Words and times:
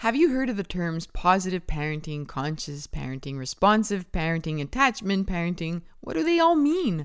Have 0.00 0.16
you 0.16 0.32
heard 0.32 0.48
of 0.48 0.56
the 0.56 0.64
terms 0.64 1.06
positive 1.08 1.66
parenting, 1.66 2.26
conscious 2.26 2.86
parenting, 2.86 3.36
responsive 3.36 4.10
parenting, 4.12 4.58
attachment 4.62 5.26
parenting? 5.26 5.82
What 6.00 6.14
do 6.14 6.24
they 6.24 6.38
all 6.38 6.56
mean? 6.56 7.04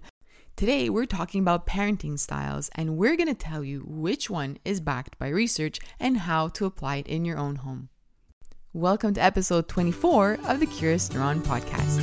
Today, 0.56 0.90
we're 0.90 1.06
talking 1.06 1.42
about 1.42 1.68
parenting 1.68 2.18
styles, 2.18 2.70
and 2.74 2.96
we're 2.96 3.18
going 3.18 3.28
to 3.28 3.36
tell 3.36 3.66
you 3.66 3.82
which 3.86 4.30
one 4.30 4.60
is 4.64 4.80
backed 4.80 5.20
by 5.20 5.28
research 5.28 5.78
and 6.00 6.20
how 6.20 6.48
to 6.48 6.64
apply 6.64 6.96
it 6.96 7.08
in 7.08 7.26
your 7.26 7.38
own 7.38 7.58
home. 7.58 7.90
Welcome 8.72 9.14
to 9.16 9.22
episode 9.22 9.68
24 9.68 10.38
of 10.46 10.62
the 10.62 10.66
Curious 10.66 11.10
Neuron 11.10 11.42
podcast. 11.42 12.00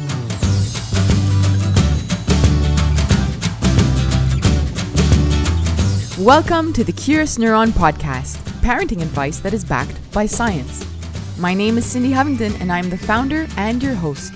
Welcome 6.18 6.74
to 6.74 6.84
the 6.84 6.92
Curious 6.92 7.38
Neuron 7.38 7.70
podcast, 7.70 8.36
parenting 8.60 9.00
advice 9.00 9.38
that 9.38 9.54
is 9.54 9.64
backed 9.64 9.96
by 10.12 10.26
science. 10.26 10.86
My 11.38 11.54
name 11.54 11.78
is 11.78 11.86
Cindy 11.86 12.10
Hovington, 12.10 12.60
and 12.60 12.70
I'm 12.70 12.90
the 12.90 12.98
founder 12.98 13.48
and 13.56 13.82
your 13.82 13.94
host. 13.94 14.34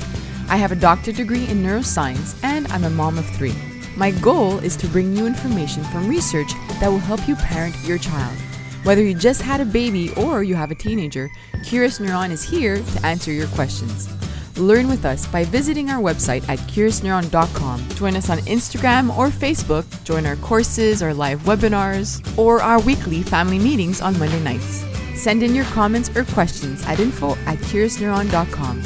I 0.48 0.56
have 0.56 0.73
a 0.73 0.74
doctorate 0.74 1.16
degree 1.16 1.46
in 1.48 1.62
neuroscience, 1.62 2.34
and 2.42 2.66
I'm 2.68 2.84
a 2.84 2.91
mom 2.91 3.18
of 3.18 3.28
three. 3.37 3.54
My 3.95 4.10
goal 4.10 4.59
is 4.60 4.74
to 4.78 4.88
bring 4.88 5.15
you 5.15 5.27
information 5.27 5.84
from 5.84 6.09
research 6.09 6.51
that 6.80 6.88
will 6.88 6.98
help 6.98 7.28
you 7.28 7.37
parent 7.37 7.77
your 7.84 7.98
child. 7.98 8.38
Whether 8.84 9.02
you 9.02 9.15
just 9.15 9.43
had 9.43 9.60
a 9.60 9.66
baby 9.66 10.15
or 10.15 10.43
you 10.43 10.54
have 10.54 10.70
a 10.70 10.74
teenager, 10.74 11.30
Curious 11.62 11.98
Neuron 11.98 12.30
is 12.30 12.43
here 12.43 12.79
to 12.79 13.06
answer 13.06 13.32
your 13.32 13.48
questions. 13.48 14.16
Learn 14.56 14.88
with 14.88 15.05
us 15.05 15.27
by 15.27 15.45
visiting 15.45 15.91
our 15.91 16.01
website 16.01 16.48
at 16.48 16.59
curiousneuron.com. 16.60 17.88
Join 17.91 18.16
us 18.16 18.30
on 18.30 18.38
Instagram 18.41 19.16
or 19.16 19.29
Facebook. 19.29 19.84
Join 20.05 20.27
our 20.27 20.37
courses, 20.37 21.02
our 21.02 21.15
live 21.15 21.41
webinars, 21.42 22.20
or 22.38 22.60
our 22.62 22.80
weekly 22.80 23.23
family 23.23 23.59
meetings 23.59 24.01
on 24.01 24.19
Monday 24.19 24.41
nights. 24.41 24.84
Send 25.15 25.42
in 25.42 25.55
your 25.55 25.65
comments 25.66 26.15
or 26.15 26.24
questions 26.24 26.84
at 26.87 27.01
info 27.01 27.32
at 27.46 27.59
curiousneuron.com. 27.59 28.82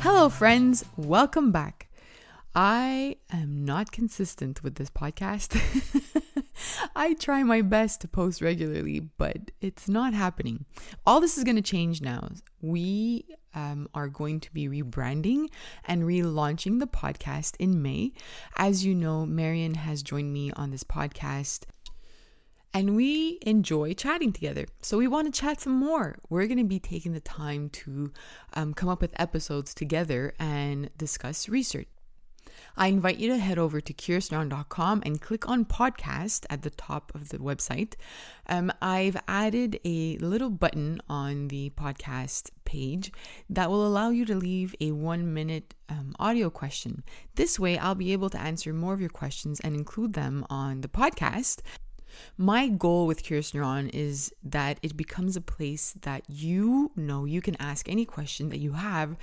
Hello, 0.00 0.28
friends. 0.28 0.84
Welcome 0.96 1.52
back. 1.52 1.87
I 2.60 3.14
am 3.30 3.64
not 3.64 3.92
consistent 3.92 4.64
with 4.64 4.74
this 4.74 4.90
podcast. 4.90 5.56
I 6.96 7.14
try 7.14 7.44
my 7.44 7.62
best 7.62 8.00
to 8.00 8.08
post 8.08 8.42
regularly, 8.42 8.98
but 8.98 9.52
it's 9.60 9.88
not 9.88 10.12
happening. 10.12 10.64
All 11.06 11.20
this 11.20 11.38
is 11.38 11.44
going 11.44 11.54
to 11.54 11.62
change 11.62 12.02
now. 12.02 12.30
We 12.60 13.26
um, 13.54 13.88
are 13.94 14.08
going 14.08 14.40
to 14.40 14.52
be 14.52 14.66
rebranding 14.66 15.50
and 15.84 16.02
relaunching 16.02 16.80
the 16.80 16.88
podcast 16.88 17.54
in 17.60 17.80
May. 17.80 18.10
As 18.56 18.84
you 18.84 18.92
know, 18.92 19.24
Marion 19.24 19.74
has 19.74 20.02
joined 20.02 20.32
me 20.32 20.50
on 20.50 20.72
this 20.72 20.82
podcast 20.82 21.62
and 22.74 22.96
we 22.96 23.38
enjoy 23.42 23.94
chatting 23.94 24.32
together. 24.32 24.66
So 24.82 24.98
we 24.98 25.06
want 25.06 25.32
to 25.32 25.40
chat 25.40 25.60
some 25.60 25.74
more. 25.74 26.18
We're 26.28 26.48
going 26.48 26.58
to 26.58 26.64
be 26.64 26.80
taking 26.80 27.12
the 27.12 27.20
time 27.20 27.68
to 27.70 28.12
um, 28.54 28.74
come 28.74 28.88
up 28.88 29.00
with 29.00 29.14
episodes 29.14 29.74
together 29.74 30.34
and 30.40 30.90
discuss 30.98 31.48
research. 31.48 31.86
I 32.78 32.86
invite 32.86 33.18
you 33.18 33.28
to 33.30 33.38
head 33.38 33.58
over 33.58 33.80
to 33.80 33.92
curiousneuron.com 33.92 35.02
and 35.04 35.20
click 35.20 35.48
on 35.48 35.64
podcast 35.64 36.46
at 36.48 36.62
the 36.62 36.70
top 36.70 37.10
of 37.12 37.30
the 37.30 37.38
website. 37.38 37.94
Um, 38.46 38.72
I've 38.80 39.16
added 39.26 39.80
a 39.84 40.16
little 40.18 40.48
button 40.48 41.00
on 41.08 41.48
the 41.48 41.70
podcast 41.70 42.50
page 42.64 43.10
that 43.50 43.68
will 43.68 43.84
allow 43.84 44.10
you 44.10 44.24
to 44.26 44.36
leave 44.36 44.76
a 44.80 44.92
one 44.92 45.34
minute 45.34 45.74
um, 45.88 46.14
audio 46.20 46.50
question. 46.50 47.02
This 47.34 47.58
way, 47.58 47.76
I'll 47.76 47.96
be 47.96 48.12
able 48.12 48.30
to 48.30 48.40
answer 48.40 48.72
more 48.72 48.94
of 48.94 49.00
your 49.00 49.10
questions 49.10 49.58
and 49.58 49.74
include 49.74 50.12
them 50.12 50.46
on 50.48 50.82
the 50.82 50.88
podcast. 50.88 51.62
My 52.36 52.68
goal 52.68 53.08
with 53.08 53.24
Curious 53.24 53.52
Neuron 53.52 53.90
is 53.92 54.32
that 54.44 54.78
it 54.82 54.96
becomes 54.96 55.36
a 55.36 55.40
place 55.40 55.94
that 56.02 56.22
you 56.28 56.92
know 56.94 57.24
you 57.24 57.42
can 57.42 57.56
ask 57.60 57.88
any 57.88 58.04
question 58.04 58.50
that 58.50 58.58
you 58.58 58.72
have 58.72 59.16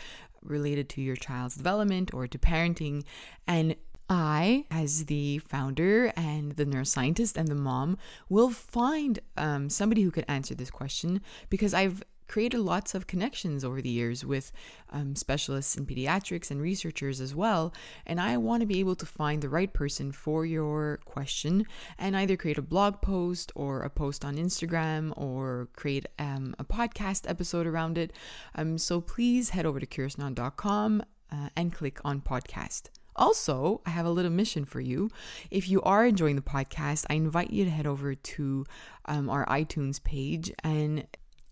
related 0.45 0.89
to 0.89 1.01
your 1.01 1.15
child's 1.15 1.55
development 1.55 2.13
or 2.13 2.27
to 2.27 2.37
parenting. 2.37 3.03
And 3.47 3.75
I, 4.09 4.65
as 4.69 5.05
the 5.05 5.39
founder 5.39 6.13
and 6.15 6.53
the 6.53 6.65
neuroscientist 6.65 7.37
and 7.37 7.47
the 7.47 7.55
mom, 7.55 7.97
will 8.29 8.51
find 8.51 9.19
um, 9.35 9.69
somebody 9.69 10.03
who 10.03 10.11
could 10.11 10.25
answer 10.27 10.53
this 10.53 10.69
question 10.69 11.21
because 11.49 11.73
I've 11.73 12.03
created 12.27 12.59
lots 12.59 12.95
of 12.95 13.07
connections 13.07 13.63
over 13.63 13.81
the 13.81 13.89
years 13.89 14.25
with 14.25 14.51
um, 14.91 15.15
specialists 15.15 15.75
in 15.75 15.85
pediatrics 15.85 16.51
and 16.51 16.61
researchers 16.61 17.21
as 17.21 17.35
well. 17.35 17.73
And 18.05 18.19
I 18.19 18.37
want 18.37 18.61
to 18.61 18.67
be 18.67 18.79
able 18.79 18.95
to 18.95 19.05
find 19.05 19.41
the 19.41 19.49
right 19.49 19.71
person 19.71 20.11
for 20.11 20.45
your 20.45 20.99
question 21.05 21.65
and 21.97 22.15
either 22.15 22.37
create 22.37 22.57
a 22.57 22.61
blog 22.61 23.01
post 23.01 23.51
or 23.55 23.81
a 23.81 23.89
post 23.89 24.25
on 24.25 24.35
Instagram 24.35 25.13
or 25.17 25.69
create 25.75 26.05
um, 26.19 26.55
a 26.59 26.63
podcast 26.63 27.29
episode 27.29 27.67
around 27.67 27.97
it. 27.97 28.13
Um, 28.55 28.77
so 28.77 29.01
please 29.01 29.49
head 29.49 29.65
over 29.65 29.79
to 29.79 29.85
curiousneuron.com 29.85 31.03
uh, 31.31 31.49
and 31.55 31.73
click 31.73 31.99
on 32.03 32.21
podcast. 32.21 32.89
Also, 33.15 33.81
I 33.85 33.91
have 33.91 34.05
a 34.05 34.09
little 34.09 34.31
mission 34.31 34.65
for 34.65 34.81
you. 34.81 35.09
If 35.49 35.69
you 35.69 35.81
are 35.83 36.05
enjoying 36.05 36.35
the 36.35 36.41
podcast, 36.41 37.05
I 37.09 37.13
invite 37.13 37.51
you 37.51 37.63
to 37.63 37.71
head 37.71 37.87
over 37.87 38.13
to 38.13 38.65
um, 39.05 39.29
our 39.29 39.45
iTunes 39.45 40.03
page 40.03 40.51
and 40.63 41.07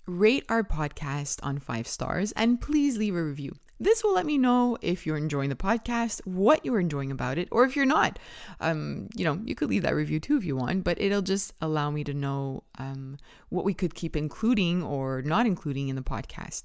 rate 0.06 0.46
our 0.50 0.64
podcast 0.64 1.40
on 1.44 1.60
five 1.60 1.88
stars, 1.88 2.32
and 2.34 2.60
please 2.60 2.98
leave 2.98 3.16
a 3.16 3.24
review. 3.24 3.56
This 3.80 4.04
will 4.04 4.14
let 4.14 4.26
me 4.26 4.38
know 4.38 4.78
if 4.82 5.06
you're 5.06 5.18
enjoying 5.18 5.50
the 5.50 5.56
podcast, 5.56 6.22
what 6.26 6.64
you're 6.64 6.80
enjoying 6.80 7.12
about 7.12 7.38
it, 7.38 7.50
or 7.52 7.66
if 7.66 7.76
you're 7.76 7.86
not. 7.86 8.18
Um, 8.62 9.10
you 9.16 9.26
know, 9.26 9.42
you 9.44 9.56
could 9.56 9.70
leave 9.70 9.82
that 9.82 9.96
review 9.96 10.20
too 10.20 10.38
if 10.38 10.46
you 10.46 10.56
want, 10.56 10.84
but 10.84 11.02
it'll 11.02 11.22
just 11.22 11.54
allow 11.60 11.92
me 11.92 12.04
to 12.06 12.14
know 12.14 12.64
um, 12.78 13.18
what 13.50 13.66
we 13.66 13.74
could 13.74 13.94
keep 13.94 14.16
including 14.16 14.84
or 14.84 15.22
not 15.22 15.46
including 15.46 15.90
in 15.90 15.96
the 15.96 16.02
podcast. 16.02 16.64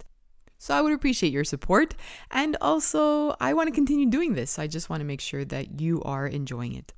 So 0.58 0.74
I 0.74 0.80
would 0.80 0.92
appreciate 0.92 1.32
your 1.32 1.44
support. 1.44 1.94
And 2.30 2.56
also, 2.60 3.34
I 3.40 3.54
want 3.54 3.68
to 3.68 3.74
continue 3.74 4.06
doing 4.06 4.34
this. 4.34 4.58
I 4.58 4.66
just 4.66 4.90
want 4.90 5.00
to 5.00 5.06
make 5.06 5.20
sure 5.20 5.44
that 5.44 5.80
you 5.80 6.02
are 6.02 6.26
enjoying 6.26 6.74
it. 6.74 6.92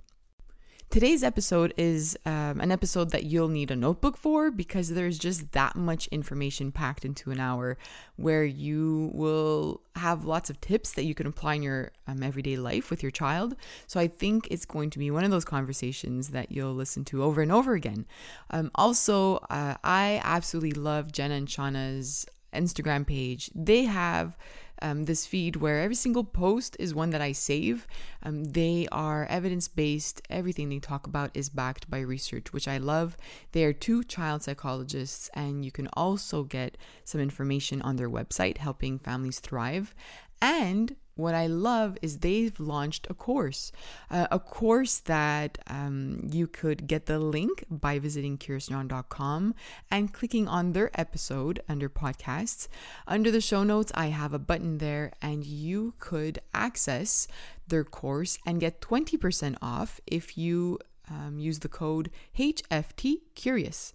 Today's 0.91 1.23
episode 1.23 1.73
is 1.77 2.19
um, 2.27 2.61
an 2.61 2.73
episode 2.73 3.12
that 3.12 3.23
you'll 3.23 3.47
need 3.47 3.71
a 3.71 3.77
notebook 3.77 4.17
for 4.17 4.51
because 4.51 4.89
there's 4.89 5.21
just 5.21 5.53
that 5.53 5.77
much 5.77 6.09
information 6.09 6.73
packed 6.73 7.05
into 7.05 7.31
an 7.31 7.39
hour 7.39 7.78
where 8.17 8.45
you 8.45 9.12
will 9.15 9.83
have 9.95 10.25
lots 10.25 10.50
of 10.50 10.61
tips 10.61 10.95
that 10.95 11.05
you 11.05 11.15
can 11.15 11.29
apply 11.29 11.55
in 11.55 11.62
your 11.62 11.93
um, 12.09 12.25
everyday 12.25 12.56
life 12.56 12.91
with 12.91 13.05
your 13.05 13.12
child. 13.12 13.55
So 13.87 14.00
I 14.00 14.09
think 14.09 14.49
it's 14.50 14.65
going 14.65 14.91
to 14.91 14.99
be 14.99 15.12
one 15.12 15.23
of 15.23 15.31
those 15.31 15.45
conversations 15.45 16.31
that 16.31 16.50
you'll 16.50 16.75
listen 16.75 17.05
to 17.05 17.23
over 17.23 17.41
and 17.41 17.53
over 17.53 17.75
again. 17.75 18.05
Um, 18.50 18.73
also, 18.75 19.37
uh, 19.49 19.77
I 19.84 20.21
absolutely 20.25 20.73
love 20.73 21.12
Jenna 21.12 21.34
and 21.34 21.47
Shauna's 21.47 22.27
Instagram 22.53 23.06
page. 23.06 23.49
They 23.55 23.84
have 23.84 24.37
um, 24.83 25.05
this 25.05 25.27
feed 25.27 25.57
where 25.57 25.81
every 25.81 25.95
single 25.95 26.25
post 26.25 26.77
is 26.79 26.95
one 26.95 27.11
that 27.11 27.21
I 27.21 27.33
save. 27.33 27.87
Um, 28.23 28.45
they 28.45 28.89
are 28.91 29.27
evidence 29.27 29.69
based. 29.69 30.23
Everything 30.31 30.69
they 30.69 30.79
talk 30.79 31.07
about 31.07 31.31
is 31.35 31.49
backed 31.49 31.91
by 31.91 32.01
research, 32.01 32.53
which 32.53 32.69
I 32.69 32.79
love. 32.79 33.17
They 33.53 33.65
are 33.65 33.73
two 33.73 34.05
child 34.05 34.43
psychologists, 34.43 35.31
and 35.35 35.65
you 35.65 35.71
can 35.71 35.89
also 35.95 36.45
get 36.45 36.79
some 37.05 37.21
information 37.21 37.83
on 37.83 37.97
their 37.97 38.11
website, 38.11 38.59
Helping 38.59 38.99
Families 38.99 39.41
Thrive. 39.41 39.95
And 40.43 40.97
what 41.20 41.34
I 41.34 41.47
love 41.47 41.98
is 42.03 42.19
they've 42.19 42.58
launched 42.58 43.06
a 43.10 43.14
course, 43.14 43.72
uh, 44.10 44.26
a 44.31 44.38
course 44.38 44.98
that 45.00 45.58
um, 45.66 46.28
you 46.31 46.47
could 46.47 46.86
get 46.86 47.06
the 47.06 47.19
link 47.19 47.64
by 47.70 47.98
visiting 47.98 48.38
curiousneuron.com 48.38 49.54
and 49.91 50.12
clicking 50.12 50.48
on 50.48 50.72
their 50.72 50.91
episode 50.98 51.62
under 51.69 51.88
podcasts. 51.88 52.69
Under 53.06 53.31
the 53.31 53.41
show 53.41 53.62
notes, 53.62 53.92
I 53.94 54.06
have 54.06 54.32
a 54.32 54.38
button 54.38 54.78
there, 54.78 55.12
and 55.20 55.44
you 55.44 55.94
could 55.98 56.41
access 56.54 57.28
their 57.69 57.84
course 57.84 58.38
and 58.44 58.60
get 58.60 58.81
20% 58.81 59.56
off 59.62 60.00
if 60.06 60.37
you 60.37 60.78
um, 61.10 61.38
use 61.38 61.59
the 61.59 61.69
code 61.69 62.11
HFT 62.38 63.17
Curious. 63.35 63.93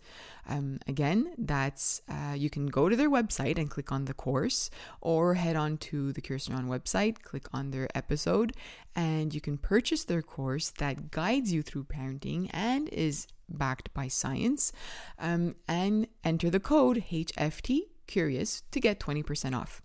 Um, 0.47 0.79
again, 0.87 1.33
that's 1.37 2.01
uh, 2.07 2.33
you 2.35 2.49
can 2.49 2.67
go 2.67 2.89
to 2.89 2.95
their 2.95 3.09
website 3.09 3.57
and 3.57 3.69
click 3.69 3.91
on 3.91 4.05
the 4.05 4.13
course, 4.13 4.69
or 5.01 5.35
head 5.35 5.55
on 5.55 5.77
to 5.77 6.13
the 6.13 6.21
Curious 6.21 6.47
Neuron 6.47 6.67
website, 6.67 7.21
click 7.23 7.47
on 7.53 7.71
their 7.71 7.87
episode, 7.95 8.53
and 8.95 9.33
you 9.33 9.41
can 9.41 9.57
purchase 9.57 10.03
their 10.03 10.21
course 10.21 10.71
that 10.77 11.11
guides 11.11 11.51
you 11.51 11.63
through 11.63 11.85
parenting 11.85 12.49
and 12.51 12.89
is 12.89 13.27
backed 13.49 13.93
by 13.93 14.07
science. 14.07 14.71
Um, 15.17 15.55
and 15.67 16.07
enter 16.23 16.49
the 16.49 16.59
code 16.59 17.03
HFT 17.11 17.81
Curious 18.07 18.61
to 18.69 18.79
get 18.79 18.99
20% 18.99 19.57
off. 19.57 19.81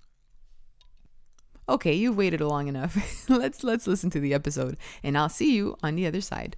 Okay, 1.71 1.95
you've 1.95 2.17
waited 2.17 2.41
long 2.41 2.67
enough. 2.69 3.25
let's 3.29 3.63
let's 3.63 3.87
listen 3.87 4.11
to 4.11 4.21
the 4.21 4.35
episode, 4.35 4.77
and 5.05 5.17
I'll 5.17 5.29
see 5.29 5.55
you 5.55 5.77
on 5.83 5.95
the 5.95 6.05
other 6.07 6.21
side. 6.21 6.57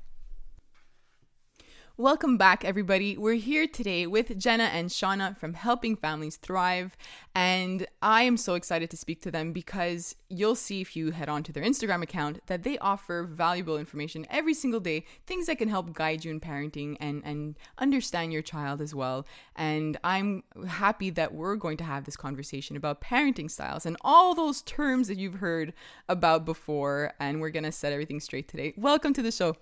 Welcome 1.98 2.38
back, 2.38 2.64
everybody. 2.64 3.18
We're 3.18 3.34
here 3.34 3.66
today 3.66 4.06
with 4.06 4.38
Jenna 4.38 4.64
and 4.64 4.88
Shauna 4.88 5.36
from 5.36 5.52
Helping 5.52 5.94
Families 5.94 6.36
Thrive. 6.36 6.96
And 7.34 7.86
I 8.00 8.22
am 8.22 8.38
so 8.38 8.54
excited 8.54 8.88
to 8.90 8.96
speak 8.96 9.20
to 9.22 9.30
them 9.30 9.52
because 9.52 10.14
you'll 10.30 10.54
see 10.54 10.80
if 10.80 10.96
you 10.96 11.10
head 11.10 11.28
on 11.28 11.42
to 11.42 11.52
their 11.52 11.62
Instagram 11.62 12.02
account 12.02 12.40
that 12.46 12.62
they 12.62 12.78
offer 12.78 13.24
valuable 13.24 13.76
information 13.76 14.26
every 14.30 14.54
single 14.54 14.80
day, 14.80 15.04
things 15.26 15.44
that 15.46 15.58
can 15.58 15.68
help 15.68 15.92
guide 15.92 16.24
you 16.24 16.30
in 16.30 16.40
parenting 16.40 16.96
and, 16.98 17.20
and 17.26 17.58
understand 17.76 18.32
your 18.32 18.40
child 18.40 18.80
as 18.80 18.94
well. 18.94 19.26
And 19.54 19.98
I'm 20.02 20.44
happy 20.66 21.10
that 21.10 21.34
we're 21.34 21.56
going 21.56 21.76
to 21.76 21.84
have 21.84 22.04
this 22.04 22.16
conversation 22.16 22.74
about 22.74 23.02
parenting 23.02 23.50
styles 23.50 23.84
and 23.84 23.98
all 24.00 24.34
those 24.34 24.62
terms 24.62 25.08
that 25.08 25.18
you've 25.18 25.34
heard 25.34 25.74
about 26.08 26.46
before. 26.46 27.12
And 27.20 27.42
we're 27.42 27.50
going 27.50 27.64
to 27.64 27.72
set 27.72 27.92
everything 27.92 28.18
straight 28.18 28.48
today. 28.48 28.72
Welcome 28.78 29.12
to 29.12 29.22
the 29.22 29.30
show. 29.30 29.56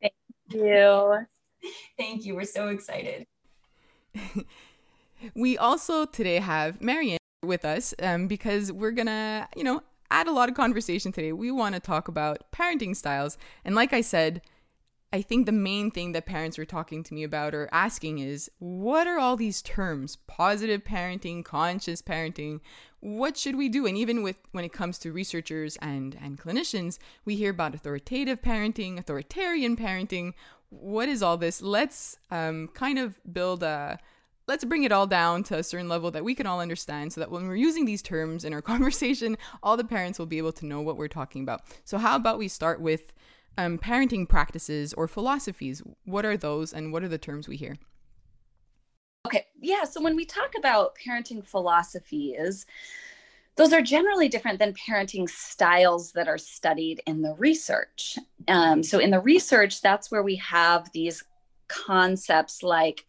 Thank 0.00 0.14
you. 0.48 1.26
Thank 1.98 2.24
you. 2.24 2.34
We're 2.34 2.44
so 2.44 2.68
excited. 2.68 3.26
we 5.34 5.58
also 5.58 6.06
today 6.06 6.36
have 6.36 6.80
Marianne 6.80 7.18
with 7.42 7.64
us 7.64 7.94
um, 8.02 8.26
because 8.26 8.72
we're 8.72 8.90
going 8.90 9.06
to, 9.06 9.48
you 9.56 9.64
know, 9.64 9.82
add 10.10 10.26
a 10.26 10.32
lot 10.32 10.48
of 10.48 10.54
conversation 10.54 11.12
today. 11.12 11.32
We 11.32 11.50
want 11.50 11.74
to 11.74 11.80
talk 11.80 12.08
about 12.08 12.50
parenting 12.52 12.96
styles. 12.96 13.36
And 13.64 13.74
like 13.74 13.92
I 13.92 14.00
said, 14.00 14.42
I 15.12 15.22
think 15.22 15.46
the 15.46 15.52
main 15.52 15.92
thing 15.92 16.10
that 16.12 16.26
parents 16.26 16.58
were 16.58 16.64
talking 16.64 17.04
to 17.04 17.14
me 17.14 17.22
about 17.22 17.54
or 17.54 17.68
asking 17.70 18.18
is 18.18 18.50
what 18.58 19.06
are 19.06 19.18
all 19.18 19.36
these 19.36 19.62
terms? 19.62 20.16
Positive 20.26 20.82
parenting, 20.82 21.44
conscious 21.44 22.02
parenting. 22.02 22.60
What 22.98 23.36
should 23.36 23.54
we 23.54 23.68
do? 23.68 23.86
And 23.86 23.96
even 23.96 24.24
with 24.24 24.36
when 24.50 24.64
it 24.64 24.72
comes 24.72 24.98
to 24.98 25.12
researchers 25.12 25.76
and 25.80 26.18
and 26.20 26.36
clinicians, 26.36 26.98
we 27.24 27.36
hear 27.36 27.50
about 27.50 27.76
authoritative 27.76 28.42
parenting, 28.42 28.98
authoritarian 28.98 29.76
parenting 29.76 30.32
what 30.80 31.08
is 31.08 31.22
all 31.22 31.36
this? 31.36 31.62
Let's 31.62 32.16
um, 32.30 32.68
kind 32.74 32.98
of 32.98 33.20
build 33.32 33.62
a 33.62 33.98
let's 34.46 34.64
bring 34.64 34.84
it 34.84 34.92
all 34.92 35.06
down 35.06 35.42
to 35.44 35.56
a 35.56 35.62
certain 35.62 35.88
level 35.88 36.10
that 36.10 36.24
we 36.24 36.34
can 36.34 36.46
all 36.46 36.60
understand 36.60 37.12
so 37.12 37.20
that 37.20 37.30
when 37.30 37.48
we're 37.48 37.56
using 37.56 37.84
these 37.84 38.02
terms 38.02 38.44
in 38.44 38.52
our 38.52 38.62
conversation, 38.72 39.36
all 39.62 39.76
the 39.76 39.84
parents 39.84 40.18
will 40.18 40.26
be 40.26 40.38
able 40.38 40.52
to 40.52 40.66
know 40.66 40.80
what 40.80 40.96
we're 40.96 41.08
talking 41.08 41.42
about. 41.42 41.62
So, 41.84 41.98
how 41.98 42.16
about 42.16 42.38
we 42.38 42.48
start 42.48 42.80
with 42.80 43.12
um, 43.56 43.78
parenting 43.78 44.28
practices 44.28 44.92
or 44.94 45.08
philosophies? 45.08 45.82
What 46.04 46.24
are 46.24 46.36
those 46.36 46.72
and 46.72 46.92
what 46.92 47.02
are 47.02 47.08
the 47.08 47.18
terms 47.18 47.48
we 47.48 47.56
hear? 47.56 47.76
Okay, 49.26 49.46
yeah. 49.60 49.84
So, 49.84 50.02
when 50.02 50.16
we 50.16 50.24
talk 50.24 50.52
about 50.58 50.96
parenting 50.96 51.44
philosophies, 51.44 52.66
those 53.56 53.72
are 53.72 53.82
generally 53.82 54.28
different 54.28 54.58
than 54.58 54.74
parenting 54.74 55.28
styles 55.28 56.12
that 56.12 56.28
are 56.28 56.38
studied 56.38 57.00
in 57.06 57.22
the 57.22 57.34
research. 57.34 58.18
Um, 58.48 58.82
so, 58.82 58.98
in 58.98 59.10
the 59.10 59.20
research, 59.20 59.80
that's 59.80 60.10
where 60.10 60.22
we 60.22 60.36
have 60.36 60.90
these 60.92 61.22
concepts 61.68 62.62
like 62.62 63.06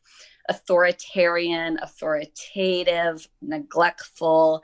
authoritarian, 0.47 1.79
authoritative, 1.81 3.27
neglectful, 3.41 4.63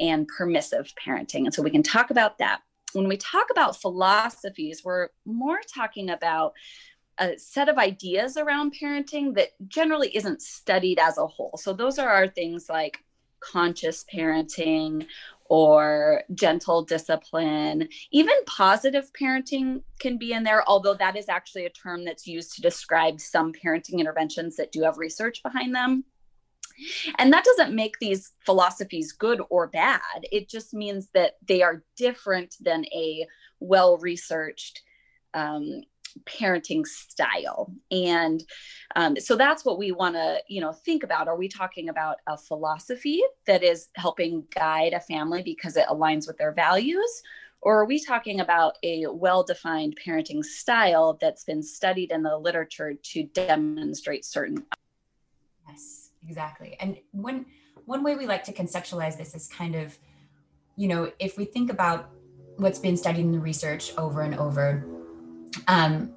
and 0.00 0.26
permissive 0.28 0.92
parenting. 1.04 1.44
And 1.44 1.52
so, 1.52 1.62
we 1.62 1.70
can 1.70 1.82
talk 1.82 2.10
about 2.10 2.38
that. 2.38 2.60
When 2.94 3.06
we 3.06 3.18
talk 3.18 3.48
about 3.50 3.80
philosophies, 3.80 4.82
we're 4.82 5.08
more 5.26 5.60
talking 5.72 6.08
about 6.08 6.54
a 7.18 7.36
set 7.36 7.68
of 7.68 7.76
ideas 7.76 8.38
around 8.38 8.74
parenting 8.80 9.34
that 9.34 9.48
generally 9.66 10.08
isn't 10.16 10.40
studied 10.40 10.98
as 10.98 11.18
a 11.18 11.26
whole. 11.26 11.58
So, 11.58 11.74
those 11.74 11.98
are 11.98 12.08
our 12.08 12.28
things 12.28 12.70
like 12.70 13.04
conscious 13.40 14.04
parenting 14.12 15.06
or 15.48 16.22
gentle 16.34 16.82
discipline. 16.82 17.88
Even 18.10 18.34
positive 18.46 19.10
parenting 19.18 19.82
can 19.98 20.18
be 20.18 20.32
in 20.32 20.44
there, 20.44 20.62
although 20.68 20.94
that 20.94 21.16
is 21.16 21.28
actually 21.28 21.64
a 21.64 21.70
term 21.70 22.04
that's 22.04 22.26
used 22.26 22.54
to 22.54 22.62
describe 22.62 23.20
some 23.20 23.52
parenting 23.52 23.98
interventions 23.98 24.56
that 24.56 24.72
do 24.72 24.82
have 24.82 24.98
research 24.98 25.42
behind 25.42 25.74
them. 25.74 26.04
And 27.18 27.32
that 27.32 27.44
doesn't 27.44 27.74
make 27.74 27.98
these 27.98 28.32
philosophies 28.44 29.12
good 29.12 29.40
or 29.50 29.66
bad. 29.66 30.00
It 30.30 30.48
just 30.48 30.74
means 30.74 31.08
that 31.14 31.36
they 31.46 31.62
are 31.62 31.82
different 31.96 32.54
than 32.60 32.84
a 32.86 33.26
well 33.58 33.98
researched 33.98 34.82
um, 35.34 35.82
parenting 36.24 36.86
style. 36.86 37.72
And 37.90 38.42
um, 38.96 39.16
so 39.16 39.36
that's 39.36 39.64
what 39.64 39.78
we 39.78 39.92
want 39.92 40.14
to 40.14 40.38
you 40.48 40.60
know 40.60 40.72
think 40.72 41.02
about. 41.02 41.28
Are 41.28 41.36
we 41.36 41.48
talking 41.48 41.88
about 41.88 42.16
a 42.26 42.36
philosophy 42.36 43.22
that 43.46 43.62
is 43.62 43.88
helping 43.94 44.44
guide 44.54 44.92
a 44.92 45.00
family 45.00 45.42
because 45.42 45.76
it 45.76 45.86
aligns 45.88 46.26
with 46.26 46.38
their 46.38 46.52
values? 46.52 47.22
Or 47.60 47.80
are 47.80 47.86
we 47.86 48.02
talking 48.02 48.40
about 48.40 48.74
a 48.82 49.06
well 49.08 49.42
defined 49.42 49.98
parenting 50.04 50.44
style 50.44 51.18
that's 51.20 51.44
been 51.44 51.62
studied 51.62 52.12
in 52.12 52.22
the 52.22 52.36
literature 52.36 52.94
to 52.94 53.24
demonstrate 53.24 54.24
certain 54.24 54.64
yes 55.68 56.10
exactly. 56.26 56.76
And 56.80 56.98
one 57.12 57.46
one 57.84 58.02
way 58.02 58.16
we 58.16 58.26
like 58.26 58.44
to 58.44 58.52
conceptualize 58.52 59.16
this 59.16 59.34
is 59.34 59.48
kind 59.48 59.74
of 59.74 59.98
you 60.76 60.88
know 60.88 61.12
if 61.18 61.36
we 61.36 61.44
think 61.44 61.70
about 61.70 62.10
what's 62.56 62.78
been 62.78 62.96
studied 62.96 63.20
in 63.20 63.32
the 63.32 63.38
research 63.38 63.92
over 63.96 64.22
and 64.22 64.34
over 64.34 64.84
um, 65.66 66.14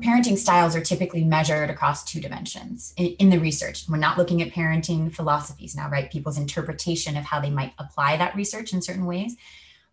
parenting 0.00 0.36
styles 0.36 0.76
are 0.76 0.80
typically 0.80 1.24
measured 1.24 1.70
across 1.70 2.04
two 2.04 2.20
dimensions 2.20 2.92
in, 2.96 3.06
in, 3.18 3.30
the 3.30 3.38
research. 3.38 3.84
We're 3.88 3.96
not 3.96 4.18
looking 4.18 4.42
at 4.42 4.52
parenting 4.52 5.12
philosophies 5.12 5.74
now, 5.74 5.88
right? 5.88 6.10
People's 6.10 6.38
interpretation 6.38 7.16
of 7.16 7.24
how 7.24 7.40
they 7.40 7.50
might 7.50 7.72
apply 7.78 8.16
that 8.16 8.36
research 8.36 8.72
in 8.72 8.82
certain 8.82 9.06
ways. 9.06 9.36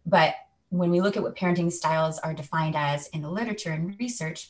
But 0.05 0.35
when 0.69 0.91
we 0.91 1.01
look 1.01 1.15
at 1.15 1.23
what 1.23 1.35
parenting 1.35 1.71
styles 1.71 2.19
are 2.19 2.33
defined 2.33 2.75
as 2.75 3.07
in 3.07 3.21
the 3.21 3.29
literature 3.29 3.71
and 3.71 3.97
research, 3.99 4.49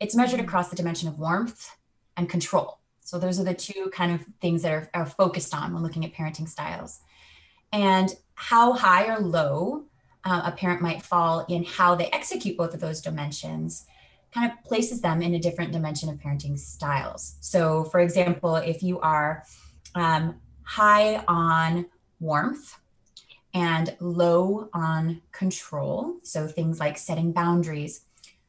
it's 0.00 0.14
measured 0.14 0.40
across 0.40 0.68
the 0.68 0.76
dimension 0.76 1.08
of 1.08 1.18
warmth 1.18 1.76
and 2.16 2.28
control. 2.28 2.78
So 3.00 3.18
those 3.18 3.40
are 3.40 3.44
the 3.44 3.54
two 3.54 3.90
kind 3.92 4.12
of 4.12 4.24
things 4.40 4.62
that 4.62 4.72
are, 4.72 4.90
are 4.94 5.06
focused 5.06 5.54
on 5.54 5.72
when 5.72 5.82
looking 5.82 6.04
at 6.04 6.12
parenting 6.12 6.48
styles. 6.48 7.00
And 7.72 8.14
how 8.34 8.72
high 8.72 9.06
or 9.06 9.18
low 9.18 9.84
uh, 10.28 10.42
a 10.44 10.52
parent 10.52 10.82
might 10.82 11.02
fall 11.02 11.46
in 11.48 11.64
how 11.64 11.94
they 11.94 12.06
execute 12.08 12.56
both 12.56 12.74
of 12.74 12.80
those 12.80 13.00
dimensions 13.00 13.86
kind 14.32 14.50
of 14.50 14.62
places 14.62 15.00
them 15.00 15.22
in 15.22 15.34
a 15.34 15.38
different 15.38 15.72
dimension 15.72 16.10
of 16.10 16.16
parenting 16.16 16.58
styles. 16.58 17.36
So, 17.40 17.84
for 17.84 18.00
example, 18.00 18.56
if 18.56 18.82
you 18.82 19.00
are 19.00 19.44
um, 19.94 20.38
high 20.64 21.24
on 21.26 21.86
warmth 22.20 22.78
and 23.54 23.96
low 24.00 24.68
on 24.74 25.22
control, 25.32 26.16
so 26.22 26.46
things 26.46 26.78
like 26.78 26.98
setting 26.98 27.32
boundaries, 27.32 28.02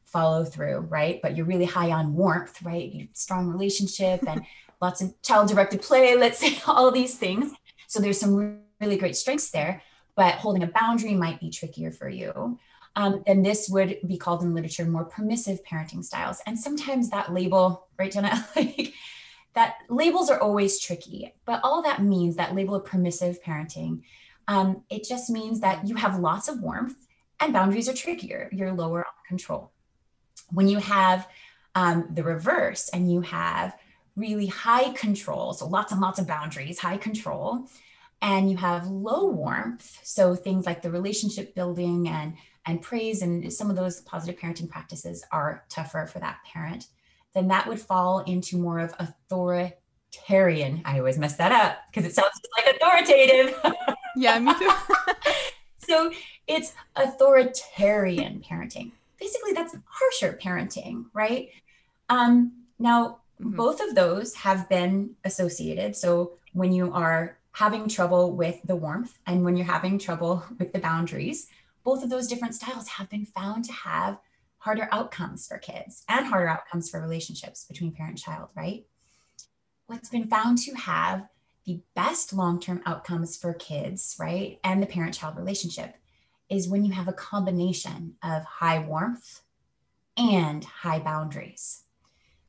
follow 0.04 0.44
through, 0.44 0.80
right? 0.80 1.18
But 1.22 1.34
you're 1.34 1.46
really 1.46 1.64
high 1.64 1.92
on 1.92 2.14
warmth, 2.14 2.60
right? 2.62 2.92
You 2.92 3.08
strong 3.14 3.48
relationship 3.48 4.22
and 4.28 4.42
lots 4.82 5.00
of 5.00 5.14
child 5.22 5.48
directed 5.48 5.80
play, 5.80 6.14
let's 6.14 6.38
say 6.38 6.58
all 6.66 6.90
these 6.90 7.16
things. 7.16 7.54
So, 7.86 8.00
there's 8.00 8.20
some 8.20 8.60
really 8.80 8.98
great 8.98 9.16
strengths 9.16 9.50
there 9.50 9.82
but 10.20 10.34
holding 10.34 10.62
a 10.62 10.66
boundary 10.66 11.14
might 11.14 11.40
be 11.40 11.48
trickier 11.48 11.90
for 11.90 12.06
you. 12.06 12.58
Um, 12.94 13.22
and 13.26 13.42
this 13.42 13.70
would 13.70 14.00
be 14.06 14.18
called 14.18 14.42
in 14.42 14.52
literature 14.52 14.84
more 14.84 15.06
permissive 15.06 15.64
parenting 15.64 16.04
styles. 16.04 16.42
And 16.44 16.58
sometimes 16.58 17.08
that 17.08 17.32
label, 17.32 17.88
right, 17.98 18.12
Jenna, 18.12 18.46
like 18.56 18.92
that 19.54 19.76
labels 19.88 20.28
are 20.28 20.38
always 20.38 20.78
tricky. 20.78 21.32
But 21.46 21.62
all 21.64 21.80
that 21.84 22.02
means 22.02 22.36
that 22.36 22.54
label 22.54 22.74
of 22.74 22.84
permissive 22.84 23.42
parenting, 23.42 24.02
um, 24.46 24.84
it 24.90 25.04
just 25.04 25.30
means 25.30 25.60
that 25.60 25.88
you 25.88 25.94
have 25.94 26.20
lots 26.20 26.48
of 26.48 26.60
warmth 26.60 26.96
and 27.40 27.54
boundaries 27.54 27.88
are 27.88 27.94
trickier. 27.94 28.50
You're 28.52 28.74
lower 28.74 29.06
on 29.06 29.26
control. 29.26 29.72
When 30.50 30.68
you 30.68 30.80
have 30.80 31.26
um, 31.74 32.08
the 32.12 32.24
reverse 32.24 32.90
and 32.90 33.10
you 33.10 33.22
have 33.22 33.74
really 34.16 34.48
high 34.48 34.90
control, 34.90 35.54
so 35.54 35.66
lots 35.66 35.92
and 35.92 36.00
lots 36.02 36.18
of 36.18 36.26
boundaries, 36.26 36.78
high 36.78 36.98
control, 36.98 37.68
and 38.22 38.50
you 38.50 38.56
have 38.56 38.86
low 38.86 39.26
warmth. 39.26 39.98
So 40.02 40.34
things 40.34 40.66
like 40.66 40.82
the 40.82 40.90
relationship 40.90 41.54
building 41.54 42.08
and 42.08 42.34
and 42.66 42.82
praise 42.82 43.22
and 43.22 43.50
some 43.52 43.70
of 43.70 43.76
those 43.76 44.02
positive 44.02 44.38
parenting 44.38 44.68
practices 44.68 45.24
are 45.32 45.64
tougher 45.68 46.06
for 46.06 46.18
that 46.18 46.38
parent. 46.44 46.86
Then 47.34 47.48
that 47.48 47.66
would 47.66 47.80
fall 47.80 48.20
into 48.20 48.58
more 48.58 48.80
of 48.80 48.94
authoritarian 48.98 50.82
i 50.84 50.98
always 50.98 51.18
mess 51.18 51.36
that 51.36 51.52
up 51.52 51.78
because 51.88 52.04
it 52.08 52.14
sounds 52.14 52.32
like 52.56 52.76
authoritative. 52.76 53.58
Yeah 54.16 54.38
me 54.40 54.52
too. 54.58 54.70
So 55.78 56.12
it's 56.46 56.74
authoritarian 56.96 58.44
parenting. 58.48 58.92
Basically 59.18 59.52
that's 59.52 59.74
harsher 59.84 60.38
parenting 60.40 61.06
right? 61.14 61.50
Um 62.08 62.52
now 62.78 63.20
mm-hmm. 63.40 63.56
both 63.56 63.80
of 63.80 63.94
those 63.94 64.34
have 64.34 64.68
been 64.68 65.14
associated. 65.24 65.96
So 65.96 66.32
when 66.52 66.72
you 66.72 66.92
are 66.92 67.38
having 67.52 67.88
trouble 67.88 68.36
with 68.36 68.60
the 68.64 68.76
warmth 68.76 69.18
and 69.26 69.44
when 69.44 69.56
you're 69.56 69.66
having 69.66 69.98
trouble 69.98 70.44
with 70.58 70.72
the 70.72 70.78
boundaries, 70.78 71.48
both 71.84 72.02
of 72.02 72.10
those 72.10 72.28
different 72.28 72.54
styles 72.54 72.88
have 72.88 73.08
been 73.08 73.24
found 73.24 73.64
to 73.64 73.72
have 73.72 74.18
harder 74.58 74.88
outcomes 74.92 75.48
for 75.48 75.58
kids 75.58 76.04
and 76.08 76.26
harder 76.26 76.48
outcomes 76.48 76.90
for 76.90 77.00
relationships 77.00 77.64
between 77.64 77.92
parent 77.92 78.18
child, 78.18 78.48
right? 78.54 78.84
What's 79.86 80.10
been 80.10 80.28
found 80.28 80.58
to 80.58 80.74
have 80.74 81.26
the 81.64 81.80
best 81.94 82.32
long 82.32 82.60
term 82.60 82.82
outcomes 82.86 83.36
for 83.36 83.54
kids, 83.54 84.16
right, 84.18 84.58
and 84.62 84.82
the 84.82 84.86
parent 84.86 85.14
child 85.14 85.36
relationship 85.36 85.96
is 86.48 86.68
when 86.68 86.84
you 86.84 86.92
have 86.92 87.08
a 87.08 87.12
combination 87.12 88.14
of 88.22 88.44
high 88.44 88.78
warmth 88.78 89.42
and 90.16 90.64
high 90.64 90.98
boundaries. 90.98 91.84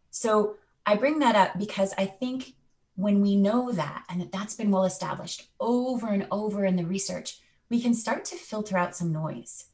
So, 0.10 0.56
I 0.86 0.96
bring 0.96 1.20
that 1.20 1.36
up 1.36 1.60
because 1.60 1.94
I 1.98 2.08
think 2.08 2.56
when 2.96 3.22
we 3.22 3.36
know 3.36 3.72
that 3.72 4.04
and 4.10 4.22
that 4.22 4.32
that's 4.32 4.56
been 4.56 4.72
well 4.72 4.86
established 4.86 5.50
over 5.60 6.08
and 6.08 6.28
over 6.32 6.66
in 6.66 6.76
the 6.76 6.86
research, 6.86 7.40
we 7.70 7.82
can 7.82 7.94
start 7.94 8.26
to 8.26 8.36
filter 8.36 8.78
out 8.78 8.96
some 8.96 9.12
noise 9.12 9.66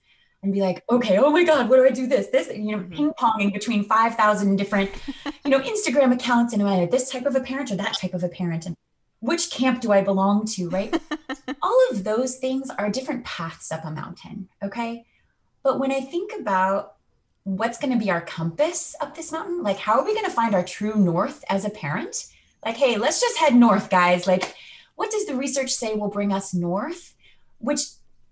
and 0.43 0.53
be 0.53 0.61
like, 0.61 0.83
okay, 0.89 1.17
oh 1.17 1.31
my 1.31 1.43
God, 1.43 1.67
what 1.67 1.77
do 1.77 1.85
I 1.85 1.89
do 1.89 2.07
this? 2.07 2.27
This, 2.27 2.47
you 2.47 2.71
know, 2.71 2.77
mm-hmm. 2.77 2.93
ping 2.93 3.11
ponging 3.19 3.53
between 3.53 3.83
5,000 3.83 4.55
different, 4.55 4.91
you 5.45 5.51
know, 5.51 5.59
Instagram 5.59 6.13
accounts. 6.13 6.53
And 6.53 6.61
am 6.61 6.67
I 6.67 6.85
this 6.85 7.09
type 7.09 7.25
of 7.25 7.35
a 7.35 7.41
parent 7.41 7.71
or 7.71 7.75
that 7.75 7.97
type 7.97 8.13
of 8.13 8.23
a 8.23 8.29
parent? 8.29 8.65
And 8.65 8.75
which 9.19 9.49
camp 9.49 9.81
do 9.81 9.91
I 9.91 10.01
belong 10.01 10.45
to? 10.45 10.69
Right. 10.69 10.95
All 11.61 11.87
of 11.91 12.03
those 12.03 12.37
things 12.37 12.69
are 12.69 12.89
different 12.89 13.25
paths 13.25 13.71
up 13.71 13.83
a 13.83 13.91
mountain. 13.91 14.47
Okay. 14.63 15.05
But 15.63 15.79
when 15.79 15.91
I 15.91 16.01
think 16.01 16.31
about 16.39 16.95
what's 17.43 17.79
going 17.79 17.93
to 17.93 17.99
be 17.99 18.11
our 18.11 18.21
compass 18.21 18.95
up 19.01 19.15
this 19.15 19.31
mountain, 19.31 19.63
like 19.63 19.77
how 19.77 19.99
are 19.99 20.05
we 20.05 20.13
going 20.13 20.25
to 20.25 20.31
find 20.31 20.53
our 20.53 20.63
true 20.63 20.95
north 20.95 21.43
as 21.49 21.65
a 21.65 21.69
parent? 21.69 22.27
Like, 22.67 22.75
hey, 22.75 22.97
let's 22.97 23.21
just 23.21 23.37
head 23.37 23.55
north, 23.55 23.89
guys. 23.89 24.27
Like, 24.27 24.53
what 24.95 25.09
does 25.09 25.25
the 25.25 25.35
research 25.35 25.73
say 25.73 25.95
will 25.95 26.09
bring 26.09 26.33
us 26.33 26.53
north? 26.53 27.15
Which 27.59 27.79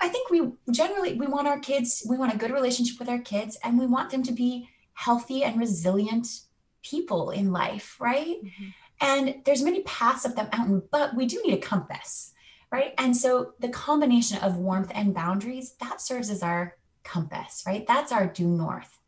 I 0.02 0.10
think 0.10 0.30
we 0.30 0.52
generally 0.72 1.14
we 1.14 1.26
want 1.26 1.48
our 1.48 1.58
kids, 1.58 2.06
we 2.06 2.18
want 2.18 2.34
a 2.34 2.38
good 2.38 2.52
relationship 2.52 3.00
with 3.00 3.08
our 3.08 3.20
kids, 3.20 3.58
and 3.64 3.80
we 3.80 3.86
want 3.86 4.10
them 4.10 4.24
to 4.24 4.34
be 4.34 4.68
healthy 4.94 5.46
and 5.46 5.58
resilient 5.58 6.28
people 6.84 7.30
in 7.30 7.54
life, 7.54 7.96
right? 7.98 8.36
Mm-hmm. 8.44 8.66
And 9.00 9.36
there's 9.46 9.64
many 9.64 9.84
paths 9.84 10.26
up 10.26 10.36
that 10.36 10.52
mountain, 10.52 10.84
but 10.92 11.16
we 11.16 11.28
do 11.28 11.42
need 11.46 11.54
a 11.54 11.58
compass, 11.58 12.34
right? 12.74 12.94
And 12.98 13.16
so 13.16 13.54
the 13.62 13.70
combination 13.70 14.40
of 14.40 14.58
warmth 14.58 14.92
and 14.94 15.14
boundaries, 15.14 15.76
that 15.80 16.02
serves 16.02 16.30
as 16.30 16.44
our 16.44 16.76
compass, 17.06 17.64
right? 17.66 17.88
That's 17.88 18.12
our 18.12 18.28
due 18.28 18.50
north. 18.50 19.00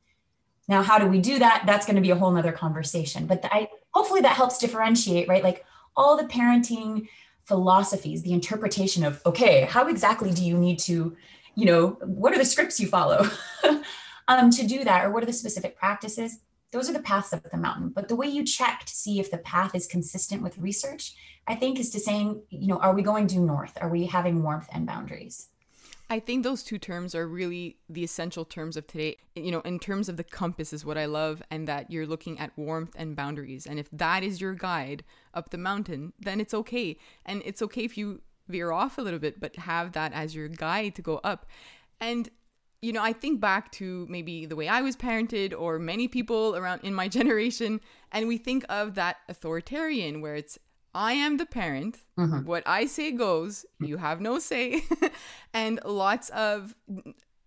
Now, 0.69 0.83
how 0.83 0.99
do 0.99 1.07
we 1.07 1.19
do 1.19 1.39
that? 1.39 1.63
That's 1.65 1.85
going 1.85 1.95
to 1.97 2.01
be 2.01 2.11
a 2.11 2.15
whole 2.15 2.31
nother 2.31 2.53
conversation. 2.53 3.25
But 3.25 3.43
I 3.43 3.67
hopefully 3.97 4.21
that 4.21 4.35
helps 4.35 4.59
differentiate, 4.59 5.27
right? 5.27 5.43
Like 5.43 5.65
all 5.95 6.17
the 6.17 6.25
parenting 6.25 7.07
philosophies, 7.45 8.21
the 8.21 8.31
interpretation 8.31 9.03
of, 9.03 9.19
okay, 9.25 9.61
how 9.61 9.87
exactly 9.87 10.31
do 10.31 10.45
you 10.45 10.55
need 10.55 10.77
to, 10.79 11.17
you 11.55 11.65
know, 11.65 11.97
what 12.01 12.31
are 12.31 12.37
the 12.37 12.45
scripts 12.45 12.79
you 12.79 12.87
follow 12.87 13.27
um, 14.27 14.51
to 14.51 14.67
do 14.67 14.83
that? 14.83 15.03
Or 15.03 15.09
what 15.09 15.23
are 15.23 15.25
the 15.25 15.33
specific 15.33 15.75
practices? 15.79 16.41
Those 16.71 16.87
are 16.91 16.93
the 16.93 16.99
paths 16.99 17.33
up 17.33 17.41
the 17.49 17.57
mountain. 17.57 17.89
But 17.89 18.07
the 18.07 18.15
way 18.15 18.27
you 18.27 18.45
check 18.45 18.83
to 18.85 18.95
see 18.95 19.19
if 19.19 19.31
the 19.31 19.39
path 19.39 19.73
is 19.73 19.87
consistent 19.87 20.43
with 20.43 20.59
research, 20.59 21.15
I 21.47 21.55
think 21.55 21.79
is 21.79 21.89
to 21.89 21.99
saying, 21.99 22.43
you 22.51 22.67
know, 22.67 22.77
are 22.77 22.93
we 22.93 23.01
going 23.01 23.25
due 23.25 23.41
north? 23.41 23.79
Are 23.81 23.89
we 23.89 24.05
having 24.05 24.43
warmth 24.43 24.69
and 24.71 24.85
boundaries? 24.85 25.47
I 26.09 26.19
think 26.19 26.43
those 26.43 26.63
two 26.63 26.77
terms 26.77 27.13
are 27.13 27.27
really 27.27 27.77
the 27.89 28.03
essential 28.03 28.45
terms 28.45 28.77
of 28.77 28.87
today. 28.87 29.17
You 29.35 29.51
know, 29.51 29.61
in 29.61 29.77
terms 29.77 30.07
of 30.07 30.15
the 30.15 30.23
compass 30.23 30.71
is 30.71 30.85
what 30.85 30.97
I 30.97 31.05
love, 31.05 31.41
and 31.51 31.67
that 31.67 31.91
you're 31.91 32.07
looking 32.07 32.39
at 32.39 32.57
warmth 32.57 32.95
and 32.97 33.15
boundaries. 33.15 33.67
And 33.67 33.77
if 33.79 33.89
that 33.91 34.23
is 34.23 34.39
your 34.39 34.53
guide 34.53 35.03
up 35.33 35.49
the 35.49 35.57
mountain, 35.57 36.13
then 36.19 36.39
it's 36.39 36.53
okay. 36.53 36.97
And 37.25 37.41
it's 37.45 37.61
okay 37.61 37.83
if 37.83 37.97
you 37.97 38.21
veer 38.47 38.71
off 38.71 38.97
a 38.97 39.01
little 39.01 39.19
bit, 39.19 39.39
but 39.39 39.57
have 39.57 39.91
that 39.93 40.13
as 40.13 40.33
your 40.33 40.47
guide 40.47 40.95
to 40.95 41.01
go 41.01 41.19
up. 41.23 41.45
And 41.99 42.29
you 42.81 42.93
know, 42.93 43.01
I 43.01 43.11
think 43.11 43.41
back 43.41 43.71
to 43.73 44.05
maybe 44.07 44.45
the 44.45 44.55
way 44.55 44.67
I 44.67 44.81
was 44.81 44.95
parented 44.95 45.53
or 45.57 45.79
many 45.79 46.07
people 46.07 46.55
around 46.55 46.81
in 46.83 46.93
my 46.93 47.07
generation, 47.17 47.81
and 48.11 48.27
we 48.27 48.37
think 48.37 48.65
of 48.69 48.95
that 48.95 49.17
authoritarian 49.27 50.21
where 50.21 50.35
it's 50.35 50.59
I 50.97 51.13
am 51.13 51.37
the 51.37 51.45
parent. 51.45 51.99
Mm-hmm. 52.17 52.47
What 52.47 52.63
I 52.65 52.87
say 52.87 53.11
goes. 53.11 53.67
You 53.79 53.97
have 53.97 54.19
no 54.19 54.39
say. 54.39 54.81
and 55.53 55.79
lots 55.85 56.29
of 56.29 56.75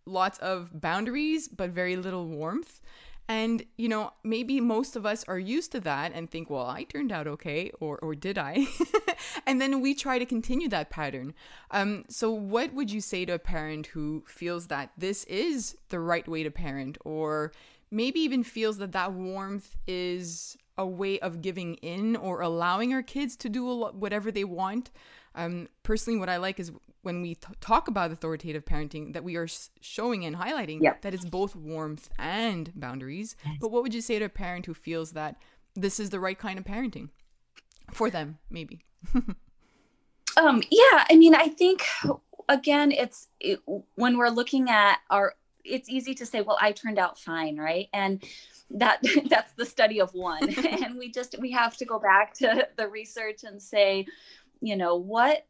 lots 0.06 0.38
of 0.38 0.80
boundaries 0.80 1.48
but 1.48 1.70
very 1.70 1.96
little 1.96 2.28
warmth. 2.28 2.80
And 3.28 3.64
you 3.76 3.88
know, 3.88 4.12
maybe 4.22 4.60
most 4.60 4.94
of 4.94 5.04
us 5.04 5.24
are 5.26 5.38
used 5.38 5.72
to 5.72 5.80
that 5.80 6.12
and 6.14 6.30
think, 6.30 6.48
"Well, 6.48 6.66
I 6.66 6.84
turned 6.84 7.10
out 7.10 7.26
okay 7.26 7.72
or 7.80 7.98
or 7.98 8.14
did 8.14 8.38
I?" 8.38 8.68
and 9.46 9.60
then 9.60 9.80
we 9.80 9.94
try 9.94 10.20
to 10.20 10.26
continue 10.26 10.68
that 10.68 10.88
pattern. 10.90 11.34
Um 11.72 12.04
so 12.08 12.30
what 12.30 12.72
would 12.72 12.92
you 12.92 13.00
say 13.00 13.24
to 13.24 13.32
a 13.34 13.40
parent 13.40 13.88
who 13.88 14.22
feels 14.28 14.68
that 14.68 14.92
this 14.96 15.24
is 15.24 15.76
the 15.88 15.98
right 15.98 16.28
way 16.28 16.44
to 16.44 16.52
parent 16.52 16.98
or 17.04 17.50
maybe 17.90 18.20
even 18.20 18.44
feels 18.44 18.78
that 18.78 18.92
that 18.92 19.12
warmth 19.12 19.76
is 19.88 20.56
a 20.80 20.86
way 20.86 21.20
of 21.20 21.42
giving 21.42 21.74
in 21.76 22.16
or 22.16 22.40
allowing 22.40 22.94
our 22.94 23.02
kids 23.02 23.36
to 23.36 23.50
do 23.50 23.90
whatever 23.92 24.32
they 24.32 24.44
want. 24.44 24.90
Um, 25.34 25.68
personally, 25.82 26.18
what 26.18 26.30
I 26.30 26.38
like 26.38 26.58
is 26.58 26.72
when 27.02 27.20
we 27.20 27.34
t- 27.34 27.48
talk 27.60 27.86
about 27.86 28.10
authoritative 28.10 28.64
parenting 28.64 29.12
that 29.12 29.22
we 29.22 29.36
are 29.36 29.46
showing 29.82 30.24
and 30.24 30.36
highlighting 30.36 30.82
yep. 30.82 31.02
that 31.02 31.12
it's 31.12 31.26
both 31.26 31.54
warmth 31.54 32.08
and 32.18 32.72
boundaries. 32.74 33.36
But 33.60 33.70
what 33.70 33.82
would 33.82 33.92
you 33.92 34.00
say 34.00 34.18
to 34.18 34.24
a 34.24 34.30
parent 34.30 34.64
who 34.64 34.72
feels 34.72 35.12
that 35.12 35.36
this 35.74 36.00
is 36.00 36.08
the 36.08 36.18
right 36.18 36.38
kind 36.38 36.58
of 36.58 36.64
parenting 36.64 37.10
for 37.92 38.08
them, 38.08 38.38
maybe? 38.48 38.80
um, 39.14 40.62
yeah, 40.70 41.04
I 41.10 41.16
mean, 41.16 41.34
I 41.34 41.48
think 41.48 41.86
again, 42.48 42.90
it's 42.90 43.28
it, 43.38 43.60
when 43.96 44.16
we're 44.16 44.30
looking 44.30 44.70
at 44.70 44.98
our, 45.10 45.34
it's 45.64 45.88
easy 45.88 46.14
to 46.14 46.26
say, 46.26 46.40
well, 46.40 46.58
I 46.60 46.72
turned 46.72 46.98
out 46.98 47.18
fine, 47.18 47.56
right? 47.56 47.88
And 47.92 48.22
that 48.70 49.02
that's 49.28 49.52
the 49.52 49.66
study 49.66 50.00
of 50.00 50.12
one 50.14 50.48
and 50.84 50.96
we 50.98 51.10
just 51.10 51.36
we 51.40 51.50
have 51.50 51.76
to 51.76 51.84
go 51.84 51.98
back 51.98 52.34
to 52.34 52.66
the 52.76 52.88
research 52.88 53.44
and 53.44 53.60
say 53.60 54.06
you 54.60 54.76
know 54.76 54.96
what 54.96 55.46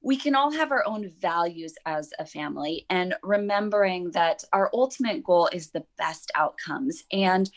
we 0.00 0.16
can 0.16 0.34
all 0.34 0.50
have 0.50 0.72
our 0.72 0.84
own 0.86 1.08
values 1.20 1.74
as 1.86 2.12
a 2.18 2.26
family 2.26 2.86
and 2.90 3.14
remembering 3.22 4.10
that 4.10 4.42
our 4.52 4.68
ultimate 4.72 5.22
goal 5.22 5.48
is 5.52 5.70
the 5.70 5.84
best 5.96 6.30
outcomes 6.34 7.04
and 7.12 7.50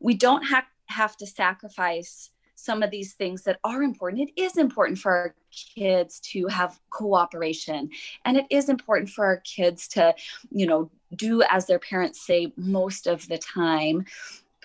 we 0.00 0.14
don't 0.14 0.42
have 0.42 0.64
have 0.86 1.16
to 1.16 1.26
sacrifice 1.26 2.30
some 2.62 2.82
of 2.82 2.90
these 2.90 3.14
things 3.14 3.42
that 3.42 3.58
are 3.64 3.82
important. 3.82 4.28
It 4.28 4.40
is 4.40 4.56
important 4.56 4.98
for 4.98 5.10
our 5.12 5.34
kids 5.74 6.20
to 6.32 6.46
have 6.46 6.78
cooperation 6.90 7.90
and 8.24 8.36
it 8.36 8.46
is 8.50 8.68
important 8.68 9.10
for 9.10 9.26
our 9.26 9.38
kids 9.38 9.88
to, 9.88 10.14
you 10.50 10.66
know, 10.66 10.90
do 11.16 11.42
as 11.50 11.66
their 11.66 11.80
parents 11.80 12.24
say 12.24 12.52
most 12.56 13.06
of 13.06 13.26
the 13.28 13.38
time 13.38 14.06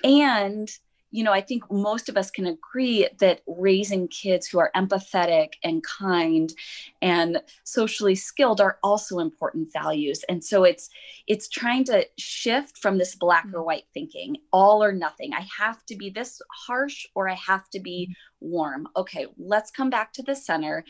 and 0.03 0.69
you 1.11 1.23
know, 1.23 1.31
I 1.31 1.41
think 1.41 1.63
most 1.71 2.09
of 2.09 2.17
us 2.17 2.29
can 2.29 2.47
agree 2.47 3.07
that 3.19 3.41
raising 3.47 4.07
kids 4.09 4.47
who 4.47 4.59
are 4.59 4.71
empathetic 4.75 5.53
and 5.63 5.83
kind 5.83 6.53
and 7.01 7.41
socially 7.63 8.15
skilled 8.15 8.59
are 8.59 8.77
also 8.83 9.19
important 9.19 9.71
values. 9.71 10.23
And 10.27 10.43
so 10.43 10.63
it's 10.63 10.89
it's 11.27 11.47
trying 11.47 11.85
to 11.85 12.05
shift 12.17 12.77
from 12.77 12.97
this 12.97 13.15
black 13.15 13.45
or 13.45 13.59
mm-hmm. 13.59 13.65
white 13.65 13.85
thinking, 13.93 14.37
all 14.51 14.83
or 14.83 14.91
nothing. 14.91 15.33
I 15.33 15.45
have 15.57 15.85
to 15.85 15.95
be 15.95 16.09
this 16.09 16.41
harsh 16.51 17.05
or 17.15 17.29
I 17.29 17.35
have 17.35 17.69
to 17.69 17.79
be 17.79 18.09
mm-hmm. 18.09 18.51
warm. 18.51 18.87
Okay, 18.95 19.27
let's 19.37 19.71
come 19.71 19.89
back 19.89 20.13
to 20.13 20.23
the 20.23 20.35
center. 20.35 20.83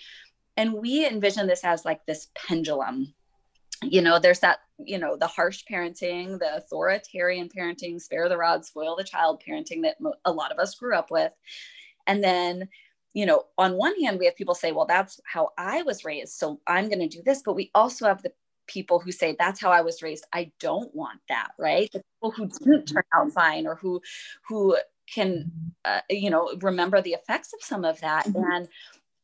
And 0.55 0.73
we 0.73 1.05
envision 1.05 1.45
this 1.45 1.63
as 1.63 1.85
like 1.85 2.03
this 2.07 2.29
pendulum 2.35 3.13
you 3.83 4.01
know 4.01 4.19
there's 4.19 4.39
that 4.39 4.59
you 4.79 4.97
know 4.97 5.15
the 5.15 5.27
harsh 5.27 5.63
parenting 5.69 6.39
the 6.39 6.55
authoritarian 6.57 7.49
parenting 7.49 8.01
spare 8.01 8.29
the 8.29 8.37
rod 8.37 8.65
spoil 8.65 8.95
the 8.95 9.03
child 9.03 9.41
parenting 9.47 9.81
that 9.83 9.99
mo- 9.99 10.13
a 10.25 10.31
lot 10.31 10.51
of 10.51 10.59
us 10.59 10.75
grew 10.75 10.95
up 10.95 11.11
with. 11.11 11.31
And 12.07 12.23
then 12.23 12.69
you 13.13 13.25
know 13.25 13.45
on 13.57 13.73
one 13.73 13.99
hand 13.99 14.19
we 14.19 14.25
have 14.25 14.35
people 14.35 14.53
say 14.53 14.71
well 14.71 14.85
that's 14.85 15.19
how 15.25 15.49
i 15.57 15.81
was 15.81 16.05
raised 16.05 16.33
so 16.33 16.59
i'm 16.67 16.87
going 16.87 16.99
to 16.99 17.07
do 17.07 17.23
this 17.25 17.41
but 17.43 17.55
we 17.55 17.71
also 17.73 18.05
have 18.05 18.21
the 18.21 18.31
people 18.67 18.99
who 18.99 19.11
say 19.11 19.35
that's 19.39 19.59
how 19.59 19.71
i 19.71 19.81
was 19.81 20.03
raised 20.03 20.25
i 20.33 20.51
don't 20.59 20.93
want 20.93 21.19
that 21.29 21.51
right? 21.57 21.89
The 21.91 22.03
people 22.21 22.31
who 22.31 22.47
didn't 22.47 22.85
turn 22.85 23.03
out 23.15 23.31
fine 23.31 23.65
or 23.65 23.75
who 23.75 24.01
who 24.47 24.77
can 25.11 25.51
uh, 25.85 26.01
you 26.09 26.29
know 26.29 26.53
remember 26.61 27.01
the 27.01 27.13
effects 27.13 27.53
of 27.53 27.61
some 27.61 27.85
of 27.85 27.99
that. 28.01 28.25
Mm-hmm. 28.27 28.51
and 28.51 28.67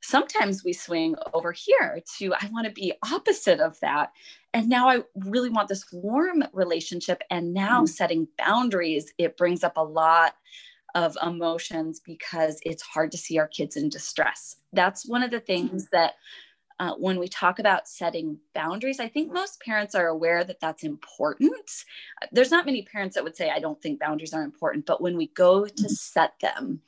sometimes 0.01 0.63
we 0.63 0.74
swing 0.74 1.15
over 1.33 1.51
here 1.51 2.01
to 2.17 2.33
i 2.33 2.50
want 2.51 2.65
to 2.65 2.74
be 2.74 2.93
opposite 3.12 3.60
of 3.60 3.79
that 3.81 4.12
and 4.53 4.69
now 4.69 4.89
i 4.89 5.01
really 5.15 5.50
want 5.50 5.67
this 5.67 5.86
warm 5.91 6.43
relationship 6.53 7.22
and 7.29 7.53
now 7.53 7.79
mm-hmm. 7.79 7.86
setting 7.86 8.27
boundaries 8.38 9.13
it 9.17 9.38
brings 9.38 9.63
up 9.63 9.77
a 9.77 9.83
lot 9.83 10.36
of 10.95 11.17
emotions 11.24 12.00
because 12.00 12.60
it's 12.63 12.83
hard 12.83 13.12
to 13.12 13.17
see 13.17 13.39
our 13.39 13.48
kids 13.48 13.75
in 13.75 13.89
distress 13.89 14.57
that's 14.74 15.07
one 15.07 15.24
of 15.24 15.31
the 15.31 15.39
things 15.39 15.86
mm-hmm. 15.86 15.95
that 15.95 16.13
uh, 16.79 16.93
when 16.95 17.19
we 17.19 17.27
talk 17.27 17.60
about 17.60 17.88
setting 17.88 18.38
boundaries, 18.53 19.00
I 19.00 19.07
think 19.07 19.31
most 19.31 19.62
parents 19.62 19.95
are 19.95 20.07
aware 20.07 20.43
that 20.43 20.60
that's 20.60 20.83
important. 20.83 21.72
There's 22.31 22.51
not 22.51 22.65
many 22.65 22.81
parents 22.81 23.15
that 23.15 23.24
would 23.24 23.38
say, 23.38 23.50
I 23.50 23.60
don't 23.60 23.81
think 23.81 24.00
boundaries 24.00 24.33
are 24.33 24.41
important, 24.41 24.86
but 24.86 25.01
when 25.01 25.15
we 25.15 25.27
go 25.27 25.65
to 25.65 25.72
mm-hmm. 25.72 25.88
set 25.88 26.33
them, 26.41 26.81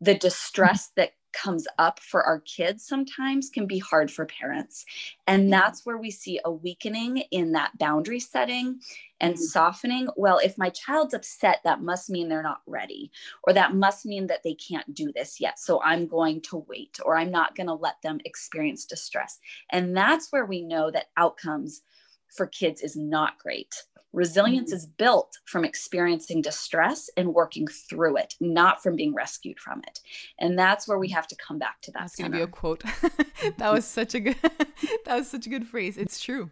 the 0.00 0.14
distress 0.14 0.92
that 0.96 1.12
comes 1.42 1.66
up 1.78 2.00
for 2.00 2.22
our 2.24 2.40
kids 2.40 2.84
sometimes 2.84 3.50
can 3.50 3.66
be 3.66 3.78
hard 3.78 4.10
for 4.10 4.26
parents. 4.26 4.84
And 5.26 5.42
mm-hmm. 5.42 5.50
that's 5.50 5.86
where 5.86 5.98
we 5.98 6.10
see 6.10 6.40
a 6.44 6.50
weakening 6.50 7.18
in 7.30 7.52
that 7.52 7.76
boundary 7.78 8.20
setting 8.20 8.80
and 9.20 9.34
mm-hmm. 9.34 9.42
softening. 9.42 10.08
Well, 10.16 10.38
if 10.38 10.58
my 10.58 10.70
child's 10.70 11.14
upset, 11.14 11.60
that 11.64 11.82
must 11.82 12.10
mean 12.10 12.28
they're 12.28 12.42
not 12.42 12.62
ready, 12.66 13.10
or 13.44 13.52
that 13.52 13.74
must 13.74 14.04
mean 14.04 14.26
that 14.28 14.42
they 14.42 14.54
can't 14.54 14.92
do 14.94 15.12
this 15.12 15.40
yet. 15.40 15.58
So 15.58 15.80
I'm 15.82 16.06
going 16.06 16.40
to 16.42 16.64
wait, 16.68 16.98
or 17.04 17.16
I'm 17.16 17.30
not 17.30 17.54
going 17.54 17.68
to 17.68 17.74
let 17.74 18.00
them 18.02 18.20
experience 18.24 18.84
distress. 18.84 19.38
And 19.70 19.96
that's 19.96 20.32
where 20.32 20.46
we 20.46 20.62
know 20.62 20.90
that 20.90 21.06
outcomes 21.16 21.82
for 22.28 22.46
kids 22.46 22.82
is 22.82 22.96
not 22.96 23.38
great 23.38 23.74
Resilience 24.12 24.70
mm-hmm. 24.70 24.76
is 24.76 24.86
built 24.86 25.36
from 25.44 25.64
experiencing 25.64 26.40
distress 26.40 27.10
and 27.16 27.34
working 27.34 27.66
through 27.66 28.16
it, 28.16 28.34
not 28.40 28.82
from 28.82 28.96
being 28.96 29.14
rescued 29.14 29.58
from 29.60 29.82
it. 29.86 30.00
And 30.38 30.58
that's 30.58 30.88
where 30.88 30.98
we 30.98 31.08
have 31.10 31.26
to 31.28 31.36
come 31.36 31.58
back 31.58 31.80
to 31.82 31.92
that. 31.92 32.00
That's 32.00 32.16
going 32.16 32.32
to 32.32 32.36
be 32.38 32.42
a 32.42 32.46
quote. 32.46 32.82
that 33.58 33.72
was 33.72 33.84
such 33.84 34.14
a 34.14 34.20
good 34.20 34.36
that 35.04 35.16
was 35.16 35.28
such 35.28 35.46
a 35.46 35.50
good 35.50 35.66
phrase. 35.66 35.98
It's 35.98 36.20
true. 36.20 36.50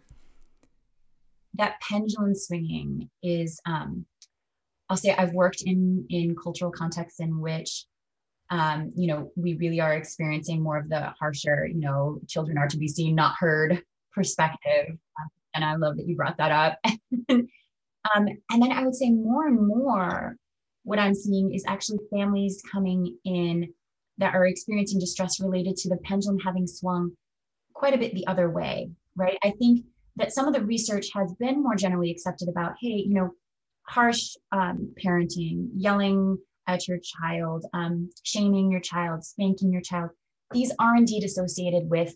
That 1.55 1.81
pendulum 1.81 2.35
swinging 2.35 3.09
is 3.23 3.59
um 3.65 4.05
I'll 4.89 4.97
say 4.97 5.13
I've 5.17 5.33
worked 5.33 5.63
in 5.65 6.05
in 6.09 6.35
cultural 6.35 6.71
contexts 6.71 7.19
in 7.19 7.39
which 7.39 7.85
um, 8.49 8.93
you 8.95 9.07
know, 9.07 9.31
we 9.35 9.55
really 9.55 9.81
are 9.81 9.93
experiencing 9.93 10.61
more 10.61 10.77
of 10.77 10.89
the 10.89 11.13
harsher, 11.19 11.67
you 11.67 11.81
know, 11.81 12.19
children 12.27 12.57
are 12.57 12.67
to 12.67 12.77
be 12.77 12.87
seen, 12.87 13.15
not 13.15 13.35
heard 13.37 13.83
perspective. 14.13 14.87
Um, 14.89 15.29
and 15.53 15.63
I 15.63 15.75
love 15.75 15.97
that 15.97 16.07
you 16.07 16.15
brought 16.15 16.37
that 16.37 16.51
up. 16.51 16.79
um, 17.29 17.47
and 18.49 18.61
then 18.61 18.71
I 18.71 18.83
would 18.83 18.95
say 18.95 19.09
more 19.09 19.47
and 19.47 19.67
more, 19.67 20.35
what 20.83 20.99
I'm 20.99 21.15
seeing 21.15 21.53
is 21.53 21.63
actually 21.67 21.99
families 22.11 22.61
coming 22.71 23.17
in 23.25 23.73
that 24.17 24.33
are 24.33 24.47
experiencing 24.47 24.99
distress 24.99 25.39
related 25.39 25.75
to 25.77 25.89
the 25.89 25.97
pendulum 25.97 26.39
having 26.39 26.65
swung 26.65 27.11
quite 27.73 27.93
a 27.93 27.97
bit 27.97 28.13
the 28.13 28.25
other 28.27 28.49
way, 28.49 28.89
right? 29.15 29.37
I 29.43 29.51
think 29.51 29.85
that 30.15 30.33
some 30.33 30.47
of 30.47 30.53
the 30.53 30.63
research 30.63 31.09
has 31.13 31.33
been 31.35 31.61
more 31.61 31.75
generally 31.75 32.11
accepted 32.11 32.49
about, 32.49 32.73
hey, 32.81 33.03
you 33.05 33.13
know, 33.13 33.31
harsh 33.87 34.35
um, 34.51 34.93
parenting, 35.03 35.69
yelling 35.75 36.37
at 36.67 36.87
your 36.87 36.99
child, 36.99 37.65
um, 37.73 38.09
shaming 38.23 38.71
your 38.71 38.81
child, 38.81 39.23
spanking 39.23 39.71
your 39.71 39.81
child. 39.81 40.09
These 40.51 40.73
are 40.79 40.95
indeed 40.95 41.23
associated 41.23 41.89
with 41.89 42.15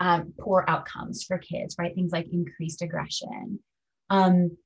um, 0.00 0.32
poor 0.38 0.64
outcomes 0.68 1.24
for 1.24 1.38
kids, 1.38 1.76
right? 1.78 1.94
Things 1.94 2.12
like 2.12 2.26
increased 2.32 2.82
aggression, 2.82 3.58
um, 4.10 4.56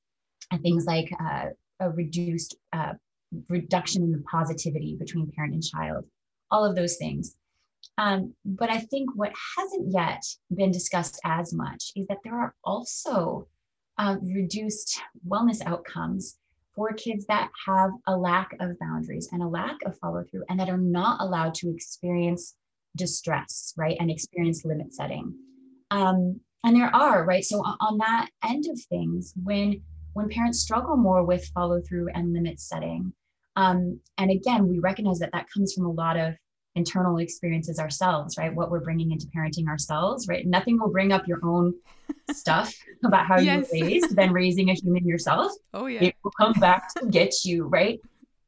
and 0.51 0.61
things 0.61 0.85
like 0.85 1.11
uh, 1.19 1.47
a 1.79 1.89
reduced 1.89 2.55
uh, 2.73 2.93
reduction 3.49 4.03
in 4.03 4.11
the 4.11 4.23
positivity 4.31 4.95
between 4.97 5.31
parent 5.35 5.53
and 5.53 5.63
child, 5.63 6.05
all 6.49 6.65
of 6.65 6.75
those 6.75 6.97
things. 6.97 7.35
Um, 7.97 8.33
but 8.45 8.69
I 8.69 8.79
think 8.79 9.09
what 9.15 9.33
hasn't 9.57 9.91
yet 9.91 10.23
been 10.55 10.71
discussed 10.71 11.19
as 11.25 11.53
much 11.53 11.91
is 11.95 12.07
that 12.07 12.19
there 12.23 12.39
are 12.39 12.53
also 12.63 13.47
uh, 13.97 14.17
reduced 14.21 15.01
wellness 15.27 15.65
outcomes 15.65 16.37
for 16.75 16.93
kids 16.93 17.25
that 17.25 17.49
have 17.65 17.89
a 18.05 18.15
lack 18.15 18.55
of 18.59 18.77
boundaries 18.79 19.29
and 19.31 19.41
a 19.41 19.47
lack 19.47 19.77
of 19.85 19.97
follow 19.97 20.23
through 20.23 20.43
and 20.47 20.59
that 20.59 20.69
are 20.69 20.77
not 20.77 21.19
allowed 21.21 21.55
to 21.55 21.71
experience 21.71 22.55
distress, 22.97 23.73
right? 23.77 23.95
And 23.99 24.11
experience 24.11 24.65
limit 24.65 24.93
setting. 24.93 25.33
Um, 25.91 26.41
and 26.63 26.75
there 26.75 26.93
are, 26.93 27.23
right? 27.23 27.43
So 27.43 27.59
on 27.59 27.97
that 27.99 28.29
end 28.43 28.65
of 28.69 28.79
things, 28.89 29.33
when 29.41 29.81
when 30.13 30.29
parents 30.29 30.59
struggle 30.59 30.97
more 30.97 31.23
with 31.23 31.45
follow 31.53 31.79
through 31.79 32.09
and 32.13 32.33
limit 32.33 32.59
setting, 32.59 33.13
um, 33.55 33.99
and 34.17 34.31
again, 34.31 34.67
we 34.67 34.79
recognize 34.79 35.19
that 35.19 35.31
that 35.33 35.47
comes 35.53 35.73
from 35.73 35.85
a 35.85 35.91
lot 35.91 36.17
of 36.17 36.35
internal 36.77 37.17
experiences 37.17 37.79
ourselves, 37.79 38.37
right? 38.37 38.53
What 38.53 38.69
we're 38.69 38.81
bringing 38.81 39.11
into 39.11 39.27
parenting 39.35 39.67
ourselves, 39.67 40.27
right? 40.27 40.45
Nothing 40.45 40.79
will 40.79 40.91
bring 40.91 41.11
up 41.11 41.27
your 41.27 41.39
own 41.43 41.73
stuff 42.31 42.73
about 43.03 43.25
how 43.25 43.39
yes. 43.39 43.67
you 43.73 43.81
were 43.81 43.87
raised 43.87 44.15
than 44.15 44.31
raising 44.31 44.69
a 44.69 44.73
human 44.73 45.05
yourself. 45.05 45.51
Oh, 45.73 45.87
yeah. 45.87 46.03
It 46.03 46.15
will 46.23 46.31
come 46.39 46.53
back 46.53 46.93
to 46.95 47.07
get 47.07 47.33
you, 47.43 47.65
right? 47.65 47.99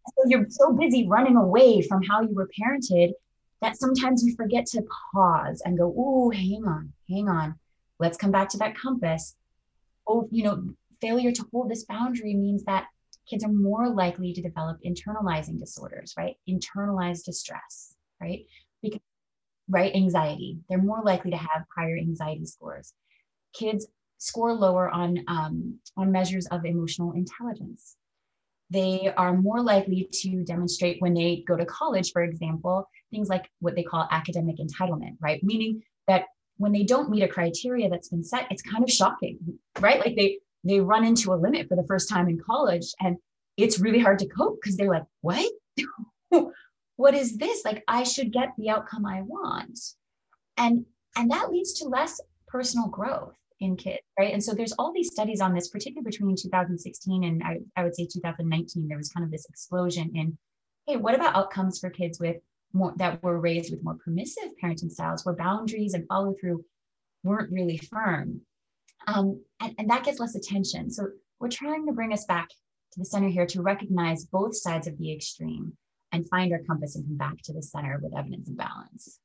So 0.08 0.24
you're 0.28 0.46
so 0.50 0.74
busy 0.74 1.08
running 1.08 1.36
away 1.36 1.82
from 1.82 2.04
how 2.04 2.22
you 2.22 2.34
were 2.34 2.50
parented 2.60 3.12
that 3.62 3.78
sometimes 3.78 4.24
we 4.24 4.36
forget 4.36 4.66
to 4.68 4.84
pause 5.14 5.62
and 5.66 5.78
go, 5.78 5.94
oh, 5.98 6.30
hang 6.30 6.64
on, 6.66 6.94
hang 7.10 7.28
on. 7.28 7.56
Let's 8.00 8.18
come 8.18 8.32
back 8.32 8.50
to 8.50 8.58
that 8.60 8.78
compass. 8.78 9.36
Oh, 10.08 10.28
you 10.32 10.44
know, 10.44 10.74
failure 11.02 11.32
to 11.32 11.46
hold 11.52 11.70
this 11.70 11.84
boundary 11.86 12.34
means 12.34 12.64
that 12.64 12.88
kids 13.30 13.44
are 13.44 13.52
more 13.52 13.90
likely 13.90 14.34
to 14.34 14.42
develop 14.42 14.78
internalizing 14.86 15.60
disorders, 15.60 16.14
right? 16.18 16.36
Internalized 16.48 17.26
distress 17.26 17.96
right? 18.20 18.46
Because, 18.82 19.00
right, 19.68 19.94
anxiety. 19.96 20.60
They're 20.70 20.82
more 20.82 21.02
likely 21.04 21.32
to 21.32 21.38
have 21.38 21.66
higher 21.76 21.98
anxiety 21.98 22.46
scores. 22.46 22.94
Kids 23.54 23.88
score 24.18 24.54
lower 24.54 24.90
on 24.90 25.24
um, 25.28 25.80
on 25.98 26.12
measures 26.12 26.46
of 26.48 26.66
emotional 26.66 27.14
intelligence. 27.14 27.96
They 28.70 29.12
are 29.18 29.36
more 29.36 29.62
likely 29.62 30.10
to 30.22 30.44
demonstrate 30.44 31.02
when 31.02 31.14
they 31.14 31.44
go 31.48 31.56
to 31.56 31.66
college, 31.66 32.12
for 32.12 32.22
example, 32.22 32.88
things 33.12 33.30
like 33.30 33.50
what 33.60 33.76
they 33.76 33.84
call 33.84 34.08
academic 34.12 34.58
entitlement, 34.58 35.18
right? 35.20 35.44
Meaning 35.44 35.82
that 36.08 36.26
when 36.58 36.72
they 36.72 36.84
don't 36.84 37.10
meet 37.10 37.24
a 37.24 37.28
criteria 37.28 37.90
that's 37.90 38.10
been 38.10 38.24
set, 38.24 38.48
it's 38.52 38.62
kind 38.62 38.84
of 38.84 38.90
shocking, 38.90 39.40
right? 39.80 40.00
Like 40.00 40.16
they 40.16 40.40
they 40.64 40.80
run 40.82 41.06
into 41.06 41.34
a 41.34 41.36
limit 41.36 41.68
for 41.68 41.76
the 41.76 41.88
first 41.88 42.10
time 42.10 42.28
in 42.28 42.38
college 42.40 42.94
and 43.00 43.18
it's 43.56 43.80
really 43.80 44.00
hard 44.00 44.20
to 44.20 44.28
cope 44.28 44.60
because 44.62 44.76
they're 44.78 44.90
like, 44.90 45.06
what? 45.22 45.52
what 47.00 47.14
is 47.14 47.38
this 47.38 47.64
like 47.64 47.82
i 47.88 48.04
should 48.04 48.34
get 48.34 48.50
the 48.58 48.70
outcome 48.70 49.06
i 49.06 49.22
want 49.22 49.80
and 50.58 50.86
and 51.16 51.32
that 51.32 51.50
leads 51.50 51.72
to 51.72 51.88
less 51.88 52.20
personal 52.46 52.90
growth 52.90 53.39
in 53.60 53.76
kids 53.76 54.00
right? 54.18 54.34
And 54.34 54.44
so 54.44 54.54
there's 54.54 54.74
all 54.74 54.94
these 54.94 55.12
studies 55.12 55.42
on 55.42 55.54
this 55.54 55.70
particularly 55.70 56.10
between 56.10 56.36
2016 56.36 57.24
and 57.24 57.44
I, 57.44 57.60
I 57.76 57.84
would 57.84 57.96
say 57.96 58.06
2019 58.06 58.88
there 58.88 58.98
was 58.98 59.10
kind 59.10 59.24
of 59.24 59.32
this 59.32 59.46
explosion 59.50 60.12
in 60.16 60.38
hey 60.86 60.96
what 60.96 61.16
about 61.16 61.36
outcomes 61.36 61.80
for 61.80 61.90
kids 61.90 62.20
with 62.20 62.38
more 62.74 62.94
that 62.98 63.22
were 63.24 63.40
raised 63.40 63.72
with 63.72 63.84
more 63.84 63.96
permissive 63.96 64.52
parenting 64.62 64.92
styles 64.92 65.26
where 65.26 65.36
boundaries 65.36 65.94
and 65.94 66.08
follow 66.08 66.36
through 66.40 66.64
weren't 67.24 67.52
really 67.52 67.78
firm? 67.78 68.42
Um, 69.08 69.42
and, 69.60 69.74
and 69.78 69.90
that 69.90 70.04
gets 70.04 70.20
less 70.20 70.36
attention. 70.36 70.92
So 70.92 71.08
we're 71.40 71.50
trying 71.50 71.86
to 71.88 71.94
bring 71.94 72.14
us 72.14 72.26
back 72.26 72.50
to 72.50 73.00
the 73.00 73.06
center 73.06 73.30
here 73.30 73.46
to 73.48 73.62
recognize 73.62 74.26
both 74.26 74.56
sides 74.56 74.88
of 74.88 74.98
the 74.98 75.12
extreme 75.14 75.74
and 76.12 76.28
find 76.30 76.52
our 76.52 76.60
compass 76.68 76.96
and 76.96 77.06
come 77.06 77.18
back 77.18 77.38
to 77.44 77.54
the 77.54 77.62
center 77.62 78.00
with 78.02 78.18
evidence 78.18 78.48
and 78.48 78.58
balance. 78.58 79.20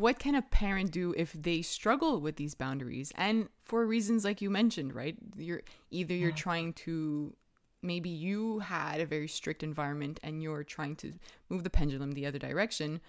What 0.00 0.18
can 0.18 0.34
a 0.34 0.40
parent 0.40 0.92
do 0.92 1.12
if 1.14 1.34
they 1.34 1.60
struggle 1.60 2.22
with 2.22 2.36
these 2.36 2.54
boundaries? 2.54 3.12
And 3.16 3.50
for 3.60 3.84
reasons 3.84 4.24
like 4.24 4.40
you 4.40 4.48
mentioned, 4.48 4.94
right? 4.94 5.14
You're 5.36 5.60
either 5.90 6.14
you're 6.14 6.30
yeah. 6.30 6.36
trying 6.36 6.72
to 6.84 7.36
maybe 7.82 8.08
you 8.08 8.60
had 8.60 9.02
a 9.02 9.06
very 9.06 9.28
strict 9.28 9.62
environment 9.62 10.18
and 10.22 10.42
you're 10.42 10.64
trying 10.64 10.96
to 10.96 11.12
move 11.50 11.64
the 11.64 11.70
pendulum 11.70 12.12
the 12.12 12.24
other 12.24 12.38
direction, 12.38 13.02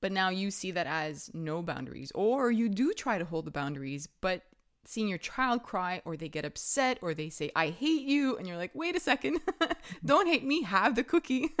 but 0.00 0.10
now 0.10 0.30
you 0.30 0.50
see 0.50 0.72
that 0.72 0.88
as 0.88 1.30
no 1.32 1.62
boundaries. 1.62 2.10
Or 2.12 2.50
you 2.50 2.68
do 2.68 2.92
try 2.92 3.18
to 3.18 3.24
hold 3.24 3.44
the 3.44 3.52
boundaries, 3.52 4.08
but 4.20 4.42
seeing 4.84 5.06
your 5.06 5.18
child 5.18 5.62
cry 5.62 6.02
or 6.04 6.16
they 6.16 6.28
get 6.28 6.44
upset 6.44 6.98
or 7.02 7.14
they 7.14 7.30
say 7.30 7.52
i 7.54 7.68
hate 7.68 8.02
you 8.02 8.36
and 8.36 8.48
you're 8.48 8.56
like 8.56 8.74
wait 8.74 8.96
a 8.96 9.00
second. 9.00 9.40
Don't 10.04 10.26
hate 10.26 10.44
me. 10.44 10.62
Have 10.62 10.96
the 10.96 11.04
cookie. 11.04 11.54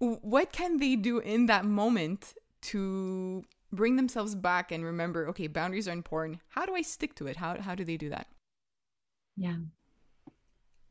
What 0.00 0.50
can 0.50 0.78
they 0.78 0.96
do 0.96 1.18
in 1.18 1.44
that 1.44 1.66
moment 1.66 2.32
to 2.62 3.44
bring 3.72 3.96
themselves 3.96 4.34
back 4.34 4.72
and 4.72 4.84
remember 4.84 5.28
okay 5.28 5.46
boundaries 5.46 5.88
are 5.88 5.92
important. 5.92 6.40
How 6.48 6.66
do 6.66 6.74
i 6.74 6.82
stick 6.82 7.14
to 7.16 7.26
it? 7.26 7.36
How, 7.36 7.60
how 7.60 7.74
do 7.74 7.84
they 7.84 7.96
do 7.96 8.10
that? 8.10 8.26
Yeah. 9.36 9.56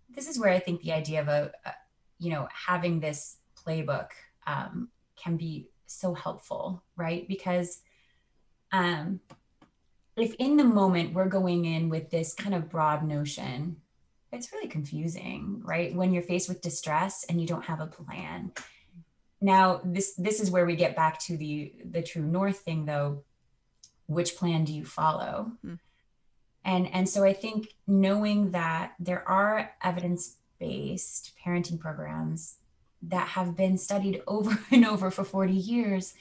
This 0.09 0.27
is 0.27 0.39
where 0.39 0.51
i 0.51 0.59
think 0.59 0.81
the 0.81 0.93
idea 0.93 1.21
of 1.21 1.27
a, 1.27 1.51
a 1.65 1.73
you 2.17 2.31
know 2.31 2.47
having 2.53 2.99
this 2.99 3.37
playbook 3.55 4.09
um, 4.47 4.89
can 5.15 5.37
be 5.37 5.69
so 5.85 6.13
helpful 6.13 6.83
right? 6.95 7.27
Because 7.27 7.81
um, 8.71 9.19
if 10.15 10.35
in 10.35 10.57
the 10.57 10.63
moment 10.63 11.13
we're 11.13 11.27
going 11.27 11.65
in 11.65 11.89
with 11.89 12.09
this 12.09 12.33
kind 12.33 12.53
of 12.53 12.69
broad 12.69 13.03
notion 13.03 13.77
it's 14.31 14.51
really 14.53 14.67
confusing 14.67 15.61
right? 15.65 15.93
When 15.95 16.13
you're 16.13 16.23
faced 16.23 16.49
with 16.49 16.61
distress 16.61 17.25
and 17.29 17.41
you 17.41 17.47
don't 17.47 17.65
have 17.65 17.81
a 17.81 17.87
plan 17.87 18.51
now 19.41 19.81
this 19.83 20.13
this 20.15 20.39
is 20.39 20.51
where 20.51 20.65
we 20.65 20.75
get 20.75 20.95
back 20.95 21.19
to 21.19 21.37
the 21.37 21.73
the 21.89 22.01
true 22.01 22.23
north 22.23 22.59
thing 22.59 22.85
though 22.85 23.23
which 24.07 24.35
plan 24.35 24.63
do 24.63 24.73
you 24.73 24.85
follow 24.85 25.51
mm. 25.65 25.79
and 26.65 26.93
and 26.93 27.07
so 27.07 27.23
i 27.23 27.33
think 27.33 27.73
knowing 27.87 28.51
that 28.51 28.93
there 28.99 29.27
are 29.27 29.71
evidence-based 29.83 31.31
parenting 31.43 31.79
programs 31.79 32.55
that 33.01 33.29
have 33.29 33.55
been 33.55 33.77
studied 33.77 34.21
over 34.27 34.57
and 34.71 34.85
over 34.85 35.09
for 35.11 35.23
40 35.23 35.53
years 35.53 36.13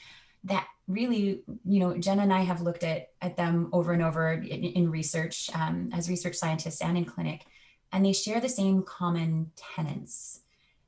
that 0.44 0.66
really 0.86 1.42
you 1.64 1.80
know 1.80 1.98
jenna 1.98 2.22
and 2.22 2.32
i 2.32 2.42
have 2.42 2.62
looked 2.62 2.84
at 2.84 3.10
at 3.20 3.36
them 3.36 3.68
over 3.72 3.92
and 3.92 4.02
over 4.02 4.32
in, 4.32 4.64
in 4.64 4.90
research 4.90 5.50
um, 5.54 5.90
as 5.92 6.08
research 6.08 6.36
scientists 6.36 6.80
and 6.80 6.96
in 6.96 7.04
clinic 7.04 7.44
and 7.92 8.04
they 8.04 8.12
share 8.12 8.40
the 8.40 8.48
same 8.48 8.82
common 8.82 9.50
tenets 9.56 10.40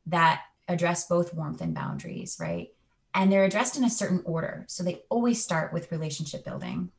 that 0.06 0.42
address 0.70 1.06
both 1.06 1.34
warmth 1.34 1.60
and 1.60 1.74
boundaries, 1.74 2.38
right? 2.40 2.68
And 3.14 3.30
they're 3.30 3.44
addressed 3.44 3.76
in 3.76 3.84
a 3.84 3.90
certain 3.90 4.22
order. 4.24 4.64
So 4.68 4.82
they 4.82 5.02
always 5.08 5.42
start 5.42 5.72
with 5.72 5.90
relationship 5.90 6.44
building 6.44 6.90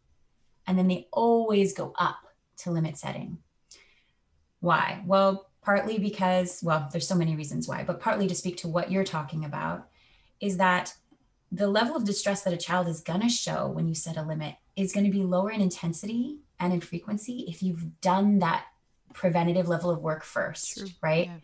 and 0.68 0.78
then 0.78 0.88
they 0.88 1.08
always 1.12 1.74
go 1.74 1.94
up 1.98 2.18
to 2.58 2.72
limit 2.72 2.98
setting. 2.98 3.40
Why? 4.60 5.02
Well, 5.06 5.48
partly 5.64 5.98
because, 5.98 6.62
well, 6.62 6.90
there's 6.92 7.08
so 7.08 7.16
many 7.16 7.36
reasons 7.36 7.68
why, 7.68 7.84
but 7.84 8.00
partly 8.00 8.28
to 8.28 8.36
speak 8.36 8.58
to 8.58 8.68
what 8.68 8.92
you're 8.92 9.04
talking 9.04 9.46
about 9.46 9.88
is 10.40 10.58
that 10.58 10.94
the 11.52 11.68
level 11.68 11.96
of 11.96 12.06
distress 12.06 12.44
that 12.44 12.54
a 12.54 12.58
child 12.58 12.88
is 12.88 13.02
going 13.02 13.22
to 13.22 13.30
show 13.30 13.68
when 13.68 13.88
you 13.88 13.96
set 13.96 14.18
a 14.18 14.22
limit 14.22 14.56
is 14.76 14.94
going 14.94 15.06
to 15.06 15.12
be 15.12 15.24
lower 15.24 15.52
in 15.52 15.62
intensity 15.62 16.40
and 16.60 16.74
in 16.74 16.82
frequency 16.82 17.46
if 17.48 17.62
you've 17.64 18.00
done 18.02 18.40
that 18.40 18.66
preventative 19.14 19.68
level 19.68 19.90
of 19.90 20.02
work 20.02 20.24
first, 20.24 20.78
True. 20.78 20.88
right? 21.02 21.28
Yeah. 21.28 21.38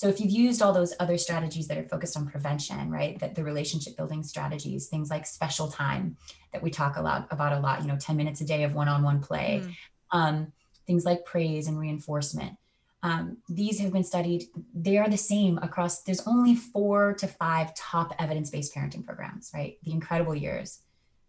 So 0.00 0.08
if 0.08 0.18
you've 0.18 0.30
used 0.30 0.62
all 0.62 0.72
those 0.72 0.94
other 0.98 1.18
strategies 1.18 1.68
that 1.68 1.76
are 1.76 1.86
focused 1.86 2.16
on 2.16 2.26
prevention, 2.26 2.90
right, 2.90 3.18
that 3.18 3.34
the 3.34 3.44
relationship 3.44 3.98
building 3.98 4.22
strategies, 4.22 4.86
things 4.86 5.10
like 5.10 5.26
special 5.26 5.68
time 5.68 6.16
that 6.54 6.62
we 6.62 6.70
talk 6.70 6.96
a 6.96 7.02
lot 7.02 7.28
about 7.30 7.52
a 7.52 7.60
lot, 7.60 7.82
you 7.82 7.86
know, 7.86 7.98
10 7.98 8.16
minutes 8.16 8.40
a 8.40 8.46
day 8.46 8.62
of 8.62 8.72
one-on-one 8.72 9.20
play, 9.20 9.60
mm. 9.62 9.74
um, 10.10 10.52
things 10.86 11.04
like 11.04 11.26
praise 11.26 11.66
and 11.66 11.78
reinforcement. 11.78 12.56
Um, 13.02 13.42
these 13.50 13.78
have 13.80 13.92
been 13.92 14.02
studied. 14.02 14.44
They 14.74 14.96
are 14.96 15.10
the 15.10 15.18
same 15.18 15.58
across, 15.58 16.00
there's 16.00 16.26
only 16.26 16.54
four 16.54 17.12
to 17.18 17.26
five 17.26 17.74
top 17.74 18.14
evidence-based 18.18 18.74
parenting 18.74 19.04
programs, 19.04 19.50
right? 19.52 19.76
The 19.82 19.92
incredible 19.92 20.34
years, 20.34 20.80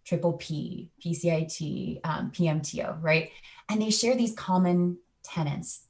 triple 0.06 0.38
P, 0.40 0.92
PCIT, 1.06 2.00
um, 2.06 2.32
PMTO, 2.32 3.04
right? 3.04 3.32
And 3.68 3.82
they 3.82 3.90
share 3.90 4.16
these 4.16 4.34
common 4.34 4.98
tenets 5.24 5.88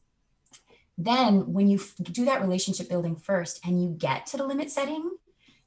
then 1.05 1.53
when 1.53 1.67
you 1.67 1.79
do 2.03 2.25
that 2.25 2.41
relationship 2.41 2.89
building 2.89 3.15
first 3.15 3.65
and 3.65 3.81
you 3.81 3.89
get 3.89 4.25
to 4.25 4.37
the 4.37 4.45
limit 4.45 4.69
setting 4.69 5.09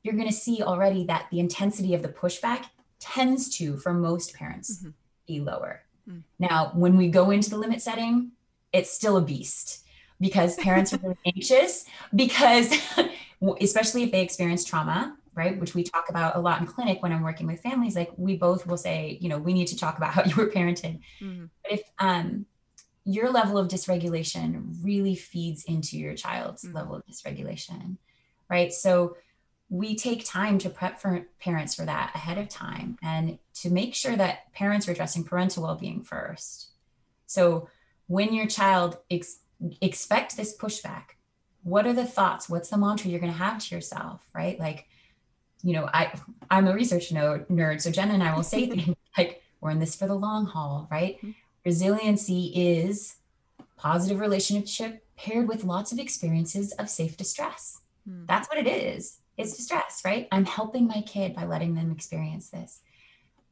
you're 0.03 0.15
going 0.15 0.29
to 0.29 0.35
see 0.35 0.63
already 0.63 1.05
that 1.07 1.27
the 1.31 1.41
intensity 1.41 1.95
of 1.95 2.03
the 2.03 2.09
pushback 2.09 2.67
tends 3.01 3.57
to 3.57 3.77
for 3.79 3.93
most 3.93 4.35
parents 4.35 4.79
mm-hmm. 4.79 4.91
be 5.27 5.41
lower 5.41 5.83
mm. 6.09 6.23
now 6.39 6.71
when 6.75 6.97
we 6.97 7.09
go 7.09 7.31
into 7.31 7.51
the 7.51 7.57
limit 7.57 7.83
setting 7.83 8.31
it's 8.73 8.93
still 8.93 9.17
a 9.17 9.23
beast 9.23 9.85
because 10.21 10.57
parents 10.57 10.93
are 10.93 10.99
really 10.99 11.19
anxious 11.27 11.85
because 12.15 12.73
especially 13.61 14.03
if 14.03 14.13
they 14.13 14.23
experience 14.23 14.65
trauma 14.65 15.17
right 15.35 15.59
which 15.61 15.75
we 15.75 15.83
talk 15.83 16.09
about 16.09 16.37
a 16.37 16.41
lot 16.41 16.61
in 16.61 16.67
clinic 16.67 17.03
when 17.03 17.13
i'm 17.13 17.23
working 17.23 17.47
with 17.47 17.61
families 17.61 17.97
like 17.97 18.11
we 18.17 18.37
both 18.37 18.67
will 18.67 18.77
say 18.77 19.19
you 19.21 19.29
know 19.29 19.39
we 19.39 19.53
need 19.53 19.67
to 19.67 19.77
talk 19.77 19.97
about 19.99 20.11
how 20.15 20.25
you 20.25 20.35
were 20.37 20.49
parented 20.49 20.99
mm-hmm. 21.21 21.45
but 21.63 21.73
if 21.73 21.83
um 21.99 22.47
your 23.05 23.31
level 23.31 23.59
of 23.59 23.69
dysregulation 23.69 24.77
really 24.83 25.15
feeds 25.15 25.65
into 25.65 25.99
your 25.99 26.15
child's 26.15 26.65
mm-hmm. 26.65 26.77
level 26.77 26.95
of 26.95 27.05
dysregulation, 27.07 27.99
right? 28.49 28.73
So 28.73 29.17
we 29.69 29.97
take 29.97 30.25
time 30.25 30.59
to 30.59 30.71
prep 30.71 31.01
for 31.01 31.27
parents 31.41 31.75
for 31.75 31.85
that 31.85 32.13
ahead 32.15 32.39
of 32.39 32.49
time 32.49 32.97
and 33.03 33.39
to 33.55 33.71
make 33.71 33.95
sure 33.95 34.17
that 34.17 34.53
parents 34.53 34.89
are 34.89 34.93
addressing 34.93 35.25
parental 35.25 35.63
well-being 35.63 36.03
first. 36.03 36.69
So 37.27 37.69
when 38.07 38.33
your 38.33 38.47
child 38.47 38.99
ex- 39.11 39.41
expect 39.81 40.37
this 40.37 40.57
pushback, 40.57 41.17
what 41.63 41.87
are 41.87 41.95
the 41.95 42.05
thoughts? 42.05 42.49
What's 42.49 42.69
the 42.69 42.77
mantra 42.77 43.11
you're 43.11 43.21
going 43.21 43.33
to 43.33 43.39
have 43.39 43.59
to 43.59 43.75
yourself, 43.75 44.21
right? 44.35 44.59
Like, 44.61 44.87
you 45.63 45.73
know, 45.73 45.89
I 45.93 46.13
I'm 46.51 46.69
a 46.69 46.75
research 46.75 47.11
nerd, 47.11 47.81
so 47.81 47.91
Jenna 47.91 48.13
and 48.13 48.23
I 48.23 48.37
will 48.37 48.43
say 48.43 48.67
things 48.71 48.95
like, 49.17 49.43
"We're 49.63 49.71
in 49.71 49.79
this 49.79 49.97
for 49.97 50.07
the 50.07 50.15
long 50.15 50.45
haul," 50.45 50.87
right? 50.91 51.19
Resiliency 51.65 52.53
is 52.55 53.17
positive 53.77 54.21
relationship 54.21 55.07
paired 55.17 55.49
with 55.49 55.65
lots 55.65 55.93
of 55.93 55.99
experiences 55.99 56.73
of 56.73 56.91
safe 56.91 57.17
distress. 57.17 57.81
Hmm. 58.09 58.27
That's 58.27 58.49
what 58.49 58.59
it 58.59 58.67
is. 58.67 59.21
It's 59.37 59.57
distress, 59.57 60.03
right? 60.05 60.29
I'm 60.31 60.45
helping 60.45 60.87
my 60.87 61.03
kid 61.03 61.35
by 61.35 61.45
letting 61.45 61.75
them 61.75 61.91
experience 61.91 62.51
this 62.51 62.81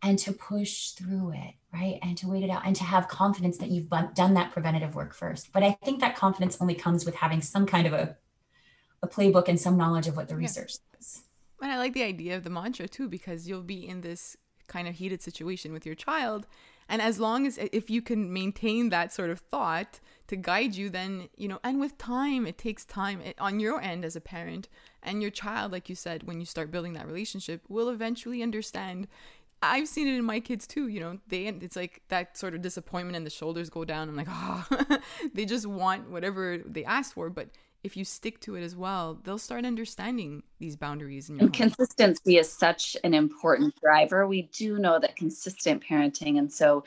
and 0.03 0.19
to 0.19 0.33
push 0.33 0.91
through 0.91 1.33
it, 1.33 1.55
right? 1.73 1.99
And 2.03 2.17
to 2.19 2.29
wait 2.29 2.43
it 2.43 2.51
out 2.51 2.67
and 2.67 2.75
to 2.77 2.85
have 2.85 3.09
confidence 3.09 3.59
that 3.59 3.71
you've 3.71 3.89
done 4.15 4.35
that 4.35 4.53
preventative 4.53 4.95
work 4.95 5.15
first. 5.15 5.53
But 5.53 5.63
I 5.63 5.79
think 5.85 6.01
that 6.01 6.17
confidence 6.17 6.59
only 6.61 6.75
comes 6.75 7.05
with 7.05 7.15
having 7.15 7.41
some 7.41 7.67
kind 7.67 7.87
of 7.87 7.93
a, 7.93 8.17
a 9.03 9.09
playbook 9.09 9.49
and 9.49 9.59
some 9.59 9.77
knowledge 9.77 10.09
of 10.09 10.17
what 10.17 10.29
the 10.29 10.35
yeah. 10.35 10.41
research 10.41 10.75
says. 10.95 11.23
And 11.61 11.71
I 11.71 11.79
like 11.79 11.95
the 11.95 12.03
idea 12.03 12.37
of 12.37 12.45
the 12.45 12.51
mantra 12.51 12.89
too, 12.89 13.09
because 13.09 13.49
you'll 13.49 13.63
be 13.63 13.87
in 13.89 14.01
this 14.01 14.37
kind 14.67 14.89
of 14.89 14.95
heated 14.97 15.23
situation 15.23 15.73
with 15.73 15.87
your 15.87 15.95
child 15.95 16.47
and 16.89 17.01
as 17.03 17.19
long 17.19 17.47
as 17.47 17.59
if 17.59 17.91
you 17.91 18.03
can 18.03 18.33
maintain 18.33 18.89
that 18.89 19.13
sort 19.13 19.31
of 19.31 19.41
thought 19.41 20.01
to 20.27 20.37
guide 20.37 20.75
you 20.75 20.89
then 20.89 21.29
you 21.37 21.49
know 21.49 21.59
and 21.63 21.81
with 21.81 21.99
time 21.99 22.47
it 22.47 22.59
takes 22.59 22.85
time 22.85 23.21
it, 23.21 23.37
on 23.39 23.61
your 23.61 23.81
end 23.81 24.05
as 24.05 24.17
a 24.17 24.21
parent 24.21 24.69
and 25.03 25.21
your 25.21 25.31
child 25.31 25.73
like 25.73 25.89
you 25.89 25.95
said 25.95 26.23
when 26.25 26.41
you 26.41 26.47
start 26.47 26.71
building 26.71 26.93
that 26.93 27.07
relationship 27.07 27.63
will 27.69 27.89
eventually 27.89 28.43
understand 28.43 29.07
I've 29.63 29.87
seen 29.87 30.09
it 30.09 30.17
in 30.17 30.25
my 30.25 30.41
kids 30.41 30.67
too. 30.67 30.89
You 30.89 31.01
know, 31.01 31.19
they 31.29 31.47
it's 31.47 31.77
like 31.77 32.03
that 32.09 32.37
sort 32.37 32.55
of 32.55 32.63
disappointment 32.63 33.17
and 33.17 33.25
the 33.25 33.31
shoulders 33.31 33.71
go 33.71 33.85
down. 33.85 34.09
I'm 34.09 34.17
like, 34.17 34.27
oh, 34.29 34.99
they 35.35 35.45
just 35.45 35.67
want 35.67 36.11
whatever 36.11 36.59
they 36.67 36.85
asked 36.85 37.15
for. 37.15 37.31
But 37.31 37.51
if 37.85 37.97
you 37.97 38.05
stick 38.05 38.41
to 38.41 38.55
it 38.55 38.63
as 38.63 38.77
well, 38.77 39.19
they'll 39.25 39.39
start 39.39 39.65
understanding 39.65 40.43
these 40.59 40.77
boundaries. 40.77 41.29
and 41.29 41.53
consistency 41.53 42.39
is 42.39 42.53
such 42.53 42.97
an 43.03 43.15
important 43.15 43.75
driver. 43.81 44.27
We 44.27 44.43
do 44.53 44.79
know 44.79 44.99
that 45.01 45.17
consistent 45.17 45.83
parenting, 45.83 46.39
and 46.39 46.53
so 46.53 46.85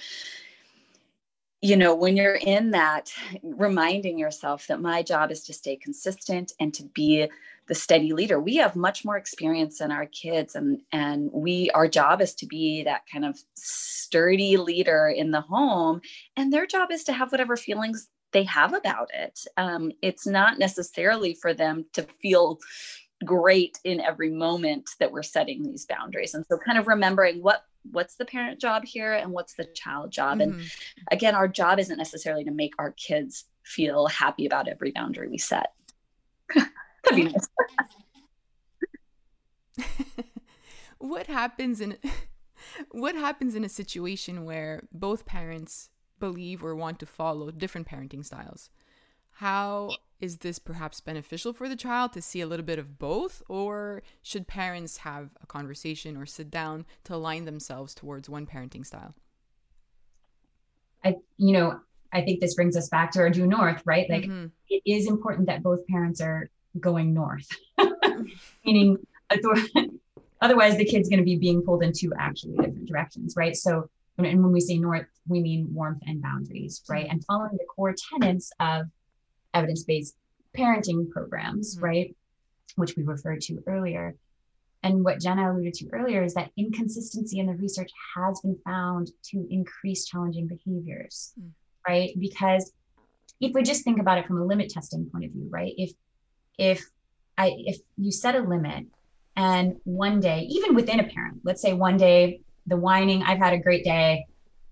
you 1.62 1.76
know, 1.76 1.96
when 1.96 2.16
you're 2.16 2.36
in 2.36 2.70
that, 2.72 3.12
reminding 3.42 4.20
yourself 4.20 4.68
that 4.68 4.82
my 4.82 5.02
job 5.02 5.32
is 5.32 5.42
to 5.46 5.54
stay 5.54 5.76
consistent 5.76 6.52
and 6.60 6.72
to 6.76 6.84
be 6.84 7.28
the 7.68 7.74
steady 7.74 8.14
leader. 8.14 8.40
We 8.40 8.58
have 8.58 8.76
much 8.76 9.04
more 9.04 9.18
experience 9.18 9.80
than 9.80 9.92
our 9.92 10.06
kids, 10.06 10.54
and 10.54 10.82
and 10.92 11.32
we 11.34 11.72
our 11.72 11.88
job 11.88 12.22
is 12.22 12.36
to 12.36 12.46
be 12.46 12.84
that 12.84 13.02
kind 13.12 13.26
of 13.26 13.40
sturdy 13.56 14.58
leader 14.58 15.08
in 15.08 15.32
the 15.32 15.42
home, 15.42 16.02
and 16.38 16.54
their 16.54 16.68
job 16.68 16.92
is 16.92 17.04
to 17.06 17.14
have 17.14 17.32
whatever 17.32 17.58
feelings 17.58 18.10
they 18.36 18.44
have 18.44 18.74
about 18.74 19.10
it. 19.14 19.40
Um, 19.56 19.94
it's 20.02 20.28
not 20.28 20.60
necessarily 20.60 21.34
for 21.34 21.54
them 21.54 21.86
to 21.94 22.04
feel 22.22 22.60
great 23.24 23.80
in 23.86 24.02
every 24.02 24.30
moment 24.30 24.90
that 25.00 25.10
we're 25.10 25.24
setting 25.24 25.64
these 25.64 25.86
boundaries. 25.86 26.34
And 26.34 26.46
so 26.52 26.58
kind 26.58 26.78
of 26.78 26.86
remembering 26.86 27.42
what 27.42 27.64
what's 27.92 28.16
the 28.16 28.26
parent 28.26 28.60
job 28.60 28.84
here 28.84 29.14
and 29.14 29.32
what's 29.32 29.54
the 29.54 29.64
child 29.74 30.12
job. 30.12 30.40
Mm-hmm. 30.40 30.60
And 30.60 30.70
again, 31.12 31.34
our 31.34 31.48
job 31.48 31.80
isn't 31.80 31.98
necessarily 31.98 32.44
to 32.44 32.52
make 32.52 32.74
our 32.78 32.92
kids 32.92 33.46
feel 33.64 34.08
happy 34.08 34.46
about 34.46 34.68
every 34.68 34.92
boundary 34.92 35.30
we 35.30 35.38
set. 35.38 35.72
That'd 36.56 37.16
be 37.16 37.24
nice. 37.24 37.48
what 40.98 41.28
happens 41.28 41.80
in 41.80 41.98
what 42.92 43.16
happens 43.16 43.56
in 43.56 43.64
a 43.64 43.70
situation 43.70 44.44
where 44.44 44.84
both 44.92 45.26
parents 45.26 45.90
believe 46.20 46.64
or 46.64 46.76
want 46.76 47.00
to 47.00 47.06
follow 47.06 47.52
different 47.52 47.88
parenting 47.88 48.26
styles. 48.26 48.70
How 49.40 49.92
is 50.20 50.38
this 50.38 50.60
perhaps 50.60 51.02
beneficial 51.02 51.52
for 51.52 51.68
the 51.68 51.76
child 51.76 52.14
to 52.14 52.22
see 52.22 52.40
a 52.42 52.48
little 52.48 52.66
bit 52.66 52.80
of 52.80 52.98
both, 52.98 53.44
or 53.50 54.02
should 54.22 54.48
parents 54.48 54.98
have 54.98 55.32
a 55.44 55.46
conversation 55.46 56.16
or 56.16 56.26
sit 56.26 56.50
down 56.50 56.86
to 57.04 57.16
align 57.16 57.46
themselves 57.46 57.94
towards 57.94 58.30
one 58.30 58.46
parenting 58.46 58.86
style? 58.86 59.14
I, 61.04 61.18
you 61.38 61.52
know, 61.52 61.80
I 62.14 62.22
think 62.22 62.40
this 62.40 62.56
brings 62.56 62.78
us 62.78 62.88
back 62.88 63.12
to 63.12 63.20
our 63.20 63.30
due 63.30 63.46
north, 63.46 63.82
right? 63.86 64.10
Like 64.10 64.24
mm-hmm. 64.24 64.48
it 64.70 64.82
is 64.86 65.08
important 65.08 65.48
that 65.48 65.62
both 65.62 65.86
parents 65.88 66.22
are 66.22 66.50
going 66.80 67.14
north, 67.14 67.48
meaning 68.66 68.98
otherwise 70.42 70.78
the 70.78 70.86
kid's 70.86 71.10
going 71.10 71.20
to 71.20 71.26
be 71.26 71.36
being 71.36 71.62
pulled 71.62 71.84
in 71.84 71.92
two 71.92 72.14
actually 72.18 72.56
different 72.56 72.88
directions, 72.88 73.36
right? 73.36 73.56
So 73.56 73.90
and 74.18 74.42
when 74.42 74.52
we 74.52 74.62
say 74.62 74.78
north, 74.78 75.08
we 75.28 75.42
mean 75.42 75.68
warmth 75.74 76.02
and 76.08 76.22
boundaries, 76.22 76.82
right? 76.88 77.08
And 77.10 77.24
following 77.26 77.58
the 77.58 77.66
core 77.66 77.94
tenets 78.12 78.52
of 78.60 78.86
evidence 79.54 79.84
based 79.84 80.16
parenting 80.56 81.10
programs, 81.10 81.76
mm-hmm. 81.76 81.86
right? 81.86 82.16
Which 82.76 82.96
we 82.96 83.04
referred 83.04 83.42
to 83.42 83.62
earlier. 83.68 84.16
And 84.84 85.04
what 85.04 85.20
Jenna 85.20 85.52
alluded 85.52 85.74
to 85.76 85.90
earlier 85.92 86.24
is 86.24 86.36
that 86.36 86.52
inconsistency 86.58 87.40
in 87.40 87.48
the 87.48 87.54
research 87.54 87.90
has 88.16 88.40
been 88.42 88.58
found 88.64 89.12
to 89.32 89.48
increase 89.50 90.06
challenging 90.06 90.48
behaviors, 90.48 91.34
mm. 91.42 91.50
right? 91.88 92.12
Because 92.20 92.72
if 93.42 93.54
we 93.54 93.64
just 93.64 93.84
think 93.84 94.00
about 94.00 94.20
it 94.20 94.28
from 94.28 94.40
a 94.40 94.46
limit 94.46 94.70
testing 94.70 95.10
point 95.12 95.26
of 95.26 95.32
view, 95.32 95.48
right? 95.50 95.74
If 95.78 95.92
if 96.58 96.86
I 97.38 97.54
if 97.58 97.78
you 97.98 98.12
set 98.12 98.36
a 98.36 98.40
limit 98.40 98.86
and 99.36 99.76
one 99.84 100.20
day, 100.20 100.42
even 100.50 100.76
within 100.76 101.00
a 101.00 101.04
parent, 101.04 101.42
let's 101.44 101.62
say 101.62 101.74
one 101.74 101.98
day 101.98 102.42
the 102.68 102.78
whining, 102.78 103.24
I've 103.24 103.38
had 103.38 103.54
a 103.54 103.58
great 103.58 103.84
day. 103.84 104.26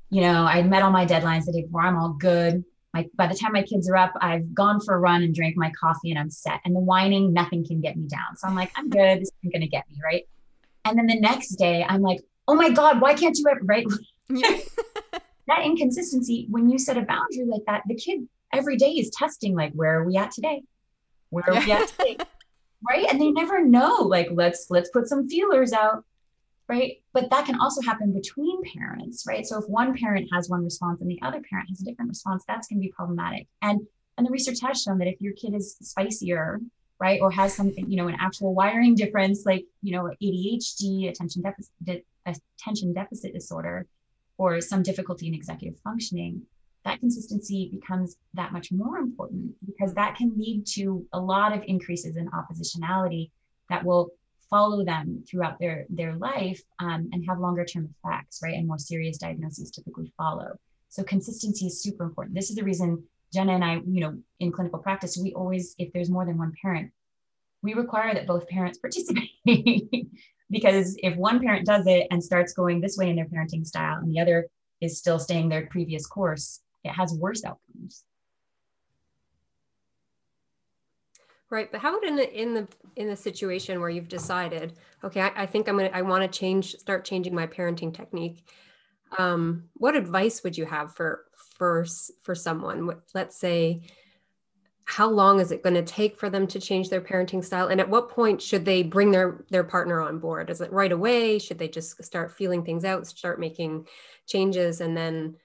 You 0.09 0.21
know, 0.21 0.43
I 0.45 0.61
met 0.63 0.83
all 0.83 0.91
my 0.91 1.05
deadlines 1.05 1.45
the 1.45 1.53
day 1.53 1.63
before. 1.63 1.81
I'm 1.81 1.97
all 1.97 2.13
good. 2.13 2.63
My, 2.93 3.07
by 3.15 3.27
the 3.27 3.33
time 3.33 3.53
my 3.53 3.63
kids 3.63 3.89
are 3.89 3.97
up, 3.97 4.13
I've 4.21 4.53
gone 4.53 4.79
for 4.79 4.93
a 4.95 4.99
run 4.99 5.23
and 5.23 5.33
drank 5.33 5.57
my 5.57 5.71
coffee 5.71 6.11
and 6.11 6.19
I'm 6.19 6.29
set. 6.29 6.59
And 6.65 6.75
the 6.75 6.79
whining, 6.79 7.33
nothing 7.33 7.65
can 7.65 7.81
get 7.81 7.97
me 7.97 8.07
down. 8.07 8.37
So 8.37 8.47
I'm 8.47 8.55
like, 8.55 8.71
I'm 8.75 8.89
good. 8.89 9.21
This 9.21 9.31
isn't 9.41 9.51
going 9.51 9.61
to 9.61 9.67
get 9.67 9.85
me. 9.89 9.97
Right. 10.03 10.27
And 10.85 10.97
then 10.97 11.07
the 11.07 11.19
next 11.19 11.55
day, 11.55 11.83
I'm 11.87 12.01
like, 12.01 12.21
oh 12.47 12.55
my 12.55 12.69
God, 12.69 13.01
why 13.01 13.15
can't 13.15 13.37
you 13.37 13.45
ever? 13.49 13.61
Right. 13.63 13.87
Yeah. 14.29 14.57
that 15.47 15.63
inconsistency, 15.63 16.47
when 16.49 16.69
you 16.69 16.77
set 16.77 16.97
a 16.97 17.01
boundary 17.01 17.45
like 17.45 17.63
that, 17.65 17.83
the 17.87 17.95
kid 17.95 18.27
every 18.53 18.77
day 18.77 18.91
is 18.91 19.09
testing, 19.09 19.55
like, 19.55 19.73
where 19.73 19.99
are 19.99 20.03
we 20.05 20.15
at 20.17 20.31
today? 20.31 20.63
Where 21.29 21.43
are 21.49 21.59
we 21.59 21.71
at 21.71 21.87
today? 21.87 22.17
right. 22.87 23.07
And 23.09 23.19
they 23.19 23.31
never 23.31 23.65
know, 23.65 23.95
like, 24.03 24.29
let's, 24.31 24.67
let's 24.69 24.89
put 24.91 25.07
some 25.07 25.27
feelers 25.27 25.73
out 25.73 26.05
right? 26.67 27.01
But 27.13 27.29
that 27.29 27.45
can 27.45 27.59
also 27.59 27.81
happen 27.81 28.13
between 28.13 28.61
parents, 28.73 29.25
right? 29.27 29.45
So 29.45 29.59
if 29.59 29.65
one 29.67 29.97
parent 29.97 30.29
has 30.33 30.49
one 30.49 30.63
response 30.63 31.01
and 31.01 31.09
the 31.09 31.21
other 31.21 31.41
parent 31.49 31.69
has 31.69 31.81
a 31.81 31.85
different 31.85 32.09
response, 32.09 32.43
that's 32.47 32.67
going 32.67 32.79
to 32.79 32.87
be 32.87 32.91
problematic. 32.91 33.47
And 33.61 33.81
and 34.17 34.27
the 34.27 34.31
research 34.31 34.59
has 34.61 34.81
shown 34.81 34.99
that 34.99 35.07
if 35.07 35.19
your 35.19 35.33
kid 35.33 35.55
is 35.55 35.75
spicier, 35.81 36.59
right, 36.99 37.19
or 37.19 37.31
has 37.31 37.53
something, 37.53 37.89
you 37.89 37.97
know, 37.97 38.07
an 38.07 38.15
actual 38.19 38.53
wiring 38.53 38.95
difference 38.95 39.43
like, 39.45 39.65
you 39.81 39.91
know, 39.91 40.11
ADHD, 40.21 41.09
attention 41.09 41.41
deficit 41.41 42.05
attention 42.25 42.93
deficit 42.93 43.33
disorder, 43.33 43.87
or 44.37 44.61
some 44.61 44.83
difficulty 44.83 45.27
in 45.27 45.33
executive 45.33 45.79
functioning, 45.81 46.43
that 46.85 46.99
consistency 46.99 47.69
becomes 47.73 48.17
that 48.33 48.51
much 48.51 48.71
more 48.71 48.97
important 48.97 49.53
because 49.65 49.93
that 49.93 50.15
can 50.15 50.33
lead 50.37 50.65
to 50.65 51.05
a 51.13 51.19
lot 51.19 51.55
of 51.55 51.63
increases 51.65 52.17
in 52.17 52.29
oppositionality 52.31 53.31
that 53.69 53.83
will 53.83 54.11
follow 54.53 54.85
them 54.85 55.23
throughout 55.27 55.57
their 55.59 55.85
their 55.89 56.15
life 56.15 56.61
um, 56.79 57.09
and 57.11 57.25
have 57.27 57.39
longer 57.39 57.65
term 57.65 57.85
effects 57.93 58.41
right? 58.43 58.55
And 58.55 58.67
more 58.67 58.77
serious 58.77 59.17
diagnoses 59.17 59.71
typically 59.71 60.11
follow. 60.15 60.49
So 60.89 61.03
consistency 61.03 61.65
is 61.65 61.81
super 61.81 62.03
important. 62.03 62.35
This 62.35 62.49
is 62.51 62.55
the 62.55 62.63
reason 62.71 62.89
jenna 63.33 63.53
and 63.53 63.65
i 63.65 63.73
you 63.95 64.01
know 64.03 64.13
in 64.39 64.51
clinical 64.51 64.77
practice 64.77 65.17
we 65.17 65.33
always 65.33 65.73
if 65.79 65.91
there's 65.91 66.11
more 66.15 66.23
than 66.23 66.37
one 66.37 66.53
parent 66.61 66.91
we 67.63 67.73
require 67.73 68.13
that 68.13 68.27
both 68.27 68.47
parents 68.47 68.77
participate. 68.85 70.07
Because 70.51 70.95
if 71.01 71.15
one 71.15 71.39
parent 71.39 71.65
does 71.65 71.87
it 71.87 72.05
and 72.11 72.23
starts 72.23 72.53
going 72.53 72.79
this 72.79 72.97
way 72.97 73.09
in 73.09 73.15
their 73.15 73.25
parenting 73.25 73.65
style 73.65 73.97
and 73.97 74.11
the 74.11 74.19
other 74.19 74.47
is 74.81 74.99
still 74.99 75.17
staying 75.17 75.49
their 75.49 75.65
previous 75.67 76.05
course 76.05 76.61
it 76.83 76.91
has 76.91 77.13
worse 77.13 77.43
outcomes 77.45 78.03
right 81.53 81.71
but 81.71 81.79
how 81.79 81.97
about 81.97 82.05
in 82.05 82.15
the 82.15 82.41
in 82.41 82.53
the 82.53 82.67
in 82.97 83.07
the 83.07 83.15
situation 83.15 83.79
where 83.79 83.89
you've 83.89 84.09
decided 84.09 84.73
okay 85.03 85.21
i, 85.21 85.43
I 85.43 85.45
think 85.45 85.69
i'm 85.69 85.77
gonna 85.77 85.89
i 85.93 86.01
want 86.01 86.29
to 86.29 86.39
change 86.39 86.75
start 86.75 87.05
changing 87.05 87.33
my 87.33 87.47
parenting 87.47 87.93
technique 87.93 88.43
um, 89.17 89.65
what 89.75 89.95
advice 89.95 90.43
would 90.43 90.57
you 90.57 90.65
have 90.65 90.93
for 90.93 91.25
for 91.35 91.85
for 92.23 92.35
someone? 92.35 92.89
Let's 93.13 93.37
say 93.37 93.81
how 94.85 95.09
long 95.09 95.39
is 95.39 95.51
it 95.51 95.63
going 95.63 95.75
to 95.75 95.81
take 95.81 96.19
for 96.19 96.29
them 96.29 96.45
to 96.45 96.59
change 96.59 96.89
their 96.89 97.01
parenting 97.01 97.43
style? 97.43 97.69
And 97.69 97.79
at 97.79 97.89
what 97.89 98.09
point 98.09 98.41
should 98.41 98.65
they 98.65 98.83
bring 98.83 99.11
their 99.11 99.45
their 99.49 99.63
partner 99.63 100.01
on 100.01 100.19
board? 100.19 100.49
Is 100.49 100.61
it 100.61 100.71
right 100.71 100.91
away? 100.91 101.39
Should 101.39 101.59
they 101.59 101.67
just 101.67 102.03
start 102.03 102.31
feeling 102.31 102.63
things 102.63 102.85
out 102.85 103.07
start 103.07 103.39
making 103.39 103.87
changes 104.27 104.81
and 104.81 104.95
then 104.95 105.35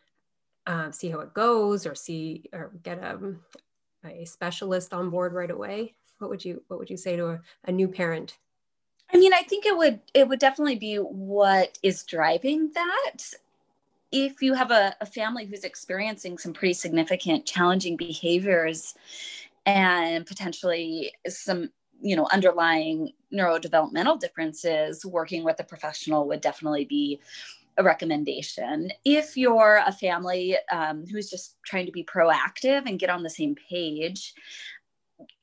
uh, 0.67 0.91
see 0.91 1.09
how 1.09 1.21
it 1.21 1.35
goes 1.35 1.87
or 1.87 1.95
see 1.95 2.45
or 2.53 2.73
get 2.83 2.99
a, 2.99 3.35
a 4.05 4.25
specialist 4.25 4.93
on 4.93 5.09
board 5.11 5.33
right 5.33 5.51
away 5.51 5.95
what 6.19 6.31
would 6.31 6.45
you 6.45 6.63
what 6.69 6.79
would 6.79 6.91
you 6.91 6.97
say 6.97 7.17
to 7.17 7.27
a, 7.29 7.41
a 7.65 7.73
new 7.73 7.89
parent? 7.89 8.39
I 9.13 9.17
mean 9.17 9.33
i 9.33 9.43
think 9.43 9.65
it 9.65 9.77
would 9.77 10.01
it 10.13 10.29
would 10.29 10.39
definitely 10.39 10.77
be 10.77 10.97
what 10.97 11.79
is 11.83 12.05
driving 12.05 12.71
that. 12.75 13.17
If 14.11 14.41
you 14.41 14.55
have 14.55 14.71
a, 14.71 14.95
a 15.03 15.07
family 15.07 15.45
who's 15.45 15.65
experiencing 15.65 16.39
some 16.39 16.55
pretty 16.55 16.73
significant 16.73 17.45
challenging 17.45 17.97
behaviors 17.97 18.95
and 19.67 20.25
potentially 20.25 21.13
some 21.29 21.71
you 22.01 22.17
know 22.17 22.27
underlying 22.33 23.13
neurodevelopmental 23.33 24.19
differences 24.19 25.05
working 25.05 25.45
with 25.45 25.61
a 25.61 25.65
professional 25.65 26.27
would 26.27 26.41
definitely 26.41 26.85
be 26.85 27.21
a 27.79 27.83
recommendation. 27.83 28.91
If 29.05 29.37
you're 29.37 29.83
a 29.87 29.93
family 29.93 30.57
um, 30.73 31.05
who's 31.07 31.31
just 31.31 31.57
trying 31.65 31.87
to 31.87 31.93
be 31.93 32.05
proactive 32.05 32.87
and 32.87 32.99
get 32.99 33.09
on 33.09 33.23
the 33.23 33.31
same 33.31 33.55
page 33.55 34.35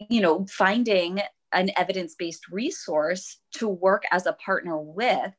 you 0.10 0.22
know 0.22 0.46
finding 0.50 1.22
an 1.52 1.70
evidence-based 1.78 2.48
resource 2.50 3.38
to 3.52 3.68
work 3.68 4.04
as 4.12 4.26
a 4.26 4.34
partner 4.34 4.78
with 4.78 5.34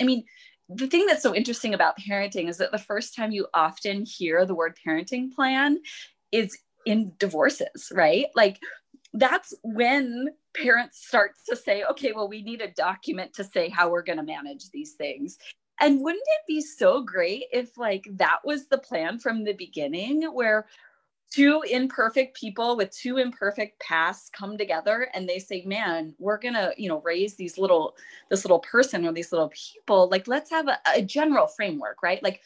i 0.00 0.04
mean 0.04 0.24
the 0.68 0.86
thing 0.86 1.06
that's 1.06 1.22
so 1.22 1.34
interesting 1.34 1.74
about 1.74 1.98
parenting 1.98 2.48
is 2.48 2.58
that 2.58 2.72
the 2.72 2.78
first 2.78 3.14
time 3.14 3.32
you 3.32 3.46
often 3.52 4.04
hear 4.06 4.46
the 4.46 4.54
word 4.54 4.78
parenting 4.86 5.30
plan 5.32 5.78
is 6.30 6.56
in 6.86 7.12
divorces, 7.18 7.92
right? 7.92 8.26
Like 8.34 8.60
that's 9.14 9.54
when 9.62 10.28
parents 10.56 11.06
start 11.06 11.32
to 11.48 11.56
say, 11.56 11.84
okay, 11.90 12.12
well, 12.12 12.28
we 12.28 12.42
need 12.42 12.60
a 12.60 12.72
document 12.72 13.34
to 13.34 13.44
say 13.44 13.68
how 13.68 13.90
we're 13.90 14.02
going 14.02 14.18
to 14.18 14.24
manage 14.24 14.70
these 14.70 14.92
things. 14.92 15.38
And 15.80 16.00
wouldn't 16.00 16.22
it 16.22 16.46
be 16.46 16.60
so 16.60 17.02
great 17.02 17.44
if, 17.52 17.76
like, 17.76 18.06
that 18.12 18.38
was 18.44 18.68
the 18.68 18.78
plan 18.78 19.18
from 19.18 19.42
the 19.42 19.54
beginning, 19.54 20.22
where 20.32 20.66
two 21.32 21.62
imperfect 21.70 22.36
people 22.36 22.76
with 22.76 22.90
two 22.90 23.18
imperfect 23.18 23.80
pasts 23.80 24.30
come 24.30 24.58
together 24.58 25.08
and 25.14 25.28
they 25.28 25.38
say 25.38 25.62
man 25.64 26.14
we're 26.18 26.38
gonna 26.38 26.72
you 26.76 26.88
know 26.88 27.00
raise 27.02 27.34
these 27.36 27.56
little 27.56 27.96
this 28.30 28.44
little 28.44 28.58
person 28.60 29.06
or 29.06 29.12
these 29.12 29.32
little 29.32 29.50
people. 29.50 30.08
Like 30.08 30.28
let's 30.28 30.50
have 30.50 30.68
a, 30.68 30.78
a 30.94 31.02
general 31.02 31.46
framework 31.46 32.02
right? 32.02 32.22
Like 32.22 32.40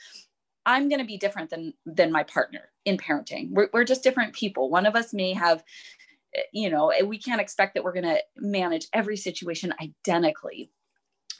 i'm 0.64 0.88
gonna 0.88 1.04
be 1.04 1.16
different 1.16 1.50
than 1.50 1.72
than 1.84 2.12
my 2.12 2.22
partner 2.24 2.70
in 2.84 2.96
parenting. 2.96 3.50
We're, 3.50 3.68
we're 3.72 3.84
just 3.84 4.02
different 4.02 4.32
people. 4.34 4.70
One 4.70 4.86
of 4.86 4.96
us 4.96 5.12
may 5.12 5.32
have 5.32 5.64
eh, 6.34 6.42
you 6.52 6.70
know 6.70 6.90
eh, 6.90 7.02
we 7.02 7.18
can't 7.18 7.40
expect 7.40 7.74
that 7.74 7.84
we're 7.84 7.94
gonna 7.94 8.18
manage 8.36 8.86
every 8.92 9.16
situation 9.16 9.74
identically 9.80 10.70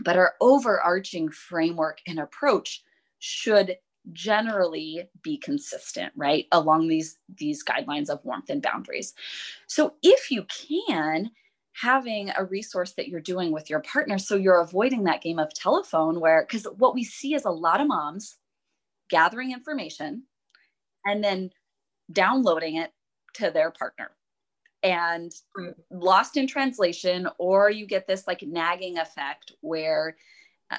but 0.05 0.17
our 0.17 0.35
overarching 0.41 1.31
framework 1.31 2.01
and 2.07 2.19
approach 2.19 2.83
should 3.19 3.77
generally 4.12 5.09
be 5.23 5.37
consistent 5.37 6.12
right 6.16 6.47
along 6.53 6.88
these 6.88 7.19
these 7.38 7.64
guidelines 7.64 8.09
of 8.09 8.25
warmth 8.25 8.51
and 8.51 8.62
boundaries. 8.62 9.14
So 9.66 9.95
if 10.03 10.31
you 10.31 10.45
can 10.45 11.31
having 11.73 12.31
a 12.37 12.45
resource 12.45 12.92
that 12.92 13.09
you're 13.09 13.21
doing 13.21 13.53
with 13.53 13.69
your 13.69 13.81
partner 13.81 14.19
so 14.19 14.35
you're 14.35 14.61
avoiding 14.62 15.05
that 15.05 15.21
game 15.21 15.38
of 15.38 15.53
telephone 15.53 16.21
where 16.21 16.42
because 16.42 16.66
what 16.79 16.95
we 16.95 17.05
see 17.05 17.35
is 17.35 17.45
a 17.45 17.51
lot 17.51 17.83
of 17.83 17.87
moms 17.87 18.37
gathering 19.11 19.53
information 19.53 20.23
and 21.05 21.23
then 21.23 21.51
downloading 22.11 22.77
it 22.77 22.92
to 23.35 23.51
their 23.51 23.71
partner 23.71 24.11
and 24.83 25.33
lost 25.90 26.38
in 26.38 26.47
translation 26.47 27.29
or 27.38 27.71
you 27.71 27.87
get 27.87 28.07
this 28.07 28.27
like 28.27 28.42
nagging 28.42 28.97
effect 28.97 29.53
where 29.61 30.16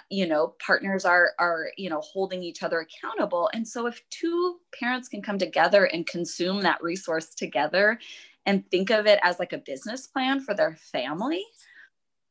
you 0.09 0.27
know 0.27 0.55
partners 0.65 1.05
are 1.05 1.31
are 1.39 1.67
you 1.77 1.89
know 1.89 2.01
holding 2.01 2.43
each 2.43 2.63
other 2.63 2.79
accountable. 2.79 3.49
And 3.53 3.67
so 3.67 3.87
if 3.87 4.01
two 4.09 4.57
parents 4.77 5.07
can 5.07 5.21
come 5.21 5.37
together 5.37 5.85
and 5.85 6.05
consume 6.05 6.61
that 6.61 6.83
resource 6.83 7.33
together 7.33 7.99
and 8.45 8.69
think 8.69 8.89
of 8.89 9.05
it 9.05 9.19
as 9.23 9.39
like 9.39 9.53
a 9.53 9.57
business 9.57 10.07
plan 10.07 10.39
for 10.39 10.53
their 10.53 10.77
family 10.77 11.43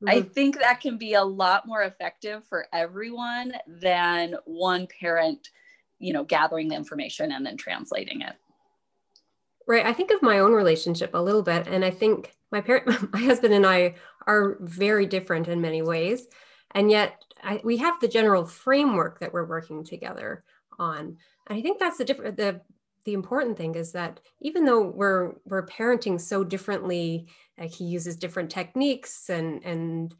mm-hmm. 0.02 0.08
i 0.08 0.22
think 0.22 0.58
that 0.58 0.80
can 0.80 0.96
be 0.96 1.12
a 1.12 1.22
lot 1.22 1.66
more 1.66 1.82
effective 1.82 2.42
for 2.48 2.66
everyone 2.72 3.52
than 3.66 4.34
one 4.46 4.88
parent 4.98 5.50
you 5.98 6.12
know 6.12 6.24
gathering 6.24 6.68
the 6.68 6.74
information 6.74 7.32
and 7.32 7.44
then 7.44 7.56
translating 7.56 8.20
it. 8.22 8.34
Right. 9.68 9.84
I 9.84 9.92
think 9.92 10.12
of 10.12 10.22
my 10.22 10.38
own 10.38 10.52
relationship 10.52 11.10
a 11.14 11.22
little 11.22 11.42
bit 11.42 11.66
and 11.66 11.84
i 11.84 11.90
think 11.90 12.36
my 12.52 12.60
parent 12.60 12.86
my 13.12 13.20
husband 13.20 13.54
and 13.54 13.66
i 13.66 13.94
are 14.26 14.56
very 14.60 15.06
different 15.06 15.48
in 15.48 15.60
many 15.60 15.82
ways. 15.82 16.26
And 16.72 16.90
yet 16.90 17.22
I, 17.46 17.61
we 17.62 17.76
have 17.78 18.00
the 18.00 18.09
general 18.09 18.44
framework 18.44 19.20
that 19.20 19.32
we're 19.32 19.44
working 19.46 19.85
together 19.85 20.44
on. 20.78 21.16
And 21.46 21.59
I 21.59 21.62
think 21.62 21.78
that's 21.78 21.98
the 21.98 22.04
different 22.04 22.37
the 22.37 22.61
the 23.04 23.14
important 23.14 23.56
thing 23.56 23.76
is 23.76 23.92
that 23.92 24.20
even 24.40 24.64
though 24.64 24.82
we're 24.82 25.35
we're 25.44 25.66
parenting 25.66 26.20
so 26.20 26.42
differently, 26.42 27.28
like 27.59 27.72
he 27.72 27.85
uses 27.85 28.16
different 28.16 28.50
techniques 28.50 29.30
and 29.30 29.64
and 29.64 30.14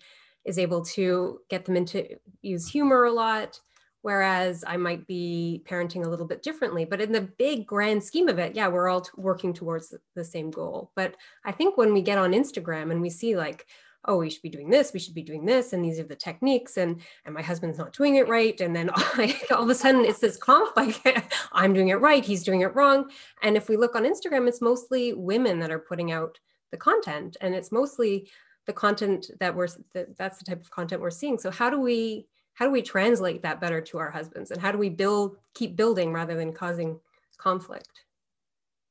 is 0.45 0.59
able 0.59 0.85
to 0.85 1.41
get 1.51 1.65
them 1.65 1.77
into 1.77 2.07
use 2.43 2.69
humor 2.69 3.05
a 3.05 3.13
lot 3.13 3.61
whereas 4.07 4.63
I 4.65 4.77
might 4.77 5.05
be 5.09 5.65
parenting 5.69 6.07
a 6.07 6.09
little 6.09 6.29
bit 6.29 6.41
differently. 6.41 6.85
But 6.85 7.01
in 7.01 7.11
the 7.11 7.23
big 7.23 7.67
grand 7.67 8.05
scheme 8.05 8.29
of 8.29 8.39
it, 8.39 8.55
yeah, 8.55 8.69
we're 8.69 8.89
all 8.89 9.01
t- 9.01 9.11
working 9.17 9.53
towards 9.53 9.93
the 10.15 10.25
same 10.25 10.53
goal. 10.53 10.93
But 10.95 11.17
I 11.45 11.51
think 11.51 11.77
when 11.77 11.93
we 11.93 12.03
get 12.03 12.17
on 12.17 12.31
Instagram 12.31 12.93
and 12.93 13.01
we 13.01 13.11
see 13.11 13.37
like, 13.37 13.67
oh 14.05 14.19
we 14.19 14.31
should 14.31 14.43
be 14.43 14.49
doing 14.49 14.71
this 14.71 14.93
we 14.93 15.01
should 15.01 15.15
be 15.15 15.23
doing 15.23 15.45
this 15.45 15.73
and 15.73 15.85
these 15.85 15.99
are 15.99 16.05
the 16.05 16.15
techniques 16.15 16.77
and 16.77 17.01
and 17.25 17.35
my 17.35 17.43
husband's 17.43 17.79
not 17.79 17.93
doing 17.93 18.17
it 18.17 18.29
right 18.29 18.61
and 18.61 18.77
then 18.77 18.91
I, 18.95 19.37
all 19.51 19.65
of 19.65 19.71
a 19.71 19.75
sudden 19.75 20.05
it's 20.05 20.21
this 20.21 20.37
conflict 20.37 21.01
i'm 21.53 21.73
doing 21.73 21.89
it 21.89 22.01
right 22.01 22.25
he's 22.25 22.45
doing 22.45 22.61
it 22.61 22.75
wrong. 22.75 23.11
And 23.43 23.57
if 23.57 23.69
we 23.69 23.77
look 23.77 23.97
on 23.97 24.05
instagram 24.05 24.49
it's 24.49 24.61
mostly 24.61 25.13
women 25.13 25.59
that 25.61 25.71
are 25.71 25.79
putting 25.79 26.13
out 26.13 26.39
the 26.71 26.77
content 26.77 27.37
and 27.41 27.55
it's 27.55 27.73
mostly 27.73 28.29
the 28.67 28.73
content 28.73 29.31
that 29.41 29.55
we're 29.55 29.69
that, 29.95 30.17
that's 30.19 30.39
the 30.39 30.45
type 30.45 30.61
of 30.61 30.71
content 30.71 31.01
we're 31.01 31.11
seeing. 31.11 31.39
So 31.39 31.51
how 31.51 31.71
do 31.71 31.81
we 31.81 32.27
how 32.55 32.67
do 32.67 32.73
we 32.73 32.83
translate 32.83 33.43
that 33.43 33.61
better 33.61 33.81
to 33.81 33.99
our 33.99 34.11
husbands 34.11 34.51
and 34.51 34.61
how 34.61 34.73
do 34.73 34.79
we 34.79 34.89
build 34.89 35.37
keep 35.55 35.77
building 35.77 36.13
rather 36.13 36.35
than 36.35 36.53
causing 36.53 36.99
conflict 37.39 38.06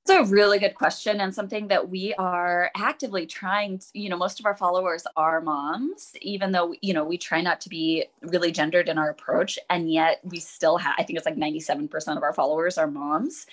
it's 0.07 0.29
a 0.29 0.31
really 0.31 0.59
good 0.59 0.75
question 0.75 1.19
and 1.19 1.33
something 1.33 1.67
that 1.67 1.89
we 1.89 2.13
are 2.19 2.69
actively 2.75 3.25
trying 3.25 3.79
to, 3.79 3.85
you 3.93 4.07
know, 4.07 4.17
most 4.17 4.39
of 4.39 4.45
our 4.45 4.55
followers 4.55 5.03
are 5.17 5.41
moms, 5.41 6.13
even 6.21 6.51
though, 6.51 6.75
you 6.81 6.93
know, 6.93 7.03
we 7.03 7.17
try 7.17 7.41
not 7.41 7.59
to 7.61 7.69
be 7.69 8.05
really 8.21 8.51
gendered 8.51 8.87
in 8.87 8.99
our 8.99 9.09
approach. 9.09 9.57
And 9.71 9.91
yet 9.91 10.19
we 10.23 10.39
still 10.39 10.77
have, 10.77 10.93
I 10.99 11.03
think 11.03 11.17
it's 11.17 11.25
like 11.25 11.37
97% 11.37 12.17
of 12.17 12.21
our 12.21 12.33
followers 12.33 12.77
are 12.77 12.85
moms. 12.85 13.47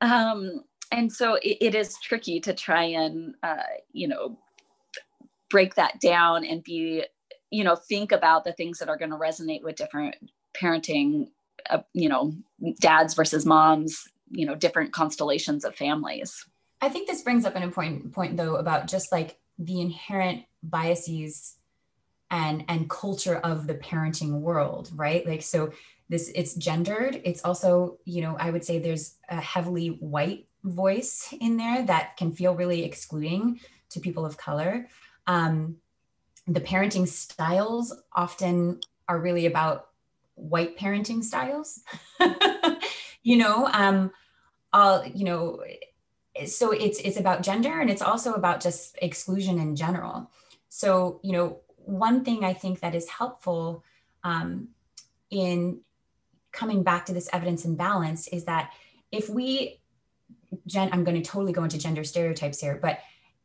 Um, 0.00 0.64
and 0.90 1.12
so 1.12 1.34
it, 1.34 1.58
it 1.60 1.74
is 1.76 1.96
tricky 2.02 2.40
to 2.40 2.52
try 2.52 2.82
and, 2.82 3.36
uh, 3.44 3.62
you 3.92 4.08
know, 4.08 4.36
break 5.50 5.76
that 5.76 6.00
down 6.00 6.44
and 6.44 6.64
be, 6.64 7.04
you 7.50 7.62
know, 7.62 7.76
think 7.76 8.10
about 8.10 8.42
the 8.42 8.52
things 8.52 8.80
that 8.80 8.88
are 8.88 8.98
going 8.98 9.12
to 9.12 9.16
resonate 9.16 9.62
with 9.62 9.76
different 9.76 10.16
parenting, 10.60 11.28
uh, 11.68 11.78
you 11.92 12.08
know, 12.08 12.32
dads 12.80 13.14
versus 13.14 13.46
moms 13.46 14.08
you 14.30 14.46
know 14.46 14.54
different 14.54 14.92
constellations 14.92 15.64
of 15.64 15.74
families. 15.74 16.44
I 16.80 16.88
think 16.88 17.08
this 17.08 17.22
brings 17.22 17.44
up 17.44 17.56
an 17.56 17.62
important 17.62 18.12
point 18.12 18.36
though 18.36 18.56
about 18.56 18.88
just 18.88 19.12
like 19.12 19.38
the 19.58 19.80
inherent 19.80 20.44
biases 20.62 21.56
and 22.30 22.64
and 22.68 22.88
culture 22.88 23.36
of 23.36 23.66
the 23.66 23.74
parenting 23.74 24.40
world 24.40 24.90
right? 24.94 25.26
Like 25.26 25.42
so 25.42 25.72
this 26.08 26.30
it's 26.34 26.54
gendered. 26.54 27.20
It's 27.24 27.44
also 27.44 27.98
you 28.04 28.22
know 28.22 28.36
i 28.38 28.50
would 28.50 28.64
say 28.64 28.78
there's 28.78 29.16
a 29.28 29.40
heavily 29.40 29.88
white 29.88 30.46
voice 30.64 31.32
in 31.40 31.56
there 31.56 31.82
that 31.84 32.16
can 32.16 32.32
feel 32.32 32.54
really 32.54 32.84
excluding 32.84 33.60
to 33.90 34.00
people 34.00 34.26
of 34.26 34.36
color. 34.36 34.88
Um, 35.26 35.76
the 36.46 36.60
parenting 36.60 37.06
styles 37.06 37.94
often 38.12 38.80
are 39.08 39.18
really 39.18 39.46
about 39.46 39.88
white 40.34 40.78
parenting 40.78 41.22
styles 41.22 41.80
you 43.22 43.36
know 43.36 43.68
um 43.72 44.10
all 44.72 45.04
you 45.06 45.24
know 45.24 45.62
so 46.46 46.70
it's 46.70 47.00
it's 47.00 47.18
about 47.18 47.42
gender 47.42 47.80
and 47.80 47.90
it's 47.90 48.02
also 48.02 48.34
about 48.34 48.60
just 48.60 48.96
exclusion 49.02 49.58
in 49.58 49.76
general. 49.76 50.30
So 50.68 51.20
you 51.22 51.32
know 51.32 51.60
one 51.90 52.24
thing 52.24 52.44
i 52.44 52.52
think 52.52 52.80
that 52.80 52.94
is 52.94 53.08
helpful 53.08 53.84
um, 54.22 54.68
in 55.30 55.80
coming 56.52 56.82
back 56.82 57.06
to 57.06 57.12
this 57.12 57.28
evidence 57.32 57.64
and 57.64 57.78
balance 57.78 58.28
is 58.28 58.44
that 58.44 58.72
if 59.10 59.28
we 59.28 59.80
gen 60.66 60.90
i'm 60.92 61.04
going 61.04 61.20
to 61.20 61.28
totally 61.28 61.52
go 61.52 61.64
into 61.64 61.78
gender 61.78 62.04
stereotypes 62.04 62.60
here 62.60 62.78
but 62.80 62.98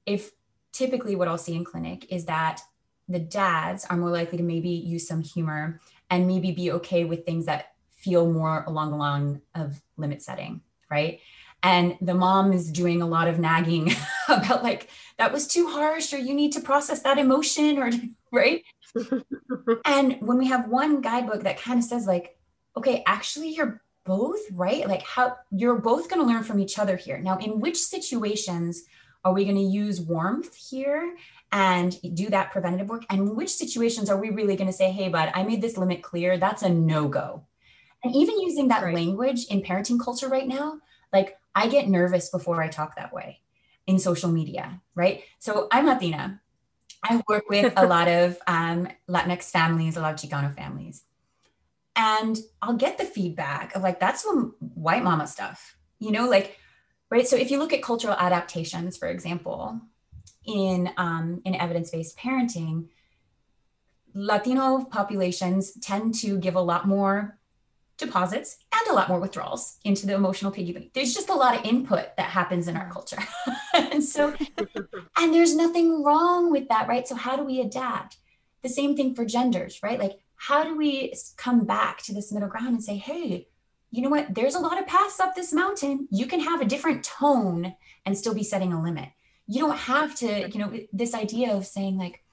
if 0.05 0.31
typically 0.71 1.15
what 1.15 1.27
i'll 1.27 1.37
see 1.37 1.55
in 1.55 1.63
clinic 1.63 2.11
is 2.11 2.25
that 2.25 2.61
the 3.07 3.19
dads 3.19 3.85
are 3.85 3.97
more 3.97 4.09
likely 4.09 4.37
to 4.37 4.43
maybe 4.43 4.69
use 4.69 5.07
some 5.07 5.21
humor 5.21 5.79
and 6.09 6.27
maybe 6.27 6.51
be 6.51 6.71
okay 6.71 7.05
with 7.05 7.25
things 7.25 7.45
that 7.45 7.74
feel 8.05 8.31
more 8.31 8.63
along 8.67 8.91
the 8.91 8.97
line 8.97 9.41
of 9.53 9.81
limit 9.97 10.21
setting 10.21 10.61
right? 10.89 11.19
And 11.63 11.97
the 12.01 12.13
mom 12.13 12.53
is 12.53 12.71
doing 12.71 13.01
a 13.01 13.07
lot 13.07 13.27
of 13.27 13.39
nagging 13.39 13.93
about 14.29 14.63
like 14.63 14.89
that 15.17 15.31
was 15.31 15.47
too 15.47 15.67
harsh 15.67 16.13
or 16.13 16.17
you 16.17 16.33
need 16.33 16.51
to 16.53 16.61
process 16.61 17.01
that 17.01 17.17
emotion 17.17 17.77
or 17.79 17.91
right? 18.31 18.63
And 19.85 20.17
when 20.21 20.37
we 20.37 20.47
have 20.47 20.69
one 20.69 21.01
guidebook 21.01 21.43
that 21.43 21.59
kind 21.59 21.79
of 21.79 21.85
says 21.85 22.07
like 22.07 22.37
okay 22.77 23.03
actually 23.07 23.49
you're 23.49 23.81
both 24.05 24.39
right. 24.51 24.87
Like 24.87 25.01
how 25.01 25.37
you're 25.51 25.79
both 25.79 26.09
going 26.09 26.21
to 26.21 26.27
learn 26.27 26.43
from 26.43 26.59
each 26.59 26.77
other 26.77 26.95
here. 26.95 27.17
Now 27.17 27.37
in 27.39 27.59
which 27.59 27.77
situations 27.77 28.83
are 29.23 29.33
we 29.33 29.43
going 29.43 29.55
to 29.57 29.61
use 29.61 29.99
warmth 29.99 30.55
here 30.55 31.15
and 31.51 31.97
do 32.13 32.29
that 32.29 32.51
preventative 32.51 32.87
work? 32.87 33.05
And 33.09 33.35
which 33.35 33.49
situations 33.49 34.09
are 34.11 34.17
we 34.17 34.29
really 34.29 34.55
going 34.55 34.69
to 34.69 34.73
say 34.73 34.91
hey 34.91 35.09
bud 35.09 35.31
i 35.33 35.43
made 35.43 35.61
this 35.61 35.77
limit 35.77 36.03
clear. 36.03 36.37
That's 36.37 36.61
a 36.61 36.69
no-go 36.69 37.43
and 38.05 38.15
even 38.15 38.39
using 38.39 38.69
that 38.69 38.83
right. 38.83 38.95
language 38.95 39.45
in 39.49 39.61
parenting 39.61 39.99
culture 39.99 40.29
right 40.29 40.47
now 40.47 40.79
like 41.11 41.37
I 41.55 41.67
get 41.67 41.87
nervous 41.87 42.29
before 42.29 42.61
I 42.61 42.67
talk 42.67 42.97
that 42.97 43.13
way 43.13 43.39
in 43.87 43.97
social 43.99 44.29
media, 44.29 44.81
right? 44.93 45.23
So 45.39 45.67
I'm 45.71 45.85
Latina. 45.85 46.41
I 47.03 47.21
work 47.29 47.49
with 47.49 47.71
a 47.77 47.85
lot 47.85 48.07
of 48.07 48.37
um, 48.47 48.89
Latinx 49.09 49.51
families, 49.51 49.95
a 49.95 50.01
lot 50.01 50.13
of 50.13 50.19
Chicano 50.19 50.53
families. 50.53 51.03
And 51.95 52.37
I'll 52.61 52.75
get 52.75 52.97
the 52.97 53.05
feedback 53.05 53.75
of 53.75 53.81
like, 53.81 53.99
that's 53.99 54.23
some 54.23 54.55
white 54.59 55.03
mama 55.03 55.27
stuff, 55.27 55.77
you 55.99 56.11
know, 56.11 56.27
like, 56.27 56.57
right? 57.09 57.25
So 57.25 57.37
if 57.37 57.51
you 57.51 57.57
look 57.57 57.71
at 57.71 57.81
cultural 57.81 58.15
adaptations, 58.15 58.97
for 58.97 59.07
example, 59.07 59.79
in, 60.45 60.89
um, 60.97 61.41
in 61.45 61.55
evidence-based 61.55 62.17
parenting, 62.17 62.89
Latino 64.13 64.83
populations 64.83 65.73
tend 65.79 66.15
to 66.15 66.37
give 66.39 66.55
a 66.55 66.61
lot 66.61 66.87
more 66.87 67.37
deposits 67.97 68.57
and 68.73 68.87
a 68.89 68.93
lot 68.93 69.07
more 69.07 69.19
withdrawals 69.19 69.77
into 69.83 70.05
the 70.05 70.13
emotional 70.13 70.51
piggy 70.51 70.73
bank. 70.73 70.91
There's 70.93 71.13
just 71.13 71.29
a 71.29 71.33
lot 71.33 71.57
of 71.57 71.65
input 71.65 72.15
that 72.17 72.29
happens 72.29 72.67
in 72.67 72.75
our 72.75 72.89
culture. 72.91 73.17
and 73.73 74.03
so, 74.03 74.33
and 75.17 75.33
there's 75.33 75.55
nothing 75.55 76.03
wrong 76.03 76.51
with 76.51 76.67
that, 76.69 76.87
right? 76.87 77.07
So, 77.07 77.15
how 77.15 77.35
do 77.35 77.43
we 77.43 77.61
adapt? 77.61 78.17
The 78.63 78.69
same 78.69 78.95
thing 78.95 79.15
for 79.15 79.25
genders, 79.25 79.81
right? 79.83 79.99
Like, 79.99 80.19
how 80.35 80.63
do 80.63 80.75
we 80.75 81.13
come 81.37 81.65
back 81.65 82.01
to 82.03 82.13
this 82.13 82.31
middle 82.31 82.49
ground 82.49 82.69
and 82.69 82.83
say, 82.83 82.97
hey, 82.97 83.47
you 83.91 84.01
know 84.01 84.09
what? 84.09 84.33
There's 84.33 84.55
a 84.55 84.59
lot 84.59 84.79
of 84.79 84.87
paths 84.87 85.19
up 85.19 85.35
this 85.35 85.53
mountain. 85.53 86.07
You 86.11 86.25
can 86.25 86.41
have 86.41 86.61
a 86.61 86.65
different 86.65 87.03
tone 87.03 87.75
and 88.05 88.17
still 88.17 88.33
be 88.33 88.43
setting 88.43 88.73
a 88.73 88.81
limit. 88.81 89.09
You 89.47 89.61
don't 89.61 89.77
have 89.77 90.15
to, 90.15 90.49
you 90.49 90.59
know, 90.59 90.73
this 90.91 91.13
idea 91.13 91.53
of 91.53 91.65
saying, 91.65 91.97
like, 91.97 92.23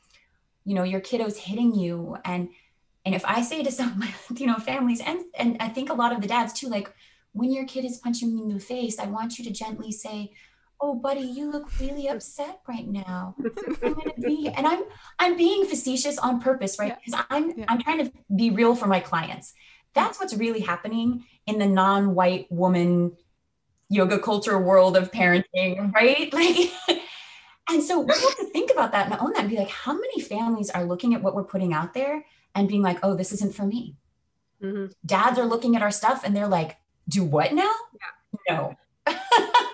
you 0.64 0.74
know, 0.74 0.82
your 0.82 1.00
kiddo's 1.00 1.36
hitting 1.38 1.74
you 1.74 2.16
and 2.24 2.48
and 3.04 3.14
if 3.14 3.24
I 3.24 3.42
say 3.42 3.62
to 3.62 3.70
some, 3.70 4.02
you 4.36 4.46
know, 4.46 4.56
families, 4.56 5.00
and 5.00 5.20
and 5.38 5.56
I 5.60 5.68
think 5.68 5.90
a 5.90 5.94
lot 5.94 6.12
of 6.12 6.20
the 6.20 6.28
dads 6.28 6.52
too, 6.52 6.68
like 6.68 6.92
when 7.32 7.52
your 7.52 7.64
kid 7.64 7.84
is 7.84 7.98
punching 7.98 8.34
me 8.34 8.42
in 8.42 8.48
the 8.48 8.60
face, 8.60 8.98
I 8.98 9.06
want 9.06 9.38
you 9.38 9.44
to 9.44 9.50
gently 9.50 9.90
say, 9.90 10.32
"Oh, 10.80 10.94
buddy, 10.94 11.20
you 11.20 11.50
look 11.50 11.78
really 11.80 12.08
upset 12.08 12.60
right 12.68 12.86
now." 12.86 13.34
I'm 13.82 13.94
gonna 13.94 14.12
be, 14.20 14.48
and 14.56 14.66
I'm 14.66 14.84
I'm 15.18 15.36
being 15.36 15.66
facetious 15.66 16.18
on 16.18 16.40
purpose, 16.40 16.78
right? 16.78 16.96
Because 16.98 17.18
yeah. 17.20 17.36
I'm 17.36 17.58
yeah. 17.58 17.64
I'm 17.68 17.80
trying 17.80 18.06
to 18.06 18.12
be 18.34 18.50
real 18.50 18.74
for 18.74 18.86
my 18.86 19.00
clients. 19.00 19.54
That's 19.94 20.18
what's 20.18 20.34
really 20.34 20.60
happening 20.60 21.24
in 21.46 21.58
the 21.58 21.66
non-white 21.66 22.50
woman 22.50 23.12
yoga 23.90 24.18
culture 24.18 24.58
world 24.58 24.96
of 24.96 25.10
parenting, 25.10 25.92
right? 25.92 26.32
Like. 26.88 26.98
And 27.70 27.82
so 27.82 28.00
we 28.00 28.12
have 28.12 28.36
to 28.36 28.44
think 28.46 28.72
about 28.72 28.90
that 28.92 29.10
and 29.10 29.20
own 29.20 29.32
that 29.32 29.42
and 29.42 29.48
be 29.50 29.56
like, 29.56 29.70
how 29.70 29.92
many 29.92 30.20
families 30.20 30.68
are 30.68 30.84
looking 30.84 31.14
at 31.14 31.22
what 31.22 31.34
we're 31.34 31.44
putting 31.44 31.72
out 31.72 31.94
there 31.94 32.24
and 32.54 32.68
being 32.68 32.82
like, 32.82 32.98
oh, 33.02 33.14
this 33.14 33.32
isn't 33.32 33.54
for 33.54 33.66
me. 33.66 33.96
Mm-hmm. 34.62 34.92
Dads 35.04 35.38
are 35.38 35.46
looking 35.46 35.76
at 35.76 35.82
our 35.82 35.90
stuff 35.90 36.22
and 36.24 36.36
they're 36.36 36.48
like, 36.48 36.76
do 37.08 37.24
what 37.24 37.52
now? 37.52 37.72
Yeah. 38.48 38.54
No. 38.54 38.76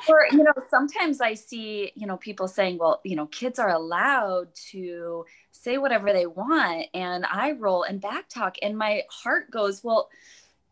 or 0.09 0.27
you 0.33 0.43
know 0.43 0.55
sometimes 0.71 1.21
i 1.21 1.35
see 1.35 1.93
you 1.95 2.07
know 2.07 2.17
people 2.17 2.49
saying 2.49 2.79
well 2.79 2.99
you 3.05 3.15
know 3.15 3.27
kids 3.27 3.59
are 3.59 3.69
allowed 3.69 4.49
to 4.55 5.25
say 5.53 5.77
whatever 5.77 6.15
they 6.15 6.25
want 6.25 6.87
and 6.95 7.27
eye 7.27 7.53
roll 7.53 7.83
and 7.83 8.01
back 8.01 8.27
talk 8.31 8.57
and 8.63 8.79
my 8.79 9.03
heart 9.11 9.51
goes 9.51 9.85
well 9.85 10.09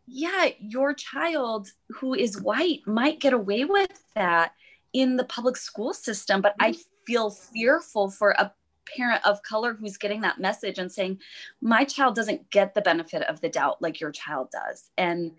yeah 0.07 0.47
your 0.59 0.91
child 0.93 1.67
who 1.89 2.15
is 2.15 2.41
white 2.41 2.79
might 2.87 3.19
get 3.19 3.33
away 3.33 3.63
with 3.63 4.01
that 4.15 4.53
in 4.93 5.17
the 5.17 5.25
public 5.25 5.55
school 5.55 5.93
system 5.93 6.41
but 6.41 6.55
i 6.59 6.73
feel 7.05 7.29
fearful 7.29 8.09
for 8.09 8.31
a 8.31 8.51
parent 8.95 9.25
of 9.25 9.41
color 9.43 9.73
who's 9.73 9.97
getting 9.97 10.21
that 10.21 10.39
message 10.39 10.77
and 10.79 10.91
saying 10.91 11.19
my 11.61 11.83
child 11.83 12.15
doesn't 12.15 12.49
get 12.49 12.73
the 12.73 12.81
benefit 12.81 13.23
of 13.23 13.41
the 13.41 13.49
doubt 13.49 13.81
like 13.81 13.99
your 13.99 14.11
child 14.11 14.49
does. 14.51 14.89
And 14.97 15.31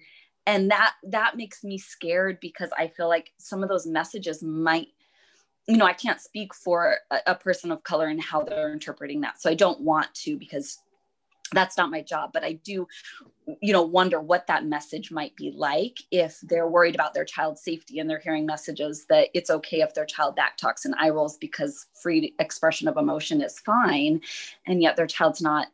and 0.48 0.70
that 0.70 0.94
that 1.02 1.37
makes 1.37 1.62
me 1.62 1.76
scared 1.78 2.40
because 2.40 2.70
i 2.76 2.88
feel 2.88 3.06
like 3.06 3.32
some 3.37 3.62
of 3.62 3.68
those 3.68 3.87
messages 3.87 4.42
might 4.42 4.88
you 5.68 5.76
know 5.76 5.84
i 5.84 5.92
can't 5.92 6.20
speak 6.20 6.54
for 6.54 6.96
a, 7.11 7.18
a 7.28 7.34
person 7.34 7.70
of 7.70 7.84
color 7.84 8.06
and 8.06 8.20
how 8.20 8.42
they're 8.42 8.72
interpreting 8.72 9.20
that. 9.20 9.40
So 9.40 9.50
i 9.50 9.54
don't 9.54 9.80
want 9.80 10.12
to 10.24 10.37
because 10.37 10.78
that's 11.52 11.76
not 11.76 11.90
my 11.90 12.02
job 12.02 12.30
but 12.32 12.44
i 12.44 12.52
do 12.52 12.87
you 13.61 13.72
know 13.72 13.82
wonder 13.82 14.20
what 14.20 14.46
that 14.46 14.64
message 14.64 15.11
might 15.11 15.34
be 15.37 15.52
like 15.56 15.98
if 16.11 16.40
they're 16.42 16.68
worried 16.68 16.94
about 16.94 17.14
their 17.14 17.24
child's 17.24 17.62
safety 17.62 17.98
and 17.98 18.08
they're 18.08 18.18
hearing 18.18 18.46
messages 18.46 19.06
that 19.08 19.28
it's 19.34 19.50
okay 19.50 19.80
if 19.80 19.94
their 19.94 20.04
child 20.04 20.37
back 20.37 20.56
talks 20.56 20.84
and 20.84 20.94
eye 20.98 21.11
rolls 21.11 21.37
because 21.38 21.87
free 21.94 22.34
expression 22.38 22.88
of 22.88 22.96
emotion 22.96 23.40
is 23.40 23.58
fine 23.61 24.20
and 24.66 24.82
yet 24.82 24.96
their 24.96 25.06
child's 25.06 25.40
not 25.40 25.68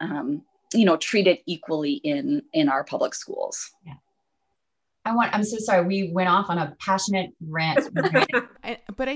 um, 0.00 0.42
you 0.72 0.84
know 0.84 0.96
treated 0.96 1.38
equally 1.46 1.94
in 2.04 2.42
in 2.52 2.68
our 2.68 2.84
public 2.84 3.14
schools 3.14 3.72
yeah 3.84 3.94
I 5.04 5.14
want, 5.14 5.34
I'm 5.34 5.44
so 5.44 5.56
sorry. 5.58 5.86
We 5.86 6.12
went 6.12 6.28
off 6.28 6.50
on 6.50 6.58
a 6.58 6.76
passionate 6.80 7.30
rant. 7.40 7.88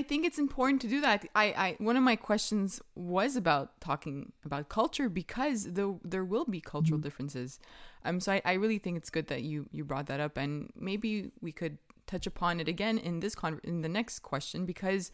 I, 0.03 0.05
think 0.05 0.25
it's 0.25 0.37
important 0.37 0.81
to 0.81 0.87
do 0.87 1.01
that. 1.01 1.25
I, 1.33 1.45
I, 1.45 1.75
one 1.79 1.95
of 1.95 2.03
my 2.03 2.15
questions 2.15 2.81
was 2.95 3.35
about 3.35 3.79
talking 3.79 4.33
about 4.43 4.69
culture 4.69 5.07
because 5.07 5.73
the, 5.73 5.97
there 6.03 6.25
will 6.25 6.45
be 6.45 6.59
cultural 6.59 6.97
mm-hmm. 6.97 7.03
differences. 7.03 7.59
Um, 8.03 8.19
so 8.19 8.33
I, 8.33 8.41
I 8.43 8.53
really 8.53 8.79
think 8.79 8.97
it's 8.97 9.09
good 9.09 9.27
that 9.27 9.43
you, 9.43 9.67
you 9.71 9.83
brought 9.83 10.07
that 10.07 10.19
up 10.19 10.37
and 10.37 10.71
maybe 10.75 11.31
we 11.41 11.51
could 11.51 11.77
touch 12.05 12.27
upon 12.27 12.59
it 12.59 12.67
again 12.67 12.97
in 12.97 13.21
this 13.21 13.33
con- 13.33 13.61
in 13.63 13.81
the 13.81 13.89
next 13.89 14.19
question 14.19 14.65
because 14.65 15.11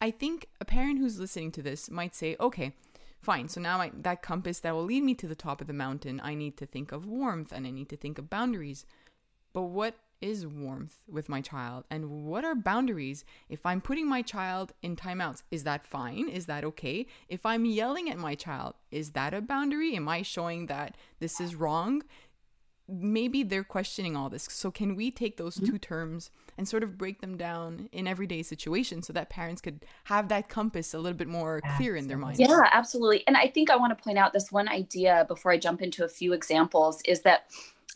I 0.00 0.10
think 0.10 0.46
a 0.60 0.64
parent 0.64 0.98
who's 0.98 1.18
listening 1.18 1.50
to 1.52 1.62
this 1.62 1.90
might 1.90 2.14
say, 2.14 2.36
okay, 2.38 2.72
fine. 3.20 3.48
So 3.48 3.60
now 3.60 3.80
I, 3.80 3.90
that 4.02 4.22
compass 4.22 4.60
that 4.60 4.74
will 4.74 4.84
lead 4.84 5.02
me 5.02 5.14
to 5.16 5.26
the 5.26 5.34
top 5.34 5.60
of 5.60 5.66
the 5.66 5.72
mountain, 5.72 6.20
I 6.22 6.34
need 6.34 6.56
to 6.58 6.66
think 6.66 6.92
of 6.92 7.06
warmth 7.06 7.52
and 7.52 7.66
I 7.66 7.70
need 7.70 7.88
to 7.88 7.96
think 7.96 8.18
of 8.18 8.30
boundaries. 8.30 8.86
But 9.52 9.62
what 9.62 9.96
is 10.20 10.46
warmth 10.46 10.98
with 11.08 11.28
my 11.28 11.40
child? 11.40 11.84
And 11.90 12.24
what 12.26 12.44
are 12.44 12.54
boundaries? 12.54 13.24
If 13.48 13.64
i'm 13.64 13.80
putting 13.80 14.08
my 14.08 14.22
child 14.22 14.72
in 14.82 14.96
timeouts 14.96 15.42
is 15.50 15.64
that 15.64 15.84
fine? 15.84 16.28
Is 16.28 16.46
that 16.46 16.64
okay? 16.64 17.06
If 17.28 17.44
i'm 17.46 17.64
yelling 17.64 18.10
at 18.10 18.18
my 18.18 18.34
child 18.34 18.74
is 18.90 19.10
that 19.10 19.34
a 19.34 19.40
boundary? 19.40 19.94
Am 19.96 20.08
i 20.08 20.22
showing 20.22 20.66
that 20.66 20.96
this 21.20 21.40
is 21.40 21.54
wrong? 21.54 22.02
Maybe 22.90 23.42
they're 23.42 23.64
questioning 23.64 24.16
all 24.16 24.30
this. 24.30 24.48
So 24.50 24.70
can 24.70 24.96
we 24.96 25.10
take 25.10 25.36
those 25.36 25.56
mm-hmm. 25.56 25.72
two 25.72 25.78
terms 25.78 26.30
and 26.56 26.66
sort 26.66 26.82
of 26.82 26.96
break 26.96 27.20
them 27.20 27.36
down 27.36 27.90
in 27.92 28.06
everyday 28.06 28.42
situations 28.42 29.06
so 29.06 29.12
that 29.12 29.28
parents 29.28 29.60
could 29.60 29.84
have 30.04 30.28
that 30.28 30.48
compass 30.48 30.94
a 30.94 30.98
little 30.98 31.18
bit 31.18 31.28
more 31.28 31.60
clear 31.76 31.96
in 31.96 32.08
their 32.08 32.16
minds? 32.16 32.40
Yeah 32.40 32.62
absolutely. 32.72 33.24
And 33.26 33.36
i 33.36 33.46
think 33.46 33.70
i 33.70 33.76
want 33.76 33.96
to 33.96 34.02
point 34.02 34.18
out 34.18 34.32
this 34.32 34.50
one 34.50 34.68
idea 34.68 35.24
before 35.28 35.52
i 35.52 35.58
jump 35.58 35.82
into 35.82 36.04
a 36.04 36.08
few 36.08 36.32
examples 36.32 37.00
is 37.04 37.20
that 37.22 37.50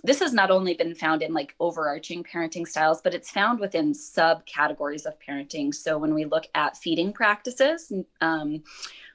this 0.05 0.21
has 0.21 0.33
not 0.33 0.51
only 0.51 0.75
been 0.75 0.95
found 0.95 1.23
in 1.23 1.33
like 1.33 1.55
overarching 1.61 2.25
parenting 2.25 2.67
styles, 2.67 3.01
but 3.01 3.15
it's 3.15 3.31
found 3.31 3.61
within 3.61 3.93
subcategories 3.93 5.07
of 5.07 5.15
parenting. 5.19 5.75
So 5.75 5.99
when 5.99 6.15
we 6.15 6.25
look 6.25 6.47
at 6.55 6.77
feeding 6.77 7.13
practices, 7.13 7.93
um, 8.21 8.63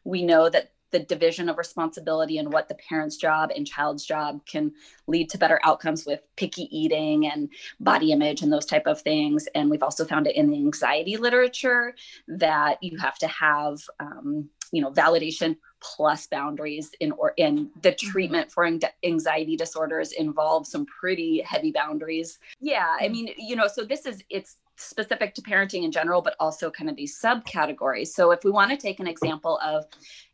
we 0.03 0.23
know 0.23 0.49
that 0.49 0.71
the 0.91 0.99
division 0.99 1.49
of 1.49 1.57
responsibility 1.57 2.37
and 2.37 2.51
what 2.51 2.69
the 2.69 2.75
parent's 2.75 3.17
job 3.17 3.51
and 3.55 3.67
child's 3.67 4.05
job 4.05 4.45
can 4.45 4.71
lead 5.07 5.29
to 5.29 5.37
better 5.37 5.59
outcomes 5.63 6.05
with 6.05 6.21
picky 6.35 6.63
eating 6.75 7.27
and 7.27 7.49
body 7.79 8.11
image 8.11 8.41
and 8.41 8.51
those 8.51 8.65
type 8.65 8.87
of 8.87 9.01
things 9.01 9.47
and 9.53 9.69
we've 9.69 9.83
also 9.83 10.05
found 10.05 10.27
it 10.27 10.35
in 10.35 10.49
the 10.49 10.55
anxiety 10.55 11.17
literature 11.17 11.93
that 12.27 12.81
you 12.81 12.97
have 12.97 13.17
to 13.17 13.27
have 13.27 13.79
um, 13.99 14.49
you 14.71 14.81
know 14.81 14.91
validation 14.91 15.55
plus 15.79 16.27
boundaries 16.27 16.91
in 16.99 17.11
or 17.13 17.33
in 17.37 17.69
the 17.81 17.91
mm-hmm. 17.91 18.09
treatment 18.09 18.51
for 18.51 18.69
anxiety 19.03 19.55
disorders 19.55 20.11
involves 20.11 20.71
some 20.71 20.85
pretty 20.85 21.41
heavy 21.41 21.71
boundaries 21.71 22.39
yeah 22.59 22.95
i 22.99 23.03
mm-hmm. 23.03 23.13
mean 23.13 23.29
you 23.37 23.55
know 23.55 23.67
so 23.67 23.83
this 23.83 24.05
is 24.05 24.23
it's 24.29 24.57
specific 24.79 25.33
to 25.33 25.41
parenting 25.41 25.83
in 25.83 25.91
general 25.91 26.21
but 26.21 26.35
also 26.39 26.69
kind 26.69 26.89
of 26.89 26.95
these 26.95 27.19
subcategories 27.19 28.09
so 28.09 28.31
if 28.31 28.43
we 28.43 28.51
want 28.51 28.69
to 28.69 28.77
take 28.77 28.99
an 28.99 29.07
example 29.07 29.59
of 29.63 29.85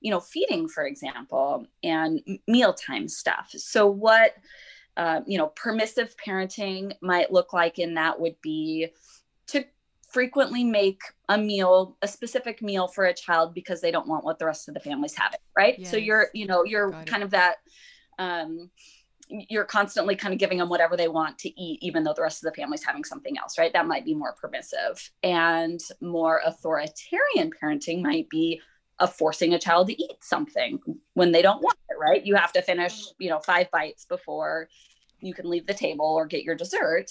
you 0.01 0.11
know 0.11 0.19
feeding 0.19 0.67
for 0.67 0.85
example 0.85 1.65
and 1.83 2.21
mealtime 2.47 3.07
stuff 3.07 3.49
so 3.51 3.87
what 3.87 4.35
uh, 4.97 5.21
you 5.25 5.37
know 5.37 5.47
permissive 5.47 6.15
parenting 6.17 6.93
might 7.01 7.31
look 7.31 7.53
like 7.53 7.79
in 7.79 7.95
that 7.95 8.19
would 8.19 8.35
be 8.41 8.89
to 9.47 9.65
frequently 10.13 10.63
make 10.63 11.01
a 11.29 11.37
meal 11.37 11.97
a 12.03 12.07
specific 12.07 12.61
meal 12.61 12.87
for 12.87 13.05
a 13.05 13.13
child 13.13 13.53
because 13.53 13.81
they 13.81 13.91
don't 13.91 14.07
want 14.07 14.23
what 14.23 14.37
the 14.37 14.45
rest 14.45 14.67
of 14.67 14.75
the 14.75 14.79
family's 14.79 15.15
having 15.15 15.39
right? 15.57 15.79
Yes. 15.79 15.89
so 15.89 15.97
you're 15.97 16.27
you 16.33 16.45
know 16.45 16.63
you're 16.63 16.91
Got 16.91 17.07
kind 17.07 17.23
it. 17.23 17.25
of 17.25 17.31
that 17.31 17.55
um 18.19 18.69
you're 19.29 19.63
constantly 19.63 20.15
kind 20.15 20.33
of 20.33 20.39
giving 20.39 20.59
them 20.59 20.69
whatever 20.69 20.95
they 20.95 21.07
want 21.07 21.39
to 21.39 21.49
eat 21.59 21.79
even 21.81 22.03
though 22.03 22.13
the 22.13 22.21
rest 22.21 22.43
of 22.45 22.53
the 22.53 22.61
family's 22.61 22.83
having 22.83 23.03
something 23.03 23.37
else 23.39 23.57
right? 23.57 23.73
That 23.73 23.87
might 23.87 24.05
be 24.05 24.13
more 24.13 24.33
permissive. 24.33 25.11
And 25.23 25.79
more 26.01 26.41
authoritarian 26.45 27.49
parenting 27.59 28.03
might 28.03 28.29
be 28.29 28.61
of 28.99 29.11
forcing 29.15 29.53
a 29.55 29.59
child 29.59 29.87
to 29.87 29.99
eat 30.01 30.17
something 30.21 30.79
when 31.15 31.31
they 31.31 31.41
don't 31.41 31.63
want 31.63 31.77
it 31.89 31.95
right? 31.99 32.23
You 32.23 32.35
have 32.35 32.53
to 32.53 32.61
finish 32.61 33.01
you 33.17 33.29
know 33.29 33.39
five 33.39 33.71
bites 33.71 34.05
before 34.05 34.69
you 35.21 35.33
can 35.33 35.49
leave 35.49 35.65
the 35.65 35.73
table 35.73 36.05
or 36.05 36.27
get 36.27 36.43
your 36.43 36.55
dessert 36.55 37.09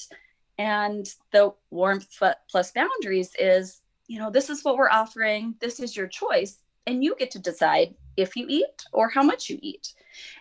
and 0.63 1.09
the 1.33 1.53
warmth 1.71 2.07
plus 2.49 2.71
boundaries 2.71 3.35
is, 3.37 3.81
you 4.07 4.21
know, 4.21 4.31
this 4.31 4.49
is 4.49 4.63
what 4.63 4.77
we're 4.77 4.89
offering. 4.91 5.57
This 5.61 5.81
is 5.81 5.97
your 5.97 6.07
choice. 6.07 6.61
And 6.87 7.03
you 7.03 7.17
get 7.19 7.33
to 7.33 7.41
decide 7.41 7.97
if 8.17 8.37
you 8.37 8.47
eat 8.49 8.85
or 8.93 9.09
how 9.09 9.25
much 9.25 9.51
you 9.51 9.59
eat. 9.61 9.93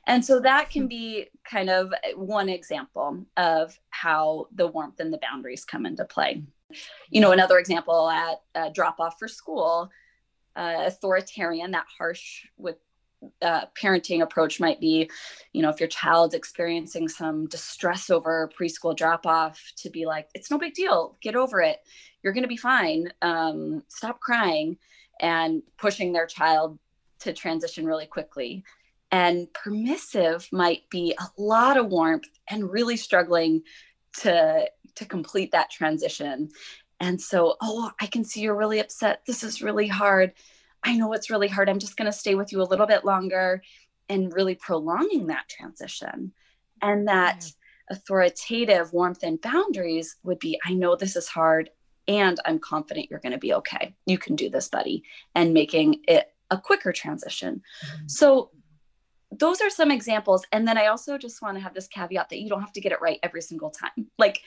And 0.06 0.24
so 0.24 0.40
that 0.42 0.70
can 0.70 0.88
be 0.88 1.30
kind 1.44 1.72
of 1.72 1.92
one 2.16 2.50
example 2.50 3.26
of 3.36 3.76
how 3.90 4.48
the 4.54 4.68
warmth 4.68 5.00
and 5.00 5.12
the 5.12 5.18
boundaries 5.28 5.66
come 5.66 5.88
into 5.88 6.06
play. 6.06 6.44
You 7.10 7.22
know, 7.22 7.32
another 7.32 7.58
example 7.58 8.08
at 8.08 8.76
drop 8.76 9.00
off 9.00 9.18
for 9.18 9.28
school, 9.28 9.90
uh, 10.56 10.84
authoritarian, 10.86 11.72
that 11.72 11.88
harsh 11.98 12.46
with 12.58 12.78
uh, 13.42 13.66
parenting 13.80 14.22
approach 14.22 14.60
might 14.60 14.80
be, 14.80 15.10
you 15.54 15.62
know, 15.62 15.70
if 15.70 15.80
your 15.80 15.90
child's 15.90 16.34
experiencing 16.34 17.08
some 17.08 17.48
distress 17.48 18.10
over 18.10 18.50
preschool 18.58 18.96
drop 18.96 19.26
off, 19.26 19.62
to 19.78 19.90
be 19.90 20.06
like, 20.06 20.28
it's 20.34 20.50
no 20.50 20.58
big 20.58 20.74
deal, 20.74 21.18
get 21.22 21.36
over 21.36 21.62
it, 21.62 21.80
you're 22.24 22.34
going 22.34 22.44
to 22.44 22.48
be 22.48 22.58
fine, 22.58 23.12
um, 23.22 23.84
stop 23.88 24.20
crying, 24.20 24.78
and 25.20 25.62
pushing 25.78 26.14
their 26.14 26.26
child 26.26 26.80
to 27.20 27.34
transition 27.34 27.86
really 27.86 28.08
quickly. 28.08 28.64
And 29.12 29.52
permissive 29.54 30.48
might 30.52 30.90
be 30.90 31.14
a 31.20 31.42
lot 31.42 31.78
of 31.78 31.88
warmth 31.88 32.30
and 32.50 32.72
really 32.72 32.98
struggling 32.98 33.62
to 34.20 34.70
to 34.96 35.06
complete 35.06 35.52
that 35.52 35.70
transition. 35.70 36.50
And 37.00 37.20
so, 37.20 37.56
oh, 37.62 37.92
I 38.00 38.08
can 38.08 38.24
see 38.24 38.42
you're 38.42 38.56
really 38.56 38.80
upset. 38.80 39.22
This 39.26 39.44
is 39.44 39.62
really 39.62 39.88
hard 39.88 40.34
I 40.84 40.96
know 40.96 41.14
it's 41.14 41.30
really 41.30 41.48
hard. 41.48 41.70
I'm 41.70 41.80
just 41.80 41.98
going 41.98 42.12
to 42.12 42.18
stay 42.18 42.36
with 42.36 42.52
you 42.52 42.62
a 42.62 42.64
little 42.64 42.88
bit 42.88 43.06
longer 43.06 43.62
and 44.10 44.34
really 44.34 44.56
prolonging 44.56 45.28
that 45.28 45.48
transition. 45.50 46.34
And 46.82 47.08
that 47.08 47.46
authoritative 47.90 48.92
warmth 48.94 49.24
and 49.24 49.40
boundaries 49.40 50.16
would 50.24 50.40
be 50.40 50.60
I 50.66 50.74
know 50.74 50.96
this 50.96 51.16
is 51.16 51.28
hard 51.28 51.70
and 52.08 52.40
I'm 52.46 52.60
confident 52.60 53.08
you're 53.10 53.20
going 53.20 53.34
to 53.34 53.38
be 53.38 53.54
okay. 53.54 53.94
You 54.06 54.18
can 54.18 54.36
do 54.36 54.50
this, 54.50 54.70
buddy, 54.70 55.04
and 55.36 55.54
making 55.54 56.02
it 56.08 56.34
a 56.50 56.58
quicker 56.58 56.92
transition. 56.92 57.62
Mm-hmm. 57.86 58.08
So, 58.08 58.52
those 59.34 59.62
are 59.62 59.70
some 59.70 59.92
examples. 59.92 60.44
And 60.52 60.68
then 60.68 60.78
I 60.78 60.88
also 60.88 61.18
just 61.18 61.42
want 61.42 61.56
to 61.56 61.64
have 61.64 61.74
this 61.74 61.88
caveat 61.88 62.28
that 62.28 62.42
you 62.42 62.50
don't 62.50 62.60
have 62.60 62.74
to 62.74 62.82
get 62.82 62.92
it 62.92 63.00
right 63.00 63.18
every 63.24 63.42
single 63.42 63.70
time. 63.70 64.10
Like, 64.18 64.42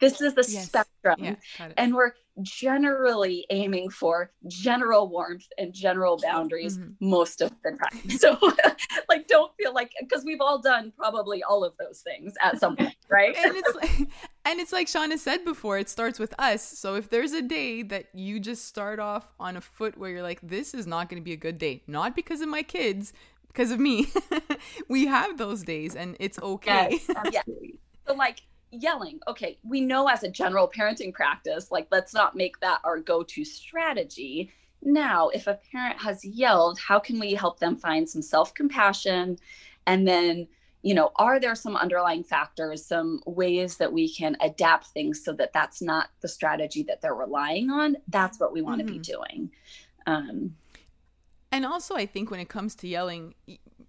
this 0.00 0.20
is 0.20 0.34
the 0.34 0.46
yes. 0.48 0.66
spectrum. 0.66 1.16
Yeah, 1.18 1.68
and 1.76 1.92
we're 1.92 2.12
generally 2.42 3.46
aiming 3.50 3.90
for 3.90 4.30
general 4.46 5.08
warmth 5.08 5.46
and 5.58 5.72
general 5.72 6.18
boundaries 6.22 6.78
mm-hmm. 6.78 7.08
most 7.08 7.40
of 7.40 7.52
the 7.62 7.70
time. 7.70 7.78
So, 8.18 8.36
like, 9.08 9.28
don't 9.28 9.52
feel 9.56 9.72
like 9.72 9.92
because 10.00 10.24
we've 10.24 10.40
all 10.40 10.58
done 10.58 10.92
probably 10.96 11.42
all 11.42 11.64
of 11.64 11.74
those 11.78 12.00
things 12.00 12.34
at 12.42 12.58
some 12.58 12.76
point, 12.76 12.96
right? 13.08 13.36
and 13.36 13.54
it's 13.54 13.74
like, 13.74 14.10
and 14.44 14.60
it's 14.60 14.72
like 14.72 14.88
Shauna 14.88 15.18
said 15.18 15.44
before, 15.44 15.78
it 15.78 15.88
starts 15.88 16.18
with 16.18 16.34
us. 16.38 16.62
So 16.62 16.94
if 16.94 17.10
there's 17.10 17.32
a 17.32 17.42
day 17.42 17.82
that 17.82 18.06
you 18.12 18.40
just 18.40 18.64
start 18.66 18.98
off 18.98 19.32
on 19.38 19.56
a 19.56 19.60
foot 19.60 19.96
where 19.96 20.10
you're 20.10 20.22
like, 20.22 20.40
this 20.42 20.74
is 20.74 20.86
not 20.86 21.08
going 21.08 21.20
to 21.20 21.24
be 21.24 21.32
a 21.32 21.36
good 21.36 21.58
day, 21.58 21.82
not 21.86 22.16
because 22.16 22.40
of 22.40 22.48
my 22.48 22.62
kids, 22.62 23.12
because 23.46 23.70
of 23.70 23.78
me, 23.78 24.08
we 24.88 25.06
have 25.06 25.38
those 25.38 25.62
days, 25.62 25.94
and 25.94 26.16
it's 26.18 26.38
okay. 26.40 27.00
Yes, 27.08 27.32
yeah. 27.32 27.42
So 28.06 28.14
like 28.14 28.42
yelling. 28.70 29.20
Okay 29.26 29.58
we 29.62 29.80
know 29.80 30.08
as 30.08 30.22
a 30.22 30.30
general 30.30 30.68
parenting 30.68 31.12
practice 31.12 31.70
like 31.70 31.86
let's 31.90 32.14
not 32.14 32.36
make 32.36 32.58
that 32.60 32.80
our 32.84 32.98
go-to 32.98 33.44
strategy. 33.44 34.50
Now 34.82 35.28
if 35.28 35.46
a 35.46 35.58
parent 35.72 36.00
has 36.00 36.24
yelled 36.24 36.78
how 36.78 36.98
can 36.98 37.18
we 37.18 37.34
help 37.34 37.58
them 37.58 37.76
find 37.76 38.08
some 38.08 38.22
self-compassion? 38.22 39.38
And 39.86 40.06
then 40.06 40.48
you 40.82 40.94
know 40.94 41.12
are 41.16 41.40
there 41.40 41.54
some 41.54 41.76
underlying 41.76 42.22
factors 42.22 42.84
some 42.84 43.20
ways 43.26 43.76
that 43.76 43.92
we 43.92 44.12
can 44.12 44.36
adapt 44.40 44.88
things 44.88 45.24
so 45.24 45.32
that 45.32 45.52
that's 45.52 45.82
not 45.82 46.08
the 46.20 46.28
strategy 46.28 46.82
that 46.84 47.00
they're 47.00 47.14
relying 47.14 47.70
on? 47.70 47.96
That's 48.08 48.38
what 48.38 48.52
we 48.52 48.62
want 48.62 48.80
to 48.80 48.84
mm-hmm. 48.84 48.94
be 48.94 49.00
doing. 49.00 49.50
Um, 50.06 50.54
and 51.52 51.66
also 51.66 51.94
i 51.94 52.06
think 52.06 52.30
when 52.30 52.40
it 52.40 52.48
comes 52.48 52.74
to 52.74 52.88
yelling 52.88 53.34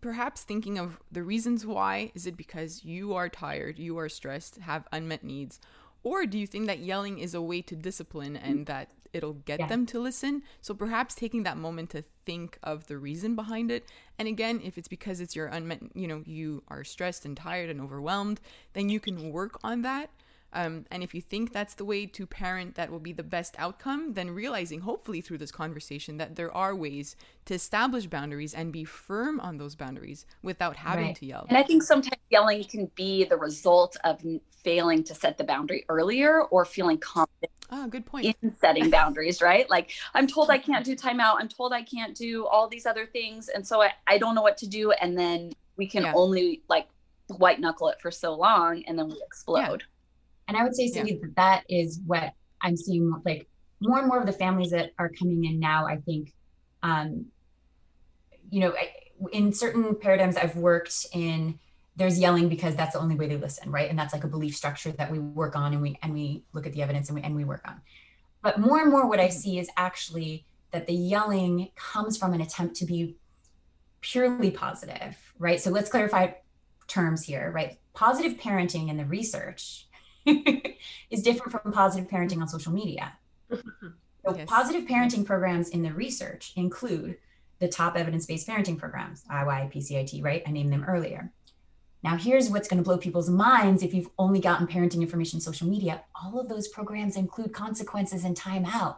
perhaps 0.02 0.44
thinking 0.44 0.78
of 0.78 1.00
the 1.12 1.24
reasons 1.24 1.66
why. 1.66 2.12
Is 2.16 2.26
it 2.26 2.38
because 2.38 2.84
you 2.84 3.14
are 3.14 3.30
tired, 3.30 3.80
you 3.80 3.98
are 3.98 4.10
stressed, 4.10 4.58
have 4.60 4.88
unmet 4.92 5.24
needs? 5.24 5.60
Or 6.04 6.26
do 6.26 6.38
you 6.38 6.48
think 6.48 6.68
that 6.68 6.80
yelling 6.80 7.20
is 7.20 7.34
a 7.34 7.42
way 7.42 7.62
to 7.64 7.76
discipline 7.76 8.38
and 8.38 8.60
mm. 8.60 8.66
that 8.68 8.92
it'll 9.12 9.34
get 9.34 9.60
yeah. 9.60 9.68
them 9.68 9.86
to 9.88 10.00
listen? 10.00 10.44
So 10.62 10.74
perhaps 10.74 11.16
taking 11.16 11.44
that 11.44 11.58
moment 11.58 11.90
to 11.92 12.04
think 12.26 12.58
of 12.64 12.88
the 12.88 12.98
reason 12.98 13.36
behind 13.36 13.70
it. 13.72 13.86
And 14.18 14.28
again, 14.28 14.62
if 14.64 14.78
it's 14.78 14.88
because 14.88 15.20
it's 15.20 15.36
your 15.36 15.48
unmet, 15.48 15.82
you 15.94 16.08
know, 16.08 16.24
you 16.26 16.64
are 16.70 16.84
stressed 16.84 17.26
and 17.26 17.36
tired 17.36 17.70
and 17.70 17.82
overwhelmed, 17.82 18.40
then 18.74 18.88
you 18.88 19.00
can 19.00 19.32
work 19.32 19.60
on 19.64 19.82
that. 19.82 20.10
Um, 20.52 20.86
and 20.90 21.04
if 21.04 21.14
you 21.14 21.22
think 21.22 21.54
that's 21.54 21.76
the 21.76 21.86
way 21.86 22.06
to 22.08 22.26
parent 22.26 22.76
that 22.76 22.92
will 22.92 23.00
be 23.00 23.14
the 23.14 23.24
best 23.24 23.56
outcome, 23.58 24.14
then 24.14 24.32
realizing, 24.32 24.82
hopefully, 24.82 25.22
through 25.22 25.38
this 25.38 25.52
conversation, 25.52 26.18
that 26.18 26.36
there 26.36 26.52
are 26.52 26.76
ways 26.76 27.16
to 27.46 27.54
establish 27.54 28.08
boundaries 28.08 28.54
and 28.54 28.74
be 28.74 28.84
firm 28.84 29.40
on 29.40 29.58
those 29.58 29.76
boundaries 29.76 30.26
without 30.42 30.76
having 30.78 31.08
right. 31.08 31.16
to 31.18 31.26
yell. 31.26 31.46
And 31.50 31.58
I 31.58 31.64
think 31.64 31.84
sometimes 31.84 32.22
yelling 32.30 32.64
can 32.64 32.90
be 32.96 33.26
the 33.26 33.38
result 33.38 33.98
of 34.04 34.24
failing 34.64 35.04
to 35.06 35.16
set 35.16 35.38
the 35.38 35.44
boundary 35.44 35.86
earlier 35.90 36.44
or 36.44 36.66
feeling 36.66 36.98
confident. 36.98 37.52
Ah, 37.72 37.88
good 37.88 38.06
point. 38.06 38.36
In 38.42 38.56
setting 38.60 38.90
boundaries, 39.00 39.42
right? 39.42 39.70
Like 39.70 39.92
I'm 40.14 40.28
told 40.28 40.50
I 40.50 40.58
can't 40.58 40.84
do 40.84 40.96
timeout. 40.96 41.36
I'm 41.40 41.48
told 41.48 41.74
I 41.74 41.84
can't 41.84 42.16
do 42.16 42.46
all 42.48 42.68
these 42.68 42.86
other 42.86 43.06
things. 43.06 43.50
And 43.50 43.66
so 43.66 43.82
I, 43.82 43.92
I 44.08 44.18
don't 44.18 44.36
know 44.36 44.42
what 44.42 44.58
to 44.58 44.68
do. 44.68 44.92
And 44.92 45.18
then 45.18 45.54
we 45.78 45.88
can 45.88 46.04
yeah. 46.04 46.14
only 46.16 46.64
like 46.68 46.88
white 47.28 47.60
knuckle 47.60 47.90
it 47.90 48.02
for 48.02 48.12
so 48.12 48.34
long 48.34 48.84
and 48.88 48.98
then 48.98 49.08
we 49.08 49.22
explode. 49.26 49.82
Yeah. 49.82 49.99
And 50.50 50.58
I 50.58 50.64
would 50.64 50.76
say, 50.76 50.88
Cindy, 50.88 51.14
yeah. 51.14 51.20
that 51.22 51.36
that 51.36 51.64
is 51.70 52.02
what 52.06 52.34
I'm 52.60 52.76
seeing 52.76 53.14
like 53.24 53.48
more 53.80 54.00
and 54.00 54.08
more 54.08 54.20
of 54.20 54.26
the 54.26 54.34
families 54.34 54.72
that 54.72 54.92
are 54.98 55.10
coming 55.10 55.46
in 55.46 55.60
now. 55.60 55.86
I 55.86 55.98
think, 55.98 56.34
um, 56.82 57.28
you 58.50 58.60
know, 58.60 58.74
in 59.32 59.54
certain 59.54 59.96
paradigms 59.96 60.38
I've 60.38 60.56
worked 60.56 61.06
in, 61.14 61.60
there's 61.96 62.18
yelling 62.18 62.50
because 62.50 62.76
that's 62.76 62.94
the 62.94 63.00
only 63.00 63.16
way 63.16 63.28
they 63.28 63.38
listen, 63.38 63.72
right? 63.72 63.90
And 63.90 64.00
that's 64.00 64.12
like 64.12 64.24
a 64.24 64.28
belief 64.28 64.56
structure 64.56 64.92
that 64.94 65.12
we 65.12 65.20
work 65.20 65.56
on 65.56 65.74
and 65.74 65.84
we 65.84 66.00
and 66.02 66.14
we 66.14 66.44
look 66.52 66.66
at 66.66 66.74
the 66.74 66.82
evidence 66.82 67.10
and 67.10 67.16
we 67.16 67.22
and 67.22 67.36
we 67.36 67.44
work 67.44 67.62
on. 67.68 67.80
But 68.42 68.60
more 68.60 68.82
and 68.82 68.90
more, 68.90 69.08
what 69.08 69.20
I 69.20 69.28
mm-hmm. 69.28 69.38
see 69.38 69.60
is 69.60 69.70
actually 69.78 70.46
that 70.72 70.88
the 70.88 70.94
yelling 70.94 71.70
comes 71.76 72.18
from 72.18 72.34
an 72.34 72.42
attempt 72.42 72.76
to 72.78 72.86
be 72.86 73.18
purely 74.02 74.50
positive, 74.50 75.16
right? 75.38 75.62
So 75.62 75.70
let's 75.70 75.92
clarify 75.92 76.32
terms 76.88 77.24
here, 77.24 77.52
right? 77.52 77.78
Positive 77.94 78.40
parenting 78.40 78.90
in 78.90 78.98
the 78.98 79.06
research 79.06 79.89
is 81.10 81.22
different 81.24 81.52
from 81.52 81.72
positive 81.72 82.10
parenting 82.10 82.42
on 82.42 82.48
social 82.48 82.72
media. 82.74 83.14
So, 84.26 84.36
yes. 84.36 84.50
positive 84.50 84.84
parenting 84.84 85.26
programs 85.26 85.70
in 85.70 85.82
the 85.82 85.94
research 85.94 86.52
include 86.58 87.18
the 87.60 87.70
top 87.70 87.96
evidence 87.98 88.26
based 88.26 88.48
parenting 88.48 88.78
programs, 88.78 89.24
IY, 89.32 89.74
PCIT, 89.74 90.22
right? 90.24 90.44
I 90.46 90.52
named 90.52 90.74
them 90.74 90.84
earlier. 90.88 91.32
Now, 92.04 92.16
here's 92.16 92.50
what's 92.50 92.68
going 92.68 92.78
to 92.78 92.84
blow 92.84 92.98
people's 92.98 93.30
minds 93.30 93.84
if 93.84 93.94
you've 93.94 94.10
only 94.20 94.40
gotten 94.40 94.68
parenting 94.68 95.02
information 95.02 95.40
social 95.40 95.68
media. 95.68 96.04
All 96.22 96.40
of 96.40 96.48
those 96.48 96.68
programs 96.68 97.16
include 97.16 97.54
consequences 97.54 98.24
and 98.24 98.36
timeout. 98.38 98.98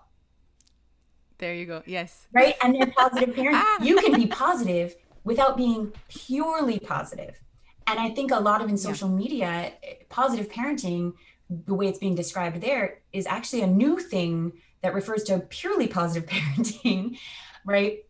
There 1.37 1.55
you 1.55 1.65
go. 1.65 1.81
Yes. 1.85 2.27
Right. 2.31 2.55
And 2.63 2.75
they're 2.75 2.91
positive 2.95 3.33
parenting. 3.35 3.53
ah. 3.53 3.77
You 3.81 3.97
can 3.97 4.13
be 4.13 4.27
positive 4.27 4.95
without 5.23 5.57
being 5.57 5.93
purely 6.09 6.79
positive. 6.79 7.39
And 7.87 7.99
I 7.99 8.09
think 8.09 8.31
a 8.31 8.39
lot 8.39 8.61
of 8.61 8.69
in 8.69 8.77
social 8.77 9.09
yeah. 9.09 9.15
media, 9.15 9.73
positive 10.09 10.49
parenting, 10.49 11.13
the 11.49 11.73
way 11.73 11.87
it's 11.87 11.99
being 11.99 12.15
described 12.15 12.61
there, 12.61 12.99
is 13.11 13.25
actually 13.25 13.61
a 13.61 13.67
new 13.67 13.99
thing 13.99 14.53
that 14.81 14.93
refers 14.93 15.23
to 15.23 15.39
purely 15.39 15.87
positive 15.87 16.29
parenting, 16.29 17.17
right? 17.65 18.05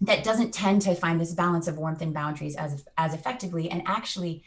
That 0.00 0.24
doesn't 0.24 0.52
tend 0.52 0.82
to 0.82 0.94
find 0.94 1.20
this 1.20 1.32
balance 1.32 1.68
of 1.68 1.78
warmth 1.78 2.02
and 2.02 2.12
boundaries 2.12 2.56
as 2.56 2.84
as 2.98 3.14
effectively, 3.14 3.70
and 3.70 3.82
actually 3.86 4.42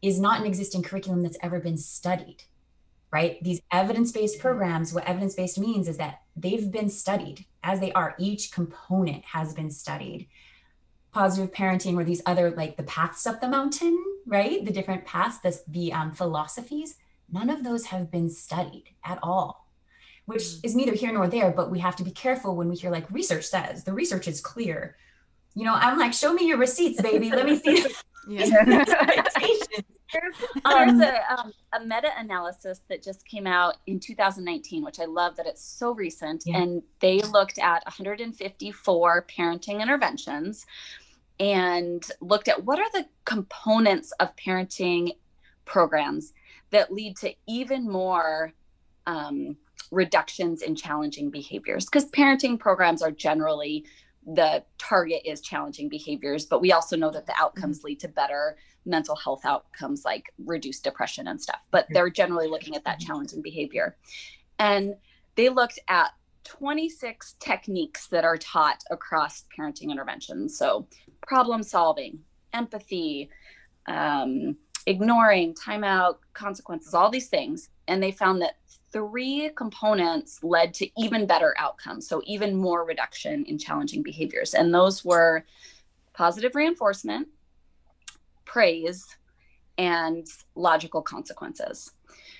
is 0.00 0.20
not 0.20 0.40
an 0.40 0.46
existing 0.46 0.82
curriculum 0.82 1.22
that's 1.22 1.38
ever 1.42 1.58
been 1.58 1.78
studied 1.78 2.44
right? 3.10 3.42
These 3.42 3.60
evidence 3.72 4.12
based 4.12 4.38
programs, 4.38 4.92
what 4.92 5.06
evidence 5.06 5.34
based 5.34 5.58
means 5.58 5.88
is 5.88 5.96
that 5.96 6.22
they've 6.36 6.70
been 6.70 6.90
studied 6.90 7.46
as 7.62 7.80
they 7.80 7.92
are. 7.92 8.14
Each 8.18 8.52
component 8.52 9.24
has 9.26 9.54
been 9.54 9.70
studied. 9.70 10.28
Positive 11.18 11.50
parenting, 11.50 11.96
or 11.96 12.04
these 12.04 12.22
other 12.26 12.52
like 12.52 12.76
the 12.76 12.84
paths 12.84 13.26
up 13.26 13.40
the 13.40 13.48
mountain, 13.48 13.98
right? 14.24 14.64
The 14.64 14.70
different 14.70 15.04
paths, 15.04 15.38
the, 15.38 15.60
the 15.66 15.92
um, 15.92 16.12
philosophies, 16.12 16.94
none 17.28 17.50
of 17.50 17.64
those 17.64 17.86
have 17.86 18.08
been 18.08 18.30
studied 18.30 18.84
at 19.04 19.18
all, 19.20 19.66
which 20.26 20.42
mm. 20.42 20.64
is 20.64 20.76
neither 20.76 20.94
here 20.94 21.12
nor 21.12 21.26
there. 21.26 21.50
But 21.50 21.72
we 21.72 21.80
have 21.80 21.96
to 21.96 22.04
be 22.04 22.12
careful 22.12 22.54
when 22.54 22.68
we 22.68 22.76
hear 22.76 22.92
like 22.92 23.10
research 23.10 23.46
says 23.46 23.82
the 23.82 23.92
research 23.92 24.28
is 24.28 24.40
clear. 24.40 24.96
You 25.56 25.64
know, 25.64 25.74
I'm 25.74 25.98
like, 25.98 26.12
show 26.12 26.32
me 26.32 26.46
your 26.46 26.58
receipts, 26.58 27.02
baby. 27.02 27.30
Let 27.30 27.46
me 27.46 27.58
see. 27.58 27.84
yeah. 28.28 28.84
There's, 30.12 30.36
um, 30.64 31.02
a, 31.02 31.20
um, 31.28 31.52
a 31.74 31.80
meta 31.80 32.10
analysis 32.16 32.80
that 32.88 33.02
just 33.02 33.26
came 33.26 33.46
out 33.46 33.76
in 33.86 34.00
2019, 34.00 34.82
which 34.82 35.00
I 35.00 35.04
love 35.04 35.36
that 35.36 35.46
it's 35.46 35.62
so 35.62 35.92
recent. 35.92 36.44
Yeah. 36.46 36.62
And 36.62 36.82
they 37.00 37.20
looked 37.20 37.58
at 37.58 37.84
154 37.84 39.26
parenting 39.28 39.82
interventions 39.82 40.64
and 41.40 42.04
looked 42.20 42.48
at 42.48 42.64
what 42.64 42.78
are 42.78 42.90
the 42.92 43.06
components 43.24 44.12
of 44.20 44.34
parenting 44.36 45.16
programs 45.64 46.32
that 46.70 46.92
lead 46.92 47.16
to 47.18 47.32
even 47.46 47.90
more 47.90 48.52
um, 49.06 49.56
reductions 49.90 50.62
in 50.62 50.74
challenging 50.74 51.30
behaviors. 51.30 51.86
Because 51.86 52.10
parenting 52.10 52.58
programs 52.58 53.02
are 53.02 53.10
generally 53.10 53.84
the 54.34 54.62
target 54.76 55.22
is 55.24 55.40
challenging 55.40 55.88
behaviors, 55.88 56.44
but 56.44 56.60
we 56.60 56.72
also 56.72 56.96
know 56.96 57.10
that 57.10 57.26
the 57.26 57.34
outcomes 57.38 57.78
mm-hmm. 57.78 57.88
lead 57.88 58.00
to 58.00 58.08
better 58.08 58.56
mental 58.84 59.16
health 59.16 59.44
outcomes 59.44 60.04
like 60.04 60.32
reduced 60.44 60.84
depression 60.84 61.28
and 61.28 61.40
stuff. 61.40 61.60
But 61.70 61.86
they're 61.90 62.10
generally 62.10 62.48
looking 62.48 62.76
at 62.76 62.84
that 62.84 62.98
mm-hmm. 62.98 63.06
challenging 63.06 63.42
behavior. 63.42 63.96
And 64.58 64.96
they 65.36 65.48
looked 65.48 65.78
at 65.88 66.10
26 66.48 67.34
techniques 67.38 68.06
that 68.08 68.24
are 68.24 68.38
taught 68.38 68.82
across 68.90 69.44
parenting 69.56 69.90
interventions. 69.90 70.56
So, 70.56 70.86
problem 71.26 71.62
solving, 71.62 72.20
empathy, 72.52 73.28
um, 73.86 74.56
ignoring, 74.86 75.54
timeout, 75.54 76.16
consequences, 76.32 76.94
all 76.94 77.10
these 77.10 77.28
things. 77.28 77.68
And 77.86 78.02
they 78.02 78.12
found 78.12 78.40
that 78.42 78.56
three 78.90 79.50
components 79.56 80.42
led 80.42 80.72
to 80.74 80.88
even 80.96 81.26
better 81.26 81.54
outcomes. 81.58 82.08
So, 82.08 82.22
even 82.24 82.56
more 82.56 82.84
reduction 82.84 83.44
in 83.44 83.58
challenging 83.58 84.02
behaviors. 84.02 84.54
And 84.54 84.72
those 84.72 85.04
were 85.04 85.44
positive 86.14 86.54
reinforcement, 86.54 87.28
praise, 88.46 89.04
and 89.76 90.26
logical 90.54 91.02
consequences. 91.02 91.92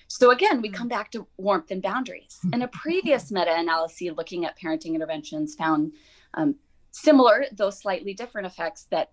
So 0.09 0.31
again, 0.33 0.61
we 0.61 0.71
mm. 0.71 0.75
come 0.75 0.89
back 0.89 1.11
to 1.13 1.27
warmth 1.37 1.71
and 1.71 1.83
boundaries. 1.83 2.39
Mm. 2.45 2.55
And 2.55 2.63
a 2.65 2.69
previous 2.69 3.31
meta-analysis 3.31 4.17
looking 4.17 4.45
at 4.45 4.59
parenting 4.59 4.95
interventions 4.95 5.55
found 5.55 5.93
um, 6.35 6.57
similar, 6.91 7.47
though 7.53 7.71
slightly 7.71 8.15
different 8.15 8.47
effects 8.47 8.87
that 8.91 9.13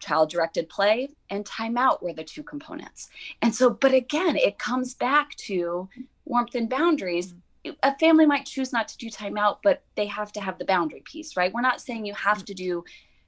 child-directed 0.00 0.68
play 0.68 1.08
and 1.30 1.44
timeout 1.44 2.02
were 2.02 2.12
the 2.12 2.24
two 2.24 2.42
components. 2.42 3.08
And 3.42 3.54
so, 3.54 3.70
but 3.70 3.92
again, 3.92 4.36
it 4.36 4.58
comes 4.58 4.94
back 4.94 5.34
to 5.36 5.88
warmth 6.24 6.54
and 6.54 6.70
boundaries. 6.70 7.34
Mm. 7.64 7.76
A 7.82 7.98
family 7.98 8.26
might 8.26 8.46
choose 8.46 8.72
not 8.72 8.88
to 8.88 8.98
do 8.98 9.08
timeout, 9.10 9.58
but 9.62 9.82
they 9.96 10.06
have 10.06 10.32
to 10.32 10.40
have 10.40 10.58
the 10.58 10.64
boundary 10.64 11.02
piece, 11.04 11.36
right? 11.36 11.52
We're 11.52 11.62
not 11.62 11.80
saying 11.80 12.04
you 12.04 12.14
have 12.14 12.44
to 12.44 12.54
do 12.54 12.84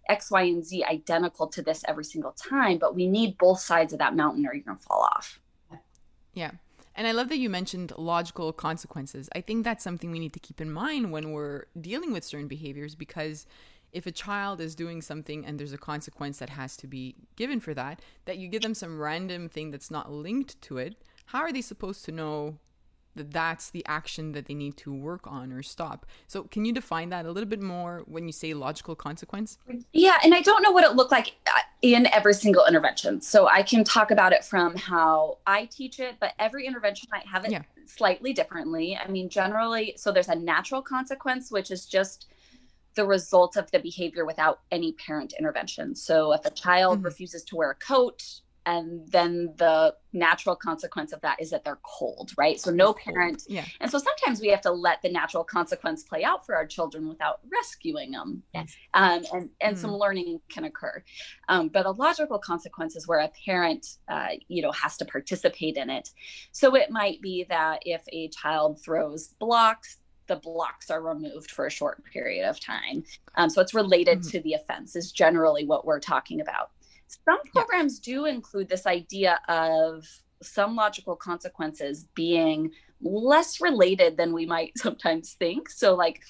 X, 0.08 0.30
Y, 0.30 0.42
and 0.42 0.64
Z 0.64 0.84
identical 0.84 1.48
to 1.48 1.62
this 1.62 1.82
every 1.88 2.04
single 2.04 2.32
time, 2.32 2.78
but 2.78 2.94
we 2.94 3.08
need 3.08 3.38
both 3.38 3.60
sides 3.60 3.92
of 3.92 3.98
that 3.98 4.14
mountain 4.14 4.46
or 4.46 4.54
you're 4.54 4.62
going 4.62 4.76
to 4.76 4.82
fall 4.82 5.02
off. 5.02 5.40
Yeah. 6.34 6.50
And 6.96 7.06
I 7.06 7.12
love 7.12 7.28
that 7.28 7.38
you 7.38 7.50
mentioned 7.50 7.92
logical 7.98 8.54
consequences. 8.54 9.28
I 9.34 9.42
think 9.42 9.64
that's 9.64 9.84
something 9.84 10.10
we 10.10 10.18
need 10.18 10.32
to 10.32 10.40
keep 10.40 10.62
in 10.62 10.72
mind 10.72 11.12
when 11.12 11.30
we're 11.30 11.64
dealing 11.78 12.10
with 12.10 12.24
certain 12.24 12.48
behaviors 12.48 12.94
because 12.94 13.46
if 13.92 14.06
a 14.06 14.10
child 14.10 14.60
is 14.62 14.74
doing 14.74 15.02
something 15.02 15.44
and 15.44 15.60
there's 15.60 15.74
a 15.74 15.78
consequence 15.78 16.38
that 16.38 16.50
has 16.50 16.76
to 16.78 16.86
be 16.86 17.14
given 17.36 17.60
for 17.60 17.74
that, 17.74 18.00
that 18.24 18.38
you 18.38 18.48
give 18.48 18.62
them 18.62 18.74
some 18.74 18.98
random 18.98 19.48
thing 19.48 19.70
that's 19.70 19.90
not 19.90 20.10
linked 20.10 20.60
to 20.62 20.78
it, 20.78 20.96
how 21.26 21.40
are 21.40 21.52
they 21.52 21.60
supposed 21.60 22.04
to 22.06 22.12
know 22.12 22.58
that 23.16 23.32
that's 23.32 23.70
the 23.70 23.84
action 23.86 24.32
that 24.32 24.46
they 24.46 24.54
need 24.54 24.76
to 24.78 24.92
work 24.92 25.26
on 25.26 25.52
or 25.52 25.62
stop. 25.62 26.06
So, 26.26 26.44
can 26.44 26.64
you 26.64 26.72
define 26.72 27.08
that 27.10 27.26
a 27.26 27.30
little 27.30 27.48
bit 27.48 27.62
more 27.62 28.02
when 28.06 28.26
you 28.26 28.32
say 28.32 28.54
logical 28.54 28.94
consequence? 28.94 29.58
Yeah, 29.92 30.18
and 30.22 30.34
I 30.34 30.42
don't 30.42 30.62
know 30.62 30.70
what 30.70 30.84
it 30.84 30.94
looked 30.94 31.12
like 31.12 31.34
uh, 31.46 31.60
in 31.82 32.06
every 32.08 32.34
single 32.34 32.64
intervention. 32.66 33.20
So, 33.20 33.48
I 33.48 33.62
can 33.62 33.82
talk 33.84 34.10
about 34.10 34.32
it 34.32 34.44
from 34.44 34.76
how 34.76 35.38
I 35.46 35.66
teach 35.66 35.98
it, 35.98 36.16
but 36.20 36.34
every 36.38 36.66
intervention 36.66 37.08
might 37.10 37.26
have 37.26 37.44
it 37.44 37.50
yeah. 37.50 37.62
slightly 37.86 38.32
differently. 38.32 38.96
I 38.96 39.08
mean, 39.08 39.28
generally, 39.28 39.94
so 39.96 40.12
there's 40.12 40.28
a 40.28 40.36
natural 40.36 40.82
consequence, 40.82 41.50
which 41.50 41.70
is 41.70 41.86
just 41.86 42.26
the 42.94 43.04
result 43.04 43.56
of 43.56 43.70
the 43.70 43.78
behavior 43.78 44.24
without 44.24 44.60
any 44.70 44.92
parent 44.92 45.34
intervention. 45.38 45.94
So, 45.94 46.32
if 46.32 46.44
a 46.44 46.50
child 46.50 46.98
mm-hmm. 46.98 47.06
refuses 47.06 47.44
to 47.44 47.56
wear 47.56 47.70
a 47.70 47.74
coat, 47.74 48.40
and 48.66 49.08
then 49.10 49.54
the 49.56 49.94
natural 50.12 50.56
consequence 50.56 51.12
of 51.12 51.20
that 51.20 51.40
is 51.40 51.50
that 51.50 51.64
they're 51.64 51.78
cold 51.82 52.32
right 52.36 52.60
so 52.60 52.70
no 52.70 52.92
parent 52.92 53.44
yeah 53.48 53.64
and 53.80 53.90
so 53.90 53.98
sometimes 53.98 54.40
we 54.40 54.48
have 54.48 54.60
to 54.60 54.70
let 54.70 55.00
the 55.02 55.08
natural 55.08 55.44
consequence 55.44 56.02
play 56.02 56.24
out 56.24 56.44
for 56.44 56.54
our 56.54 56.66
children 56.66 57.08
without 57.08 57.40
rescuing 57.50 58.10
them 58.10 58.42
yes 58.52 58.76
um, 58.94 59.24
and 59.32 59.48
and 59.60 59.76
mm. 59.76 59.78
some 59.78 59.92
learning 59.92 60.40
can 60.48 60.64
occur 60.64 61.02
um, 61.48 61.68
but 61.68 61.86
a 61.86 61.90
logical 61.92 62.38
consequence 62.38 62.96
is 62.96 63.06
where 63.06 63.20
a 63.20 63.30
parent 63.44 63.98
uh, 64.08 64.28
you 64.48 64.62
know 64.62 64.72
has 64.72 64.96
to 64.96 65.04
participate 65.04 65.76
in 65.76 65.88
it 65.88 66.10
so 66.52 66.74
it 66.74 66.90
might 66.90 67.20
be 67.20 67.46
that 67.48 67.80
if 67.86 68.02
a 68.12 68.28
child 68.28 68.82
throws 68.82 69.28
blocks 69.38 69.98
the 70.26 70.36
blocks 70.36 70.90
are 70.90 71.00
removed 71.00 71.50
for 71.50 71.66
a 71.66 71.70
short 71.70 72.02
period 72.04 72.48
of 72.48 72.58
time. 72.60 73.04
Um, 73.36 73.48
so 73.48 73.60
it's 73.60 73.74
related 73.74 74.20
mm-hmm. 74.20 74.30
to 74.30 74.40
the 74.40 74.54
offense, 74.54 74.96
is 74.96 75.12
generally 75.12 75.64
what 75.64 75.84
we're 75.84 76.00
talking 76.00 76.40
about. 76.40 76.70
Some 77.08 77.40
programs 77.52 78.00
yeah. 78.02 78.14
do 78.14 78.24
include 78.26 78.68
this 78.68 78.86
idea 78.86 79.38
of 79.48 80.06
some 80.42 80.76
logical 80.76 81.16
consequences 81.16 82.06
being 82.14 82.70
less 83.00 83.60
related 83.60 84.16
than 84.16 84.32
we 84.32 84.46
might 84.46 84.72
sometimes 84.76 85.34
think. 85.34 85.68
So, 85.68 85.94
like 85.94 86.22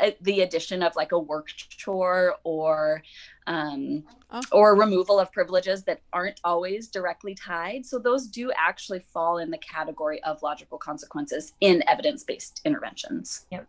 uh, 0.00 0.10
the 0.22 0.40
addition 0.40 0.82
of 0.82 0.94
like 0.96 1.12
a 1.12 1.18
work 1.18 1.48
chore 1.56 2.36
or 2.44 3.02
um, 3.46 4.02
oh. 4.30 4.42
or 4.52 4.76
removal 4.76 5.18
of 5.18 5.32
privileges 5.32 5.84
that 5.84 6.02
aren't 6.12 6.40
always 6.44 6.88
directly 6.88 7.34
tied. 7.34 7.86
So 7.86 7.98
those 7.98 8.26
do 8.26 8.50
actually 8.56 9.00
fall 9.00 9.38
in 9.38 9.50
the 9.50 9.58
category 9.58 10.22
of 10.24 10.42
logical 10.42 10.78
consequences 10.78 11.54
in 11.60 11.82
evidence-based 11.88 12.60
interventions. 12.64 13.46
Yep. 13.52 13.66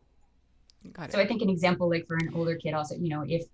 Got 0.93 1.11
So 1.11 1.19
I 1.19 1.27
think 1.27 1.41
an 1.41 1.49
example 1.49 1.89
like 1.89 2.07
for 2.07 2.15
an 2.15 2.31
older 2.33 2.55
kid 2.55 2.73
also, 2.73 2.95
you 2.95 3.09
know, 3.09 3.23
if 3.27 3.45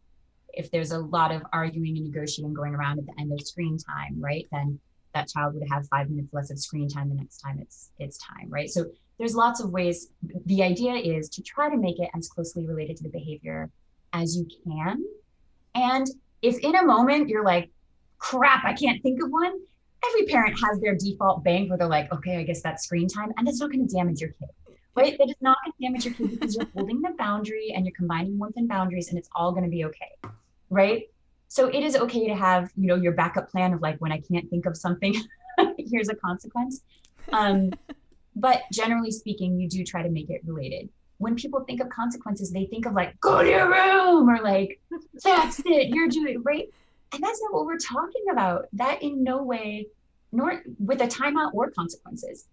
if 0.54 0.70
there's 0.72 0.92
a 0.92 1.00
lot 1.00 1.34
of 1.34 1.42
arguing 1.52 1.98
and 1.98 2.06
negotiating 2.06 2.54
going 2.54 2.76
around 2.76 3.00
at 3.00 3.06
the 3.06 3.14
end 3.20 3.32
of 3.32 3.42
screen 3.42 3.78
time, 3.78 4.20
right, 4.20 4.48
then 4.52 4.80
that 5.14 5.28
child 5.28 5.54
would 5.54 5.68
have 5.70 5.88
five 5.88 6.10
minutes 6.10 6.34
less 6.34 6.50
of 6.52 6.60
screen 6.60 6.88
time 6.90 7.10
the 7.10 7.16
next 7.16 7.38
time 7.38 7.60
it's 7.60 7.92
it's 8.00 8.18
time, 8.18 8.50
right? 8.50 8.70
So 8.70 8.86
there's 9.18 9.36
lots 9.36 9.60
of 9.62 9.72
ways. 9.72 10.10
The 10.46 10.64
idea 10.64 10.94
is 10.94 11.30
to 11.30 11.42
try 11.44 11.70
to 11.70 11.78
make 11.78 12.00
it 12.00 12.10
as 12.16 12.28
closely 12.30 12.66
related 12.66 12.98
to 12.98 13.04
the 13.04 13.10
behavior 13.10 13.70
as 14.12 14.36
you 14.36 14.48
can. 14.64 15.04
And 15.76 16.08
if 16.42 16.60
in 16.60 16.76
a 16.76 16.84
moment 16.84 17.30
you're 17.30 17.44
like, 17.44 17.70
crap, 18.18 18.64
I 18.66 18.74
can't 18.74 19.02
think 19.02 19.22
of 19.22 19.30
one, 19.30 19.60
every 20.08 20.26
parent 20.26 20.60
has 20.60 20.80
their 20.80 20.96
default 20.96 21.44
bank 21.44 21.70
where 21.70 21.78
they're 21.78 21.88
like, 21.88 22.12
okay, 22.12 22.38
I 22.38 22.44
guess 22.44 22.62
that's 22.62 22.84
screen 22.84 23.08
time. 23.08 23.32
And 23.38 23.48
that's 23.48 23.60
not 23.60 23.72
going 23.72 23.88
to 23.88 23.96
damage 23.96 24.20
your 24.20 24.32
kid, 24.32 24.50
right? 24.96 25.18
That 25.18 25.30
is 25.30 25.36
not 25.42 25.58
going 25.64 25.74
to 25.74 25.86
damage 25.86 26.06
your 26.06 26.14
kid 26.16 26.40
because 26.40 26.56
you're 26.56 26.68
holding 26.76 27.02
the 27.02 27.12
boundary 27.18 27.72
and 27.76 27.86
you're 27.86 27.96
combining 27.96 28.38
warmth 28.38 28.58
and 28.58 28.68
boundaries 28.68 29.10
and 29.10 29.18
it's 29.18 29.30
all 29.36 29.52
going 29.52 29.64
to 29.64 29.70
be 29.70 29.86
okay 29.86 30.34
right? 30.74 31.04
So 31.48 31.68
it 31.68 31.84
is 31.84 31.96
okay 31.96 32.28
to 32.28 32.36
have, 32.36 32.72
you 32.76 32.88
know, 32.88 32.96
your 32.96 33.12
backup 33.12 33.50
plan 33.50 33.74
of 33.74 33.82
like 33.82 33.98
when 34.00 34.12
I 34.12 34.20
can't 34.20 34.50
think 34.50 34.66
of 34.66 34.76
something, 34.76 35.16
here's 35.78 36.10
a 36.10 36.16
consequence. 36.16 36.82
Um, 37.32 37.72
but 38.36 38.64
generally 38.72 39.12
speaking, 39.12 39.60
you 39.60 39.70
do 39.70 39.84
try 39.84 40.02
to 40.02 40.10
make 40.10 40.30
it 40.30 40.42
related. 40.46 40.90
When 41.20 41.36
people 41.36 41.64
think 41.64 41.80
of 41.80 41.90
consequences, 41.90 42.52
they 42.52 42.66
think 42.66 42.88
of 42.88 42.94
like, 42.94 43.20
go 43.22 43.44
to 43.44 43.50
your 43.50 43.70
room 43.70 44.28
or 44.30 44.42
like, 44.42 44.82
that's 45.24 45.60
it, 45.60 45.90
you're 45.90 46.10
doing 46.10 46.42
right. 46.44 46.68
And 47.14 47.24
that's 47.24 47.40
not 47.44 47.54
what 47.54 47.66
we're 47.66 47.78
talking 47.78 48.24
about. 48.32 48.66
That 48.74 49.04
in 49.04 49.24
no 49.24 49.44
way, 49.44 49.88
nor 50.32 50.64
with 50.80 51.02
a 51.02 51.08
timeout 51.08 51.54
or 51.54 51.70
consequences. 51.70 52.48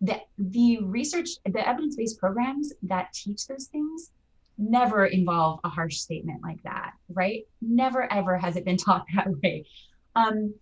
The, 0.00 0.20
the 0.38 0.78
research, 0.78 1.28
the 1.44 1.66
evidence 1.66 1.96
based 1.96 2.18
programs 2.18 2.72
that 2.84 3.12
teach 3.12 3.46
those 3.46 3.66
things 3.66 4.10
never 4.58 5.06
involve 5.06 5.60
a 5.64 5.68
harsh 5.68 5.96
statement 5.96 6.42
like 6.42 6.62
that, 6.62 6.92
right? 7.08 7.42
Never 7.60 8.10
ever 8.12 8.36
has 8.36 8.56
it 8.56 8.64
been 8.64 8.76
taught 8.86 9.04
that 9.14 9.28
way. 9.42 9.66
Um, 10.14 10.54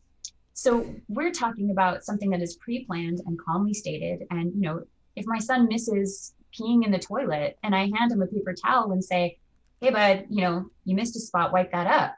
so 0.53 0.95
we're 1.09 1.33
talking 1.33 1.71
about 1.71 2.05
something 2.05 2.31
that 2.31 2.43
is 2.43 2.57
pre-planned 2.57 3.21
and 3.27 3.39
calmly 3.39 3.75
stated. 3.75 4.27
And 4.31 4.53
you 4.55 4.63
know, 4.63 4.83
if 5.17 5.27
my 5.27 5.39
son 5.39 5.69
misses 5.69 6.35
peeing 6.59 6.85
in 6.85 6.93
the 6.93 6.99
toilet 6.99 7.59
and 7.63 7.75
I 7.75 7.91
hand 7.97 8.13
him 8.13 8.23
a 8.23 8.27
paper 8.27 8.55
towel 8.55 8.93
and 8.93 9.05
say, 9.05 9.39
"Hey, 9.81 9.91
bud, 9.91 10.27
you 10.29 10.43
know, 10.43 10.71
you 10.85 10.95
missed 10.95 11.17
a 11.17 11.21
spot, 11.21 11.53
wipe 11.53 11.73
that 11.73 11.87
up." 11.87 12.17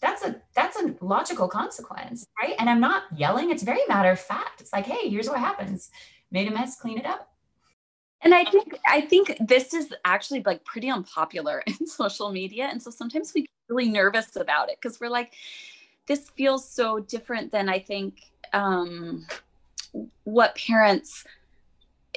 That's 0.00 0.24
a 0.24 0.40
that's 0.54 0.76
a 0.76 0.94
logical 1.02 1.46
consequence, 1.48 2.26
right? 2.40 2.54
And 2.58 2.70
I'm 2.70 2.80
not 2.80 3.04
yelling. 3.14 3.50
It's 3.50 3.62
very 3.62 3.80
matter 3.88 4.10
of 4.10 4.20
fact. 4.20 4.60
It's 4.60 4.72
like, 4.72 4.86
hey, 4.86 5.08
here's 5.10 5.28
what 5.28 5.38
happens. 5.38 5.90
Made 6.30 6.48
a 6.48 6.50
mess, 6.50 6.80
clean 6.80 6.98
it 6.98 7.06
up. 7.06 7.30
And 8.22 8.34
I 8.34 8.44
think 8.44 8.78
I 8.86 9.00
think 9.00 9.36
this 9.40 9.72
is 9.72 9.94
actually 10.04 10.42
like 10.44 10.64
pretty 10.64 10.90
unpopular 10.90 11.62
in 11.66 11.86
social 11.86 12.30
media. 12.30 12.68
And 12.70 12.82
so 12.82 12.90
sometimes 12.90 13.32
we 13.34 13.42
get 13.42 13.50
really 13.68 13.88
nervous 13.88 14.36
about 14.36 14.68
it 14.68 14.78
because 14.80 15.00
we're 15.00 15.10
like, 15.10 15.32
this 16.06 16.30
feels 16.30 16.68
so 16.68 17.00
different 17.00 17.52
than 17.52 17.68
I 17.68 17.78
think 17.78 18.22
um, 18.52 19.26
what 20.24 20.56
parents, 20.56 21.24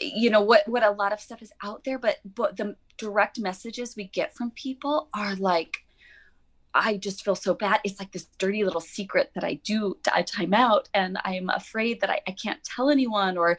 you 0.02 0.30
know, 0.30 0.42
what 0.42 0.68
what 0.68 0.84
a 0.84 0.92
lot 0.92 1.14
of 1.14 1.20
stuff 1.20 1.42
is 1.42 1.54
out 1.64 1.84
there. 1.84 2.00
But 2.00 2.18
but 2.36 2.58
the 2.58 2.76
direct 2.98 3.40
messages 3.40 3.96
we 3.96 4.06
get 4.06 4.36
from 4.36 4.52
people 4.52 5.08
are 5.14 5.36
like, 5.36 5.78
I 6.74 6.98
just 6.98 7.24
feel 7.24 7.36
so 7.36 7.54
bad. 7.54 7.80
It's 7.84 8.00
like 8.00 8.12
this 8.12 8.28
dirty 8.38 8.64
little 8.64 8.82
secret 8.82 9.32
that 9.36 9.44
I 9.44 9.56
do. 9.64 9.98
I 10.12 10.24
time 10.24 10.54
out, 10.54 10.90
and 10.94 11.18
I'm 11.24 11.50
afraid 11.50 12.02
that 12.02 12.10
I, 12.10 12.20
I 12.28 12.32
can't 12.32 12.64
tell 12.64 12.90
anyone, 12.90 13.38
or 13.38 13.58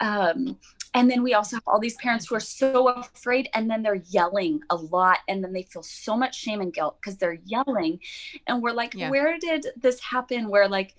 um, 0.00 0.58
and 0.94 1.10
then 1.10 1.24
we 1.24 1.34
also 1.34 1.56
have 1.56 1.64
all 1.66 1.80
these 1.80 1.96
parents 1.96 2.28
who 2.28 2.36
are 2.36 2.40
so 2.40 2.88
afraid 2.88 3.48
and 3.52 3.68
then 3.68 3.82
they're 3.82 4.02
yelling 4.10 4.60
a 4.70 4.76
lot 4.76 5.18
and 5.28 5.42
then 5.42 5.52
they 5.52 5.64
feel 5.64 5.82
so 5.82 6.16
much 6.16 6.38
shame 6.38 6.60
and 6.60 6.72
guilt 6.72 6.96
because 7.00 7.18
they're 7.18 7.40
yelling. 7.44 7.98
And 8.46 8.62
we're 8.62 8.72
like 8.72 8.94
yeah. 8.94 9.10
where 9.10 9.36
did 9.38 9.66
this 9.76 10.00
happen 10.00 10.48
where 10.48 10.68
like 10.68 10.94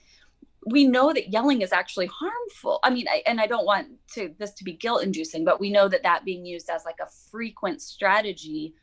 we 0.67 0.85
know 0.85 1.13
that 1.13 1.29
yelling 1.29 1.61
is 1.61 1.71
actually 1.71 2.07
harmful? 2.07 2.79
I 2.83 2.89
mean 2.89 3.07
I, 3.07 3.23
and 3.25 3.39
i 3.39 3.47
don't 3.47 3.65
want 3.65 3.87
to 4.13 4.33
this 4.37 4.51
to 4.55 4.63
be 4.65 4.73
guilt 4.73 5.03
inducing 5.03 5.45
but 5.45 5.61
we 5.61 5.71
know 5.71 5.87
that 5.87 6.03
that 6.03 6.25
being 6.25 6.45
used 6.45 6.69
as 6.69 6.83
like 6.83 6.99
a 7.01 7.09
frequent 7.31 7.81
strategy 7.81 8.73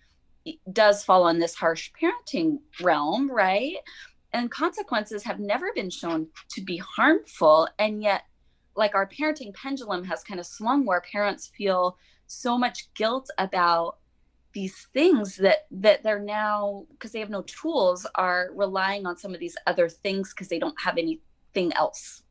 does 0.72 1.04
fall 1.04 1.24
on 1.24 1.38
this 1.38 1.54
harsh 1.54 1.90
parenting 2.00 2.58
realm 2.80 3.30
right? 3.30 3.76
And 4.34 4.50
consequences 4.50 5.22
have 5.24 5.40
never 5.40 5.72
been 5.74 5.90
shown 5.90 6.28
to 6.52 6.62
be 6.62 6.78
harmful 6.78 7.68
and 7.78 8.02
yet 8.02 8.22
like 8.76 8.94
our 8.94 9.06
parenting 9.06 9.54
pendulum 9.54 10.04
has 10.04 10.22
kind 10.22 10.40
of 10.40 10.46
swung 10.46 10.84
where 10.84 11.00
parents 11.00 11.50
feel 11.56 11.98
so 12.26 12.56
much 12.56 12.92
guilt 12.94 13.28
about 13.38 13.98
these 14.52 14.86
things 14.92 15.36
that 15.36 15.66
that 15.70 16.02
they're 16.02 16.18
now 16.18 16.84
because 16.90 17.12
they 17.12 17.20
have 17.20 17.30
no 17.30 17.42
tools 17.42 18.06
are 18.14 18.50
relying 18.54 19.06
on 19.06 19.16
some 19.16 19.32
of 19.34 19.40
these 19.40 19.56
other 19.66 19.88
things 19.88 20.30
because 20.30 20.48
they 20.48 20.58
don't 20.58 20.80
have 20.80 20.98
anything 20.98 21.72
else 21.74 22.22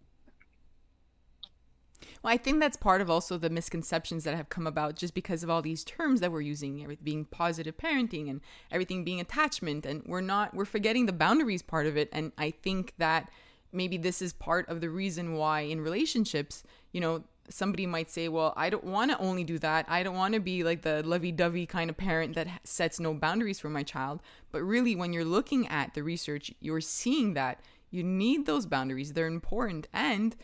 well, 2.24 2.34
I 2.34 2.38
think 2.38 2.60
that's 2.60 2.78
part 2.78 3.02
of 3.02 3.10
also 3.10 3.38
the 3.38 3.50
misconceptions 3.50 4.26
that 4.26 4.36
have 4.36 4.50
come 4.50 4.68
about 4.68 4.96
just 4.96 5.16
because 5.16 5.42
of 5.44 5.50
all 5.50 5.62
these 5.64 5.84
terms 5.84 6.20
that 6.20 6.32
we're 6.32 6.42
using, 6.42 6.84
everything 6.84 7.04
being 7.04 7.26
positive 7.26 7.78
parenting 7.78 8.30
and 8.30 8.42
everything 8.72 9.04
being 9.04 9.20
attachment. 9.20 9.88
And 9.88 10.04
we're 10.06 10.22
not, 10.22 10.54
we're 10.54 10.66
forgetting 10.66 11.08
the 11.08 11.14
boundaries 11.14 11.64
part 11.64 11.88
of 11.88 11.98
it. 11.98 12.10
And 12.12 12.32
I 12.38 12.52
think 12.52 12.94
that 13.00 13.32
maybe 13.72 13.98
this 13.98 14.22
is 14.22 14.34
part 14.34 14.68
of 14.70 14.82
the 14.82 14.90
reason 14.90 15.34
why 15.34 15.62
in 15.62 15.82
relationships, 15.82 16.64
you 16.92 17.02
know, 17.02 17.24
somebody 17.50 17.86
might 17.86 18.10
say, 18.10 18.28
well, 18.28 18.54
I 18.56 18.70
don't 18.70 18.84
want 18.84 19.12
to 19.12 19.18
only 19.18 19.44
do 19.44 19.60
that. 19.60 19.86
I 19.90 20.04
don't 20.04 20.16
want 20.16 20.34
to 20.34 20.40
be 20.40 20.64
like 20.64 20.82
the 20.82 21.04
lovey 21.04 21.32
dovey 21.32 21.66
kind 21.66 21.90
of 21.90 21.98
parent 21.98 22.36
that 22.36 22.48
sets 22.64 23.00
no 23.00 23.14
boundaries 23.14 23.60
for 23.60 23.70
my 23.70 23.84
child. 23.84 24.22
But 24.52 24.64
really, 24.64 24.96
when 24.96 25.14
you're 25.14 25.26
looking 25.26 25.68
at 25.68 25.94
the 25.94 26.04
research, 26.04 26.54
you're 26.60 26.82
seeing 26.82 27.34
that 27.34 27.60
you 27.90 28.04
need 28.04 28.46
those 28.46 28.66
boundaries. 28.66 29.14
They're 29.14 29.28
important. 29.28 29.88
And 29.94 30.36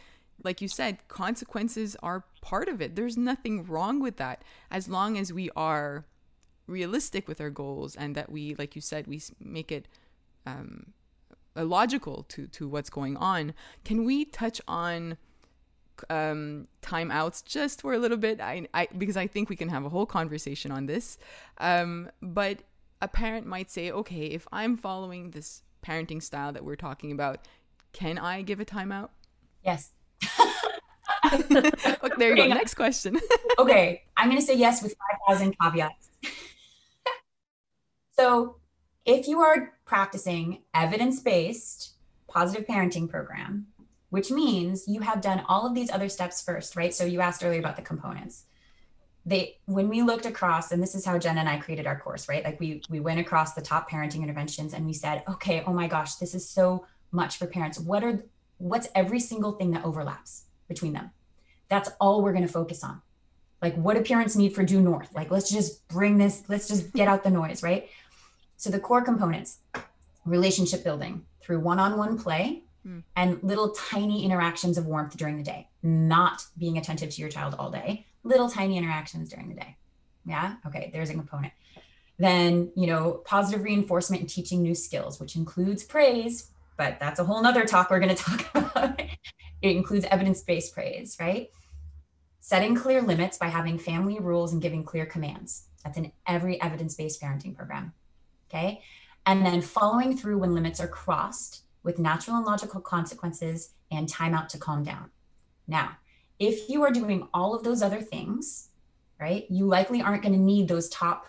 like 0.44 0.62
you 0.62 0.68
said, 0.68 1.08
consequences 1.08 1.96
are 2.04 2.26
part 2.42 2.68
of 2.68 2.82
it. 2.82 2.96
There's 2.96 3.18
nothing 3.18 3.66
wrong 3.66 4.02
with 4.02 4.18
that 4.18 4.44
as 4.70 4.88
long 4.88 5.18
as 5.18 5.34
we 5.34 5.50
are 5.56 6.06
realistic 6.68 7.28
with 7.28 7.42
our 7.42 7.50
goals 7.50 7.96
and 7.96 8.14
that 8.16 8.32
we, 8.32 8.54
like 8.56 8.76
you 8.76 8.82
said, 8.82 9.08
we 9.08 9.22
make 9.40 9.72
it 9.72 9.88
um, 10.46 10.94
logical 11.64 12.24
to 12.30 12.48
to 12.48 12.68
what's 12.68 12.90
going 12.90 13.18
on. 13.18 13.54
Can 13.84 14.06
we 14.06 14.26
touch 14.26 14.62
on 14.68 15.18
um, 16.10 16.68
timeouts 16.82 17.44
just 17.44 17.82
for 17.82 17.94
a 17.94 17.98
little 17.98 18.18
bit? 18.18 18.40
I, 18.42 18.68
I 18.74 18.88
because 18.98 19.18
I 19.18 19.28
think 19.28 19.50
we 19.50 19.56
can 19.56 19.70
have 19.70 19.86
a 19.86 19.90
whole 19.90 20.06
conversation 20.06 20.72
on 20.72 20.86
this. 20.86 21.18
Um, 21.60 22.10
but 22.22 22.64
a 23.02 23.08
parent 23.08 23.46
might 23.46 23.70
say, 23.70 23.92
okay, 23.92 24.26
if 24.26 24.48
I'm 24.52 24.76
following 24.76 25.32
this 25.32 25.64
parenting 25.86 26.22
style 26.22 26.52
that 26.54 26.64
we're 26.64 26.76
talking 26.76 27.12
about, 27.12 27.48
can 27.94 28.18
I 28.18 28.42
give 28.42 28.60
a 28.60 28.66
timeout? 28.66 29.10
Yes. 29.64 29.92
there 32.18 32.36
you 32.36 32.36
go. 32.36 32.48
Next 32.48 32.74
question. 32.74 33.20
okay, 33.60 34.04
I'm 34.16 34.30
going 34.30 34.40
to 34.40 34.46
say 34.46 34.56
yes 34.56 34.82
with 34.82 34.96
5,000 35.28 35.56
caveats. 35.60 36.10
so 38.18 38.58
if 39.08 39.28
you 39.28 39.40
are 39.40 39.74
practicing 39.86 40.62
evidence 40.76 41.22
based 41.22 41.94
positive 42.28 42.68
parenting 42.68 43.10
program, 43.10 43.68
which 44.10 44.30
means 44.30 44.88
you 44.88 45.00
have 45.00 45.22
done 45.22 45.44
all 45.48 45.66
of 45.66 45.74
these 45.74 45.90
other 45.90 46.10
steps 46.10 46.42
first, 46.42 46.76
right? 46.76 46.94
So 46.94 47.06
you 47.06 47.22
asked 47.22 47.44
earlier 47.44 47.60
about 47.60 47.78
the 47.78 47.82
components. 47.82 48.44
They 49.26 49.58
when 49.66 49.90
we 49.90 50.02
looked 50.02 50.26
across, 50.26 50.72
and 50.72 50.84
this 50.84 50.94
is 50.94 51.06
how 51.06 51.18
Jen 51.18 51.38
and 51.38 51.50
I 51.50 51.58
created 51.58 51.88
our 51.88 52.00
course, 52.00 52.30
right? 52.30 52.44
Like 52.44 52.60
we 52.60 52.82
we 52.90 53.00
went 53.00 53.20
across 53.20 53.54
the 53.54 53.62
top 53.62 53.90
parenting 53.90 54.24
interventions 54.24 54.74
and 54.74 54.86
we 54.86 54.94
said, 54.94 55.24
okay, 55.28 55.64
oh 55.66 55.74
my 55.74 55.88
gosh, 55.88 56.16
this 56.16 56.36
is 56.36 56.48
so 56.48 56.86
much 57.12 57.38
for 57.38 57.48
parents. 57.48 57.80
What 57.80 58.04
are 58.04 58.24
what's 58.58 58.90
every 58.94 59.20
single 59.20 59.54
thing 59.54 59.72
that 59.72 59.86
overlaps 59.86 60.44
between 60.68 60.94
them? 60.94 61.12
That's 61.70 61.90
all 62.00 62.22
we're 62.22 62.34
going 62.34 62.48
to 62.48 62.52
focus 62.52 62.84
on. 62.84 63.02
Like 63.62 63.76
what 63.76 63.98
do 63.98 64.04
parents 64.04 64.36
need 64.36 64.54
for 64.54 64.64
due 64.64 64.82
north? 64.82 65.14
Like 65.14 65.32
let's 65.32 65.50
just 65.50 65.88
bring 65.88 66.18
this, 66.18 66.44
let's 66.48 66.68
just 66.68 66.94
get 66.94 67.08
out 67.08 67.24
the 67.24 67.30
noise, 67.30 67.64
right? 67.64 67.90
So 68.58 68.72
the 68.72 68.80
core 68.80 69.04
components 69.04 69.60
relationship 70.26 70.84
building 70.84 71.26
through 71.42 71.60
one 71.60 71.80
on 71.80 71.98
one 71.98 72.18
play 72.18 72.64
mm. 72.86 73.04
and 73.16 73.40
little 73.42 73.70
tiny 73.72 74.26
interactions 74.26 74.78
of 74.78 74.86
warmth 74.86 75.16
during 75.16 75.38
the 75.38 75.44
day, 75.44 75.70
not 75.84 76.44
being 76.58 76.78
attentive 76.78 77.12
to 77.12 77.22
your 77.22 77.30
child 77.30 77.56
all 77.58 77.72
day, 77.72 78.06
little 78.24 78.50
tiny 78.50 78.78
interactions 78.78 79.30
during 79.30 79.50
the 79.50 79.56
day. 79.56 79.78
Yeah. 80.26 80.56
Okay. 80.66 80.90
There's 80.92 81.10
a 81.10 81.14
component. 81.14 81.54
Then, 82.20 82.72
you 82.76 82.88
know, 82.88 83.22
positive 83.26 83.64
reinforcement 83.64 84.22
and 84.22 84.30
teaching 84.30 84.64
new 84.64 84.74
skills, 84.74 85.20
which 85.20 85.36
includes 85.36 85.84
praise, 85.84 86.50
but 86.78 87.00
that's 87.00 87.20
a 87.20 87.24
whole 87.24 87.42
nother 87.42 87.66
talk 87.66 87.90
we're 87.90 88.00
going 88.00 88.16
to 88.16 88.24
talk 88.24 88.50
about. 88.56 89.00
it 89.00 89.76
includes 89.76 90.06
evidence 90.10 90.42
based 90.42 90.74
praise, 90.74 91.16
right? 91.20 91.50
Setting 92.40 92.76
clear 92.76 93.02
limits 93.02 93.38
by 93.38 93.48
having 93.48 93.78
family 93.78 94.20
rules 94.20 94.52
and 94.52 94.62
giving 94.62 94.84
clear 94.84 95.06
commands. 95.06 95.66
That's 95.84 95.98
in 95.98 96.12
every 96.26 96.60
evidence 96.62 96.96
based 96.96 97.22
parenting 97.22 97.56
program. 97.56 97.94
Okay. 98.50 98.82
And 99.26 99.46
then 99.46 99.62
following 99.62 100.16
through 100.16 100.38
when 100.38 100.54
limits 100.54 100.80
are 100.80 100.88
crossed 100.88 101.64
with 101.84 102.00
natural 102.00 102.38
and 102.38 102.46
logical 102.46 102.82
consequences 102.82 103.74
and 103.92 104.12
timeout 104.12 104.48
to 104.50 104.58
calm 104.58 104.84
down. 104.84 105.10
Now, 105.68 105.98
if 106.40 106.70
you 106.70 106.84
are 106.84 106.92
doing 106.92 107.28
all 107.34 107.54
of 107.54 107.64
those 107.64 107.82
other 107.82 108.02
things, 108.02 108.70
right, 109.20 109.46
you 109.50 109.66
likely 109.66 110.02
aren't 110.02 110.24
going 110.24 110.34
to 110.34 110.40
need 110.40 110.68
those 110.68 110.90
top 110.90 111.28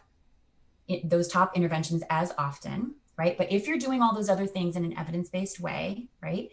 those 1.04 1.28
top 1.28 1.54
interventions 1.54 2.02
as 2.08 2.32
often, 2.38 2.94
right? 3.18 3.36
But 3.36 3.52
if 3.52 3.66
you're 3.66 3.76
doing 3.76 4.00
all 4.00 4.14
those 4.14 4.30
other 4.30 4.46
things 4.46 4.74
in 4.74 4.86
an 4.86 4.96
evidence-based 4.96 5.60
way, 5.60 6.06
right? 6.22 6.48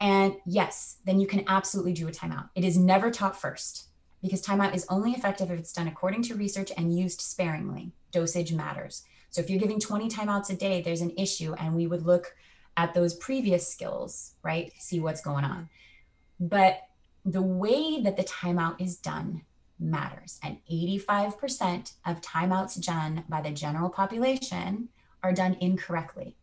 And 0.00 0.36
yes, 0.46 0.98
then 1.04 1.18
you 1.18 1.26
can 1.26 1.42
absolutely 1.48 1.92
do 1.92 2.06
a 2.06 2.12
timeout. 2.12 2.50
It 2.54 2.64
is 2.64 2.76
never 2.76 3.10
taught 3.10 3.40
first 3.40 3.88
because 4.22 4.40
timeout 4.40 4.74
is 4.74 4.86
only 4.88 5.12
effective 5.12 5.50
if 5.50 5.58
it's 5.58 5.72
done 5.72 5.88
according 5.88 6.22
to 6.22 6.34
research 6.34 6.70
and 6.76 6.96
used 6.96 7.20
sparingly. 7.20 7.92
Dosage 8.12 8.52
matters. 8.52 9.02
So 9.30 9.40
if 9.40 9.50
you're 9.50 9.60
giving 9.60 9.80
20 9.80 10.08
timeouts 10.08 10.50
a 10.50 10.56
day, 10.56 10.80
there's 10.80 11.00
an 11.00 11.12
issue, 11.16 11.54
and 11.54 11.74
we 11.74 11.86
would 11.86 12.06
look 12.06 12.34
at 12.76 12.94
those 12.94 13.14
previous 13.14 13.66
skills, 13.68 14.34
right? 14.42 14.72
See 14.78 15.00
what's 15.00 15.20
going 15.20 15.44
on. 15.44 15.68
But 16.38 16.82
the 17.24 17.42
way 17.42 18.00
that 18.02 18.16
the 18.16 18.24
timeout 18.24 18.80
is 18.80 18.96
done 18.96 19.42
matters. 19.78 20.38
And 20.42 20.58
85% 20.70 21.92
of 22.04 22.20
timeouts 22.20 22.84
done 22.84 23.24
by 23.28 23.40
the 23.40 23.50
general 23.50 23.90
population 23.90 24.88
are 25.22 25.32
done 25.32 25.56
incorrectly. 25.60 26.36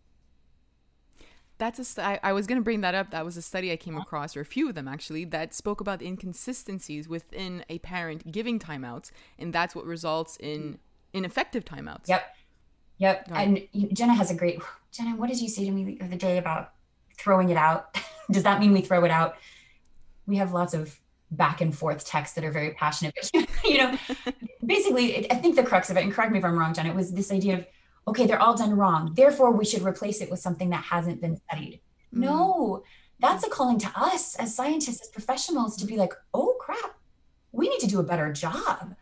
That's 1.58 1.98
a. 1.98 2.04
I, 2.04 2.20
I 2.24 2.34
was 2.34 2.48
going 2.48 2.60
to 2.60 2.64
bring 2.64 2.82
that 2.82 2.96
up. 2.96 3.12
That 3.12 3.24
was 3.24 3.38
a 3.38 3.42
study 3.42 3.72
I 3.72 3.78
came 3.78 3.96
across, 3.96 4.36
or 4.36 4.42
a 4.42 4.46
few 4.46 4.68
of 4.68 4.76
them 4.76 4.88
actually, 4.88 5.24
that 5.26 5.54
spoke 5.54 5.80
about 5.80 6.00
the 6.00 6.08
inconsistencies 6.08 7.08
within 7.08 7.64
a 7.70 7.78
parent 7.80 8.32
giving 8.32 8.60
timeouts, 8.60 9.12
and 9.38 9.54
that's 9.54 9.76
what 9.76 9.86
results 9.86 10.36
in 10.38 10.80
ineffective 11.14 11.64
timeouts. 11.64 12.08
Yep. 12.08 12.36
Yep. 12.98 13.30
And 13.34 13.68
Jenna 13.94 14.14
has 14.14 14.32
a 14.32 14.36
great 14.36 14.62
Jenna, 14.94 15.16
what 15.16 15.28
did 15.28 15.42
you 15.42 15.50
say 15.50 15.66
to 15.66 15.72
me 15.72 15.84
the 15.84 16.06
other 16.06 16.16
day 16.16 16.38
about 16.38 16.74
throwing 17.18 17.50
it 17.50 17.58
out? 17.58 17.98
Does 18.32 18.44
that 18.44 18.60
mean 18.60 18.72
we 18.72 18.82
throw 18.82 19.04
it 19.04 19.12
out? 19.12 19.36
We 20.28 20.38
have 20.38 20.54
lots 20.54 20.74
of 20.74 21.00
back 21.32 21.62
and 21.62 21.76
forth 21.76 22.06
texts 22.06 22.36
that 22.36 22.46
are 22.46 22.52
very 22.52 22.72
passionate. 22.72 23.16
But, 23.34 23.48
you 23.66 23.80
know, 23.80 23.98
basically, 24.64 25.30
I 25.32 25.36
think 25.36 25.56
the 25.56 25.64
crux 25.64 25.90
of 25.90 25.98
it, 25.98 26.04
and 26.04 26.14
correct 26.14 26.32
me 26.32 26.38
if 26.38 26.46
I'm 26.46 26.58
wrong, 26.58 26.76
Jenna, 26.76 26.90
it 26.90 26.96
was 26.96 27.12
this 27.12 27.32
idea 27.32 27.56
of, 27.56 27.68
okay, 28.08 28.28
they're 28.28 28.42
all 28.42 28.56
done 28.56 28.78
wrong. 28.78 29.14
Therefore, 29.16 29.52
we 29.52 29.66
should 29.66 29.82
replace 29.82 30.22
it 30.22 30.30
with 30.30 30.40
something 30.40 30.70
that 30.70 30.84
hasn't 30.84 31.20
been 31.20 31.38
studied. 31.38 31.82
Mm-hmm. 32.14 32.22
No, 32.22 32.84
that's 33.20 33.44
a 33.44 33.50
calling 33.50 33.80
to 33.80 33.92
us 33.96 34.36
as 34.36 34.56
scientists, 34.56 35.02
as 35.02 35.08
professionals 35.08 35.76
to 35.78 35.88
be 35.88 35.98
like, 35.98 36.14
oh 36.36 36.56
crap, 36.60 36.98
we 37.52 37.68
need 37.68 37.80
to 37.80 37.88
do 37.88 38.00
a 38.00 38.04
better 38.04 38.32
job 38.32 38.96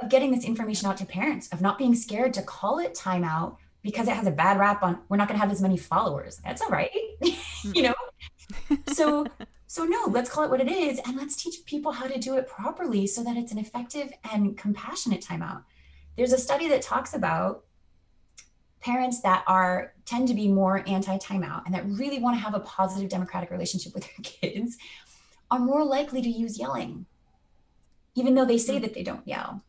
of 0.00 0.08
getting 0.08 0.30
this 0.30 0.44
information 0.44 0.88
out 0.88 0.96
to 0.98 1.06
parents, 1.06 1.48
of 1.48 1.60
not 1.60 1.78
being 1.78 1.94
scared 1.94 2.34
to 2.34 2.42
call 2.42 2.78
it 2.78 2.94
timeout 2.94 3.56
because 3.82 4.08
it 4.08 4.14
has 4.14 4.26
a 4.26 4.30
bad 4.30 4.58
rap 4.58 4.82
on 4.82 4.98
we're 5.08 5.16
not 5.16 5.28
going 5.28 5.38
to 5.38 5.42
have 5.42 5.52
as 5.52 5.62
many 5.62 5.76
followers. 5.76 6.40
That's 6.44 6.62
all 6.62 6.70
right. 6.70 6.90
you 7.74 7.82
know. 7.82 7.94
So 8.92 9.26
so 9.66 9.84
no, 9.84 10.06
let's 10.08 10.30
call 10.30 10.44
it 10.44 10.50
what 10.50 10.60
it 10.60 10.70
is 10.70 11.00
and 11.06 11.16
let's 11.16 11.36
teach 11.36 11.64
people 11.66 11.92
how 11.92 12.06
to 12.06 12.18
do 12.18 12.36
it 12.36 12.46
properly 12.46 13.06
so 13.06 13.22
that 13.24 13.36
it's 13.36 13.52
an 13.52 13.58
effective 13.58 14.12
and 14.32 14.56
compassionate 14.56 15.20
timeout. 15.20 15.64
There's 16.16 16.32
a 16.32 16.38
study 16.38 16.68
that 16.68 16.82
talks 16.82 17.14
about 17.14 17.64
parents 18.84 19.20
that 19.22 19.42
are 19.46 19.94
tend 20.04 20.28
to 20.28 20.34
be 20.34 20.46
more 20.46 20.84
anti 20.86 21.16
timeout 21.18 21.64
and 21.64 21.74
that 21.74 21.84
really 21.86 22.18
want 22.18 22.36
to 22.36 22.40
have 22.40 22.54
a 22.54 22.60
positive 22.60 23.08
democratic 23.08 23.50
relationship 23.50 23.94
with 23.94 24.04
their 24.04 24.12
kids 24.22 24.76
are 25.50 25.58
more 25.58 25.84
likely 25.84 26.20
to 26.20 26.28
use 26.28 26.58
yelling 26.58 27.06
even 28.14 28.34
though 28.34 28.44
they 28.44 28.58
say 28.58 28.76
hmm. 28.76 28.82
that 28.82 28.94
they 28.94 29.02
don't 29.02 29.26
yell 29.26 29.62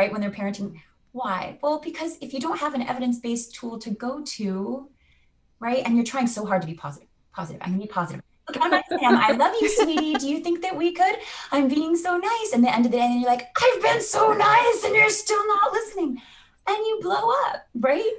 right 0.00 0.10
when 0.12 0.22
they're 0.22 0.30
parenting. 0.30 0.80
Why? 1.12 1.58
Well 1.62 1.78
because 1.78 2.16
if 2.22 2.32
you 2.32 2.40
don't 2.40 2.58
have 2.58 2.74
an 2.74 2.82
evidence-based 2.82 3.54
tool 3.54 3.78
to 3.80 3.90
go 3.90 4.22
to 4.36 4.88
right 5.58 5.82
and 5.84 5.94
you're 5.94 6.10
trying 6.14 6.26
so 6.26 6.46
hard 6.46 6.62
to 6.62 6.68
be 6.72 6.76
positive 6.86 7.08
positive 7.34 7.60
i'm 7.62 7.72
gonna 7.72 7.82
be 7.82 7.88
positive. 7.88 8.22
Look 8.48 8.56
i'm 8.62 8.70
not 8.70 8.84
Sam. 8.88 9.16
i 9.28 9.32
love 9.32 9.54
you 9.60 9.68
sweetie. 9.68 10.14
Do 10.14 10.28
you 10.32 10.38
think 10.40 10.62
that 10.62 10.74
we 10.82 10.92
could? 10.92 11.16
I'm 11.52 11.68
being 11.68 11.94
so 11.96 12.16
nice. 12.16 12.50
And 12.54 12.64
the 12.64 12.72
end 12.74 12.86
of 12.86 12.92
the 12.92 12.98
day 12.98 13.04
and 13.04 13.20
you're 13.20 13.30
like 13.34 13.48
i've 13.64 13.82
been 13.82 14.02
so 14.16 14.32
nice 14.32 14.84
and 14.84 14.94
you're 14.94 15.10
still 15.10 15.44
not 15.54 15.72
listening. 15.72 16.10
And 16.70 16.78
you 16.88 16.98
blow 17.02 17.24
up 17.46 17.56
right 17.74 18.16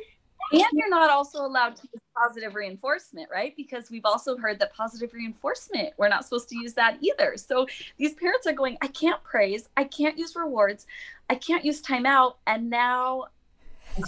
and 0.51 0.65
you're 0.73 0.89
not 0.89 1.09
also 1.09 1.45
allowed 1.45 1.75
to 1.77 1.83
use 1.93 2.01
positive 2.15 2.55
reinforcement, 2.55 3.29
right? 3.31 3.55
Because 3.55 3.89
we've 3.89 4.05
also 4.05 4.37
heard 4.37 4.59
that 4.59 4.73
positive 4.73 5.13
reinforcement, 5.13 5.93
we're 5.97 6.09
not 6.09 6.23
supposed 6.23 6.49
to 6.49 6.55
use 6.57 6.73
that 6.73 6.97
either. 7.01 7.37
So 7.37 7.67
these 7.97 8.13
parents 8.13 8.47
are 8.47 8.53
going, 8.53 8.77
I 8.81 8.87
can't 8.87 9.23
praise, 9.23 9.69
I 9.77 9.85
can't 9.85 10.17
use 10.17 10.35
rewards, 10.35 10.85
I 11.29 11.35
can't 11.35 11.63
use 11.63 11.81
timeout, 11.81 12.35
and 12.47 12.69
now 12.69 13.25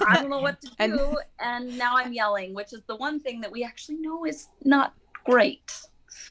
I 0.08 0.20
don't 0.20 0.30
know 0.30 0.42
what 0.42 0.62
to 0.62 0.68
do. 0.68 0.76
and, 0.80 1.18
and 1.40 1.78
now 1.78 1.96
I'm 1.98 2.14
yelling, 2.14 2.54
which 2.54 2.74
is 2.74 2.82
the 2.88 2.96
one 2.96 3.20
thing 3.20 3.42
that 3.42 3.52
we 3.52 3.64
actually 3.64 3.98
know 3.98 4.26
is 4.26 4.50
not 4.64 4.94
great 5.24 5.72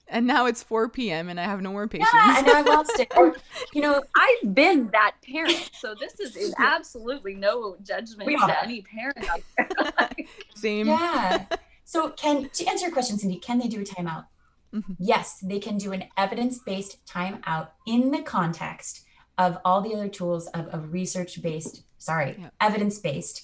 and 0.08 0.26
now 0.26 0.46
it's 0.46 0.62
4 0.62 0.88
p.m. 0.88 1.28
and 1.28 1.40
I 1.40 1.44
have 1.44 1.60
no 1.60 1.72
more 1.72 1.88
patience. 1.88 2.10
Yeah, 2.12 2.38
and 2.38 2.48
I 2.48 2.60
lost 2.62 2.98
it. 2.98 3.12
Or, 3.16 3.34
you 3.72 3.82
know, 3.82 4.02
I've 4.16 4.54
been 4.54 4.90
that 4.92 5.14
parent, 5.28 5.70
so 5.72 5.94
this 5.98 6.18
is, 6.20 6.36
is 6.36 6.54
absolutely 6.58 7.34
no 7.34 7.76
judgment 7.82 8.28
to 8.28 8.62
any 8.62 8.82
parent. 8.82 9.26
Same. 10.54 10.88
Yeah. 10.88 11.46
So, 11.84 12.10
can 12.10 12.48
to 12.48 12.66
answer 12.66 12.86
your 12.86 12.92
question, 12.92 13.18
Cindy, 13.18 13.38
can 13.38 13.58
they 13.58 13.68
do 13.68 13.80
a 13.80 13.84
timeout? 13.84 14.26
Mm-hmm. 14.74 14.94
Yes, 14.98 15.38
they 15.40 15.58
can 15.58 15.76
do 15.76 15.92
an 15.92 16.04
evidence-based 16.16 17.04
timeout 17.06 17.68
in 17.86 18.10
the 18.10 18.22
context 18.22 19.04
of 19.36 19.58
all 19.64 19.82
the 19.82 19.94
other 19.94 20.08
tools 20.08 20.46
of 20.48 20.68
a 20.72 20.78
research-based, 20.78 21.82
sorry, 21.98 22.36
yeah. 22.38 22.48
evidence-based 22.60 23.42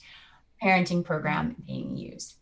parenting 0.62 1.04
program 1.04 1.56
being 1.66 1.96
used. 1.96 2.36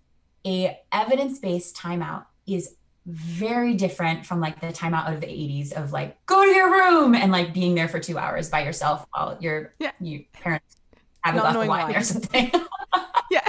A 0.46 0.78
evidence-based 0.92 1.76
timeout 1.76 2.26
is 2.46 2.76
very 3.06 3.74
different 3.74 4.26
from 4.26 4.40
like 4.40 4.60
the 4.60 4.66
timeout 4.68 5.12
of 5.12 5.20
the 5.20 5.28
80s 5.28 5.72
of 5.72 5.92
like 5.92 6.24
go 6.26 6.44
to 6.44 6.50
your 6.50 6.72
room 6.72 7.14
and 7.14 7.30
like 7.30 7.54
being 7.54 7.76
there 7.76 7.88
for 7.88 8.00
two 8.00 8.18
hours 8.18 8.48
by 8.48 8.64
yourself 8.64 9.06
while 9.12 9.38
your 9.40 9.72
yeah. 9.78 9.92
parents 10.32 10.76
have 11.20 11.36
a 11.36 11.38
glass 11.38 11.54
of 11.54 11.68
wine 11.68 11.92
why. 11.92 11.94
or 11.94 12.02
something. 12.02 12.50
yeah. 13.30 13.48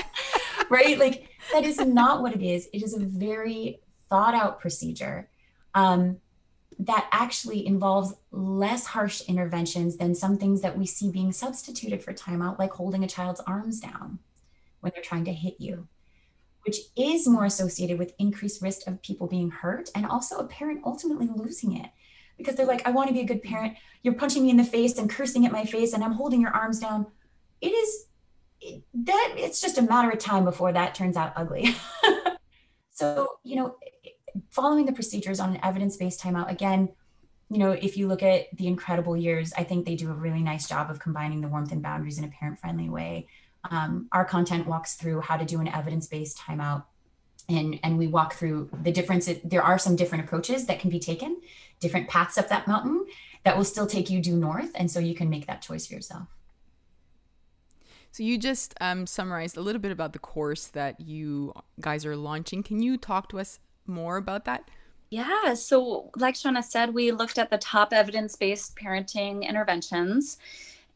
right? 0.70 1.00
Like 1.00 1.30
that 1.54 1.64
is 1.64 1.80
not 1.80 2.22
what 2.22 2.36
it 2.36 2.44
is. 2.44 2.70
It 2.72 2.84
is 2.84 2.94
a 2.94 3.00
very 3.00 3.80
thought 4.10 4.36
out 4.36 4.60
procedure 4.60 5.28
um, 5.74 6.18
that 6.78 7.08
actually 7.12 7.66
involves 7.66 8.14
less 8.30 8.86
harsh 8.86 9.22
interventions 9.22 9.98
than 9.98 10.14
some 10.14 10.38
things 10.38 10.62
that 10.62 10.78
we 10.78 10.86
see 10.86 11.10
being 11.10 11.32
substituted 11.32 12.04
for 12.04 12.14
timeout, 12.14 12.60
like 12.60 12.74
holding 12.74 13.04
a 13.04 13.08
child's 13.08 13.40
arms 13.42 13.80
down 13.80 14.20
when 14.82 14.92
they're 14.94 15.04
trying 15.04 15.26
to 15.26 15.34
hit 15.34 15.56
you 15.60 15.88
which 16.68 16.82
is 16.98 17.26
more 17.30 17.46
associated 17.46 17.98
with 17.98 18.14
increased 18.20 18.62
risk 18.62 18.86
of 18.88 19.02
people 19.02 19.26
being 19.26 19.50
hurt 19.50 19.90
and 19.96 20.06
also 20.06 20.38
a 20.38 20.48
parent 20.48 20.82
ultimately 20.86 21.30
losing 21.34 21.78
it 21.78 21.90
because 22.38 22.56
they're 22.56 22.66
like, 22.66 22.86
I 22.86 22.92
want 22.92 23.08
to 23.08 23.14
be 23.14 23.22
a 23.22 23.26
good 23.26 23.42
parent. 23.42 23.78
You're 24.04 24.16
punching 24.16 24.44
me 24.44 24.50
in 24.50 24.58
the 24.58 24.66
face 24.66 24.98
and 24.98 25.10
cursing 25.10 25.46
at 25.46 25.54
my 25.54 25.64
face, 25.64 25.94
and 25.94 26.04
I'm 26.04 26.12
holding 26.12 26.42
your 26.42 26.52
arms 26.52 26.80
down. 26.80 27.08
It 27.62 27.70
is 27.70 28.08
it, 28.60 28.84
that 29.06 29.36
it's 29.38 29.62
just 29.62 29.78
a 29.78 29.82
matter 29.82 30.10
of 30.10 30.20
time 30.20 30.44
before 30.44 30.74
that 30.74 30.94
turns 30.94 31.16
out 31.16 31.32
ugly. 31.38 31.74
so, 32.92 33.40
you 33.44 33.56
know, 33.56 33.78
following 34.50 34.86
the 34.86 34.92
procedures 34.92 35.40
on 35.40 35.52
an 35.52 35.62
evidence 35.64 35.96
based 35.96 36.20
timeout, 36.20 36.52
again, 36.52 36.90
you 37.50 37.60
know, 37.60 37.72
if 37.72 37.96
you 37.96 38.10
look 38.10 38.24
at 38.24 38.54
the 38.58 38.68
incredible 38.68 39.16
years, 39.16 39.54
I 39.58 39.64
think 39.64 39.86
they 39.86 39.96
do 39.96 40.12
a 40.12 40.14
really 40.14 40.42
nice 40.42 40.68
job 40.68 40.92
of 40.92 41.00
combining 41.00 41.40
the 41.40 41.48
warmth 41.48 41.72
and 41.72 41.82
boundaries 41.82 42.18
in 42.18 42.26
a 42.26 42.28
parent 42.28 42.60
friendly 42.60 42.90
way 42.90 43.30
um, 43.72 44.08
our 44.12 44.26
content 44.26 44.68
walks 44.68 44.96
through 44.96 45.22
how 45.22 45.38
to 45.38 45.46
do 45.46 45.60
an 45.60 45.68
evidence-based 45.68 46.38
timeout. 46.38 46.86
And 47.50 47.80
and 47.82 47.98
we 47.98 48.08
walk 48.08 48.34
through 48.34 48.70
the 48.84 48.92
difference 48.92 49.30
there 49.44 49.64
are 49.64 49.80
some 49.80 49.96
different 49.96 50.26
approaches 50.26 50.66
that 50.66 50.80
can 50.80 50.90
be 50.90 51.00
taken 51.00 51.38
different 51.80 52.08
paths 52.08 52.38
up 52.38 52.50
that 52.50 52.68
mountain 52.68 53.06
that 53.44 53.56
will 53.56 53.64
still 53.64 53.88
take 53.88 54.10
you 54.10 54.22
due 54.22 54.36
north. 54.36 54.72
And 54.76 54.90
so 54.90 55.00
you 55.00 55.16
can 55.16 55.30
make 55.30 55.48
that 55.48 55.62
choice 55.62 55.88
for 55.88 55.94
yourself. 55.94 56.28
So 58.12 58.24
you 58.24 58.38
just 58.38 58.74
um, 58.82 59.06
summarized 59.06 59.58
a 59.58 59.62
little 59.62 59.82
bit 59.82 59.92
about 59.92 60.14
the 60.14 60.20
course 60.20 60.68
that 60.68 61.00
you 61.00 61.54
guys 61.80 62.06
are 62.06 62.16
launching. 62.16 62.64
Can 62.64 62.82
you 62.82 62.98
talk 62.98 63.30
to 63.30 63.40
us 63.40 63.60
more 63.86 64.18
about 64.18 64.46
that? 64.46 64.70
Yeah. 65.10 65.54
So 65.54 66.10
like 66.18 66.36
shauna 66.36 66.64
said 66.64 66.94
we 66.94 67.12
looked 67.12 67.38
at 67.38 67.50
the 67.50 67.58
top 67.58 67.94
evidence-based 67.94 68.76
parenting 68.76 69.48
interventions 69.48 70.38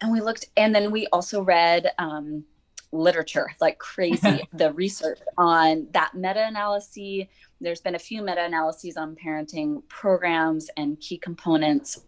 and 0.01 0.11
we 0.11 0.19
looked 0.19 0.47
and 0.57 0.75
then 0.75 0.91
we 0.91 1.07
also 1.07 1.41
read 1.43 1.91
um, 1.97 2.43
literature 2.91 3.51
like 3.59 3.77
crazy 3.79 4.47
the 4.53 4.73
research 4.73 5.19
on 5.37 5.87
that 5.91 6.13
meta-analysis. 6.13 7.27
There's 7.59 7.81
been 7.81 7.95
a 7.95 7.99
few 7.99 8.21
meta-analyses 8.21 8.97
on 8.97 9.15
parenting 9.15 9.87
programs 9.87 10.69
and 10.77 10.99
key 10.99 11.17
components. 11.17 12.01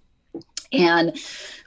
And 0.72 1.18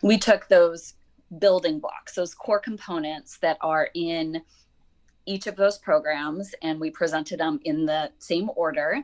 we 0.03 0.19
took 0.19 0.49
those 0.49 0.95
building 1.39 1.81
blocks 1.81 2.15
those 2.15 2.35
core 2.35 2.61
components 2.61 3.39
that 3.39 3.59
are 3.61 3.89
in 3.95 4.43
each 5.27 5.49
of 5.49 5.57
those 5.57 5.77
programs 5.79 6.55
and 6.63 6.79
we 6.79 6.91
presented 6.91 7.41
them 7.41 7.59
in 7.65 7.85
the 7.85 8.11
same 8.19 8.49
order 8.55 9.03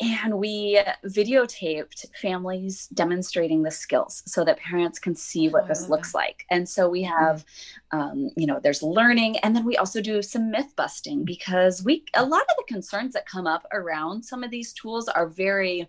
and 0.00 0.38
we 0.38 0.78
videotaped 1.06 2.04
families 2.20 2.86
demonstrating 2.88 3.62
the 3.62 3.70
skills 3.70 4.22
so 4.26 4.44
that 4.44 4.58
parents 4.58 4.98
can 4.98 5.14
see 5.14 5.48
what 5.48 5.64
oh, 5.64 5.68
this 5.68 5.88
looks 5.88 6.12
that. 6.12 6.18
like 6.18 6.44
and 6.50 6.68
so 6.68 6.88
we 6.88 7.02
have 7.02 7.44
um, 7.92 8.30
you 8.36 8.46
know 8.46 8.60
there's 8.62 8.82
learning 8.82 9.38
and 9.38 9.56
then 9.56 9.64
we 9.64 9.76
also 9.76 10.02
do 10.02 10.20
some 10.20 10.50
myth 10.50 10.74
busting 10.76 11.24
because 11.24 11.82
we 11.82 12.04
a 12.14 12.24
lot 12.24 12.42
of 12.42 12.56
the 12.56 12.64
concerns 12.68 13.14
that 13.14 13.26
come 13.26 13.46
up 13.46 13.66
around 13.72 14.22
some 14.22 14.44
of 14.44 14.50
these 14.50 14.72
tools 14.74 15.08
are 15.08 15.28
very 15.28 15.88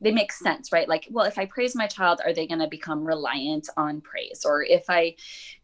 they 0.00 0.10
make 0.10 0.32
sense, 0.32 0.72
right? 0.72 0.88
Like, 0.88 1.06
well, 1.10 1.24
if 1.24 1.38
I 1.38 1.46
praise 1.46 1.74
my 1.74 1.86
child, 1.86 2.20
are 2.24 2.32
they 2.32 2.46
going 2.46 2.60
to 2.60 2.68
become 2.68 3.04
reliant 3.04 3.68
on 3.76 4.00
praise? 4.00 4.42
Or 4.44 4.62
if 4.62 4.84
I 4.88 5.14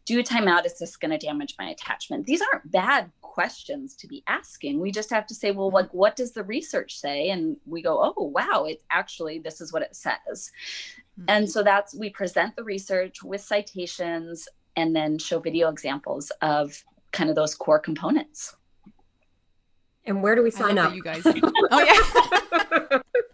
do 0.05 0.19
a 0.19 0.23
timeout, 0.23 0.65
is 0.65 0.79
this 0.79 0.95
going 0.95 1.11
to 1.11 1.17
damage 1.17 1.55
my 1.59 1.69
attachment? 1.69 2.25
These 2.25 2.41
aren't 2.41 2.71
bad 2.71 3.11
questions 3.21 3.95
to 3.95 4.07
be 4.07 4.23
asking. 4.27 4.79
We 4.79 4.91
just 4.91 5.09
have 5.09 5.27
to 5.27 5.35
say, 5.35 5.51
well, 5.51 5.69
like, 5.69 5.93
what 5.93 6.15
does 6.15 6.31
the 6.31 6.43
research 6.43 6.97
say? 6.97 7.29
And 7.29 7.57
we 7.65 7.81
go, 7.81 7.99
oh, 8.01 8.23
wow, 8.23 8.65
it 8.65 8.81
actually, 8.89 9.39
this 9.39 9.61
is 9.61 9.71
what 9.71 9.83
it 9.83 9.95
says. 9.95 10.51
Mm-hmm. 11.19 11.25
And 11.27 11.49
so 11.49 11.61
that's, 11.61 11.93
we 11.93 12.09
present 12.09 12.55
the 12.55 12.63
research 12.63 13.23
with 13.23 13.41
citations 13.41 14.47
and 14.75 14.95
then 14.95 15.17
show 15.17 15.39
video 15.39 15.69
examples 15.69 16.31
of 16.41 16.83
kind 17.11 17.29
of 17.29 17.35
those 17.35 17.53
core 17.55 17.79
components. 17.79 18.55
And 20.05 20.23
where 20.23 20.35
do 20.35 20.41
we 20.41 20.51
sign 20.51 20.77
up? 20.77 20.95
You 20.95 21.03
guys. 21.03 21.21
oh 21.25 21.79
yeah. 22.91 22.99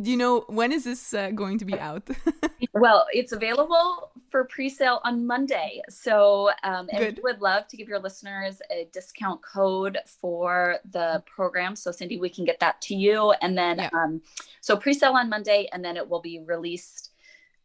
Do 0.00 0.10
you 0.10 0.16
know 0.16 0.44
when 0.48 0.72
is 0.72 0.84
this 0.84 1.14
uh, 1.14 1.30
going 1.30 1.58
to 1.58 1.64
be 1.64 1.78
out? 1.78 2.06
well, 2.74 3.06
it's 3.12 3.32
available 3.32 4.10
for 4.30 4.44
pre-sale 4.44 5.00
on 5.04 5.26
Monday. 5.26 5.80
So, 5.88 6.50
um, 6.64 6.88
and 6.92 7.16
we 7.16 7.22
would 7.22 7.40
love 7.40 7.66
to 7.68 7.76
give 7.78 7.88
your 7.88 7.98
listeners 7.98 8.60
a 8.70 8.88
discount 8.92 9.40
code 9.40 9.98
for 10.06 10.76
the 10.90 11.22
program. 11.24 11.74
So, 11.76 11.90
Cindy, 11.92 12.18
we 12.18 12.28
can 12.28 12.44
get 12.44 12.60
that 12.60 12.80
to 12.82 12.94
you, 12.94 13.32
and 13.40 13.56
then 13.56 13.78
yeah. 13.78 13.88
um, 13.94 14.20
so 14.60 14.76
pre-sale 14.76 15.12
on 15.12 15.30
Monday, 15.30 15.66
and 15.72 15.82
then 15.82 15.96
it 15.96 16.06
will 16.06 16.20
be 16.20 16.40
released 16.44 17.12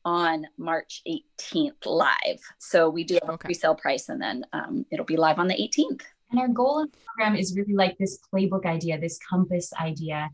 on 0.05 0.47
March 0.57 1.03
18th 1.07 1.85
live. 1.85 2.39
So 2.59 2.89
we 2.89 3.03
do 3.03 3.15
have 3.15 3.29
a 3.29 3.33
okay. 3.33 3.47
pre-sale 3.47 3.75
price, 3.75 4.07
and 4.07 4.21
then 4.21 4.45
um, 4.53 4.85
it'll 4.89 5.05
be 5.05 5.17
live 5.17 5.37
on 5.37 5.47
the 5.47 5.55
18th. 5.55 6.01
And 6.31 6.39
our 6.39 6.47
goal 6.47 6.83
of 6.83 6.91
the 6.91 6.97
program 7.05 7.35
is 7.35 7.57
really 7.57 7.73
like 7.73 7.97
this 7.97 8.19
playbook 8.33 8.65
idea, 8.65 8.97
this 8.97 9.19
compass 9.29 9.73
idea 9.73 10.29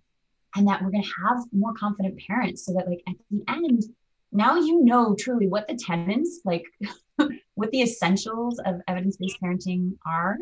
and 0.57 0.67
that 0.67 0.81
we're 0.81 0.91
going 0.91 1.03
to 1.03 1.13
have 1.27 1.37
more 1.53 1.73
confident 1.73 2.19
parents 2.27 2.65
so 2.65 2.73
that 2.73 2.87
like 2.87 3.01
at 3.07 3.15
the 3.31 3.43
end 3.47 3.83
now 4.31 4.55
you 4.55 4.83
know 4.83 5.15
truly 5.17 5.47
what 5.47 5.67
the 5.67 5.75
tenets, 5.75 6.41
like 6.43 6.63
what 7.55 7.71
the 7.71 7.81
essentials 7.81 8.59
of 8.65 8.75
evidence-based 8.87 9.37
parenting 9.41 9.93
are, 10.05 10.37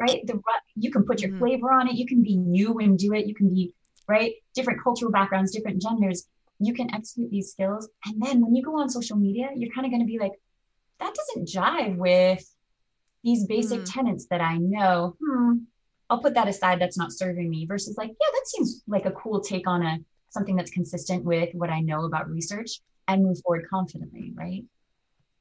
right? 0.00 0.26
The 0.26 0.40
you 0.76 0.90
can 0.90 1.04
put 1.04 1.20
your 1.20 1.30
mm-hmm. 1.30 1.40
flavor 1.40 1.72
on 1.72 1.88
it. 1.88 1.94
You 1.94 2.06
can 2.06 2.22
be 2.22 2.38
you 2.48 2.78
and 2.78 2.98
do 2.98 3.14
it. 3.14 3.26
You 3.26 3.34
can 3.34 3.52
be 3.52 3.74
right, 4.08 4.34
different 4.54 4.82
cultural 4.82 5.10
backgrounds, 5.10 5.52
different 5.52 5.80
genders. 5.80 6.26
You 6.58 6.74
can 6.74 6.92
execute 6.94 7.30
these 7.30 7.50
skills, 7.52 7.88
and 8.04 8.20
then 8.20 8.40
when 8.42 8.54
you 8.54 8.62
go 8.62 8.78
on 8.78 8.90
social 8.90 9.16
media, 9.16 9.48
you're 9.56 9.72
kind 9.72 9.86
of 9.86 9.90
going 9.90 10.02
to 10.02 10.06
be 10.06 10.18
like, 10.18 10.32
that 10.98 11.14
doesn't 11.14 11.48
jive 11.48 11.96
with 11.96 12.44
these 13.24 13.46
basic 13.46 13.80
mm. 13.80 13.92
tenets 13.92 14.26
that 14.30 14.42
I 14.42 14.58
know. 14.58 15.16
Hmm, 15.24 15.52
I'll 16.10 16.20
put 16.20 16.34
that 16.34 16.48
aside. 16.48 16.80
That's 16.80 16.98
not 16.98 17.12
serving 17.12 17.48
me. 17.48 17.64
Versus 17.66 17.96
like, 17.96 18.10
yeah, 18.10 18.28
that 18.32 18.46
seems 18.46 18.82
like 18.86 19.06
a 19.06 19.12
cool 19.12 19.40
take 19.40 19.66
on 19.66 19.82
a 19.82 19.98
something 20.28 20.56
that's 20.56 20.70
consistent 20.70 21.24
with 21.24 21.54
what 21.54 21.70
I 21.70 21.80
know 21.80 22.04
about 22.04 22.30
research 22.30 22.80
and 23.08 23.24
move 23.24 23.38
forward 23.44 23.66
confidently, 23.68 24.32
right? 24.34 24.64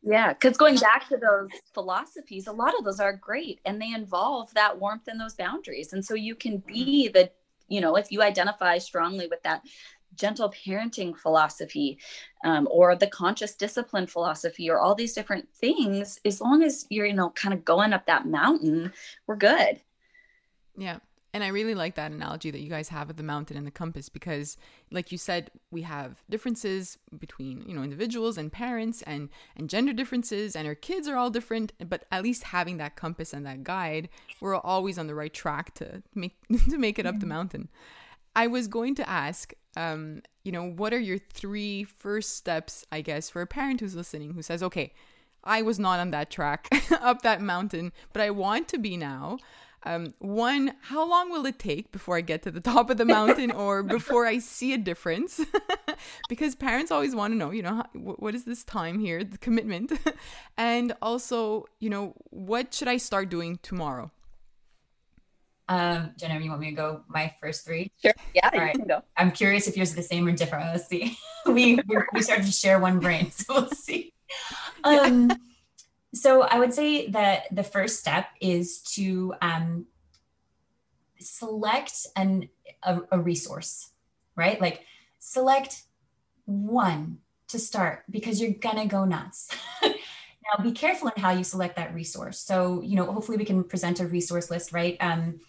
Yeah, 0.02 0.34
because 0.34 0.58
going 0.58 0.78
back 0.78 1.08
to 1.10 1.18
those 1.18 1.50
philosophies, 1.74 2.48
a 2.48 2.52
lot 2.52 2.74
of 2.78 2.86
those 2.86 3.00
are 3.00 3.14
great 3.14 3.60
and 3.66 3.82
they 3.82 3.94
involve 3.94 4.54
that 4.54 4.80
warmth 4.80 5.08
and 5.08 5.20
those 5.20 5.36
boundaries. 5.36 5.94
And 5.94 6.04
so 6.04 6.14
you 6.16 6.36
can 6.36 6.58
be 6.60 7.10
the, 7.10 7.30
you 7.68 7.82
know, 7.82 7.96
if 7.98 8.12
you 8.12 8.22
identify 8.22 8.78
strongly 8.78 9.28
with 9.28 9.44
that 9.44 9.62
gentle 10.16 10.52
parenting 10.52 11.16
philosophy 11.16 12.00
um, 12.44 12.68
or 12.72 12.96
the 12.96 13.08
conscious 13.08 13.56
discipline 13.56 14.08
philosophy 14.08 14.70
or 14.70 14.80
all 14.80 14.96
these 14.96 15.14
different 15.14 15.48
things, 15.54 16.20
as 16.26 16.42
long 16.42 16.64
as 16.64 16.86
you're, 16.90 17.06
you 17.06 17.14
know, 17.14 17.30
kind 17.32 17.54
of 17.54 17.66
going 17.66 17.94
up 17.94 18.06
that 18.06 18.26
mountain, 18.26 18.92
we're 19.28 19.36
good. 19.36 19.82
Yeah. 20.80 21.00
And 21.32 21.44
I 21.44 21.50
really 21.50 21.76
like 21.76 21.96
that 21.96 22.12
analogy 22.12 22.50
that 22.50 22.62
you 22.62 22.70
guys 22.70 22.90
have 22.90 23.10
of 23.10 23.18
the 23.18 23.24
mountain 23.24 23.56
and 23.56 23.68
the 23.68 23.72
compass 23.72 24.10
because 24.10 24.58
like 24.92 25.12
you 25.12 25.18
said 25.18 25.52
we 25.70 25.84
have 25.84 26.24
differences 26.28 26.98
between 27.20 27.64
you 27.68 27.76
know 27.76 27.84
individuals 27.84 28.38
and 28.38 28.52
parents 28.52 29.04
and 29.04 29.30
and 29.56 29.70
gender 29.70 29.94
differences 29.94 30.56
and 30.56 30.68
our 30.68 30.74
kids 30.74 31.08
are 31.08 31.16
all 31.16 31.30
different 31.30 31.72
but 31.88 32.06
at 32.12 32.24
least 32.24 32.44
having 32.46 32.78
that 32.78 32.96
compass 32.96 33.32
and 33.32 33.46
that 33.46 33.64
guide 33.64 34.10
we're 34.42 34.56
always 34.56 34.98
on 34.98 35.06
the 35.06 35.14
right 35.14 35.34
track 35.34 35.74
to 35.76 36.02
make 36.16 36.36
to 36.70 36.78
make 36.78 36.98
it 36.98 37.06
up 37.06 37.20
the 37.20 37.28
mountain. 37.28 37.70
I 38.36 38.48
was 38.48 38.68
going 38.68 38.96
to 38.96 39.08
ask 39.08 39.54
um 39.78 40.24
you 40.44 40.52
know 40.52 40.68
what 40.68 40.94
are 40.94 41.00
your 41.00 41.20
three 41.20 41.84
first 41.84 42.38
steps 42.38 42.86
I 42.92 43.02
guess 43.02 43.30
for 43.30 43.44
a 43.44 43.48
parent 43.48 43.82
who's 43.82 43.96
listening 43.96 44.34
who 44.34 44.42
says 44.42 44.64
okay 44.64 44.94
I 45.44 45.62
was 45.62 45.78
not 45.78 46.00
on 46.00 46.10
that 46.10 46.32
track 46.32 46.68
up 46.92 47.22
that 47.22 47.40
mountain 47.40 47.92
but 48.14 48.22
I 48.24 48.32
want 48.32 48.68
to 48.70 48.80
be 48.80 48.98
now 48.98 49.38
um, 49.84 50.14
one, 50.20 50.74
how 50.82 51.08
long 51.08 51.32
will 51.32 51.46
it 51.46 51.58
take 51.58 51.92
before 51.92 52.18
I 52.18 52.22
get 52.22 52.44
to 52.44 52.52
the 52.52 52.60
top 52.72 52.90
of 52.90 52.98
the 52.98 53.06
mountain 53.06 53.52
or 53.52 53.84
before 53.84 54.26
I 54.26 54.40
see 54.40 54.74
a 54.74 54.78
difference? 54.78 55.42
because 56.30 56.56
parents 56.56 56.92
always 56.92 57.16
want 57.16 57.34
to 57.34 57.38
know, 57.38 57.52
you 57.52 57.62
know, 57.62 57.76
how, 57.76 57.86
what 57.94 58.36
is 58.36 58.44
this 58.44 58.64
time 58.64 59.00
here, 59.00 59.24
the 59.24 59.38
commitment? 59.38 59.92
and 60.58 60.94
also, 61.02 61.66
you 61.80 61.90
know, 61.90 62.14
what 62.30 62.74
should 62.74 62.88
I 62.88 62.98
start 62.98 63.30
doing 63.30 63.60
tomorrow? 63.62 64.12
Um, 65.70 66.12
Jenna, 66.18 66.40
you 66.40 66.50
want 66.50 66.62
me 66.62 66.72
to 66.72 66.76
go 66.76 67.04
my 67.08 67.34
first 67.40 67.64
three? 67.64 67.92
Sure. 68.02 68.12
Yeah, 68.34 68.50
All 68.52 68.60
right. 68.60 68.74
can 68.74 68.88
go. 68.88 69.04
I'm 69.18 69.32
curious 69.32 69.68
if 69.68 69.78
yours 69.78 69.94
are 69.94 69.98
the 69.98 70.04
same 70.04 70.28
or 70.28 70.32
different. 70.32 70.66
Let's 70.66 70.88
see. 70.88 71.16
we 71.46 71.80
we 72.12 72.22
started 72.24 72.48
to 72.48 72.52
share 72.52 72.80
one 72.80 73.00
brain, 73.00 73.30
so 73.32 73.54
we'll 73.54 73.70
see. 73.70 74.14
Um, 74.84 75.30
so 76.14 76.42
I 76.42 76.60
would 76.60 76.74
say 76.74 77.08
that 77.10 77.44
the 77.52 77.64
first 77.64 78.00
step 78.00 78.28
is 78.42 78.80
to 78.96 79.34
um, 79.42 79.86
select 81.20 82.08
an, 82.16 82.50
a, 82.84 83.02
a 83.12 83.20
resource, 83.20 83.92
right? 84.36 84.60
Like 84.60 84.86
select 85.20 85.84
one 86.46 87.20
to 87.50 87.60
start 87.60 88.04
because 88.10 88.42
you're 88.42 88.54
gonna 88.54 88.88
go 88.88 89.06
nuts. 89.06 89.50
now 89.84 90.64
be 90.64 90.72
careful 90.72 91.12
in 91.16 91.22
how 91.22 91.32
you 91.32 91.44
select 91.44 91.76
that 91.76 91.94
resource. 91.94 92.40
So, 92.40 92.82
you 92.82 92.96
know, 92.96 93.12
hopefully 93.12 93.38
we 93.38 93.46
can 93.46 93.64
present 93.64 94.00
a 94.00 94.08
resource 94.08 94.50
list, 94.50 94.72
right? 94.72 94.98
Um, 95.00 95.40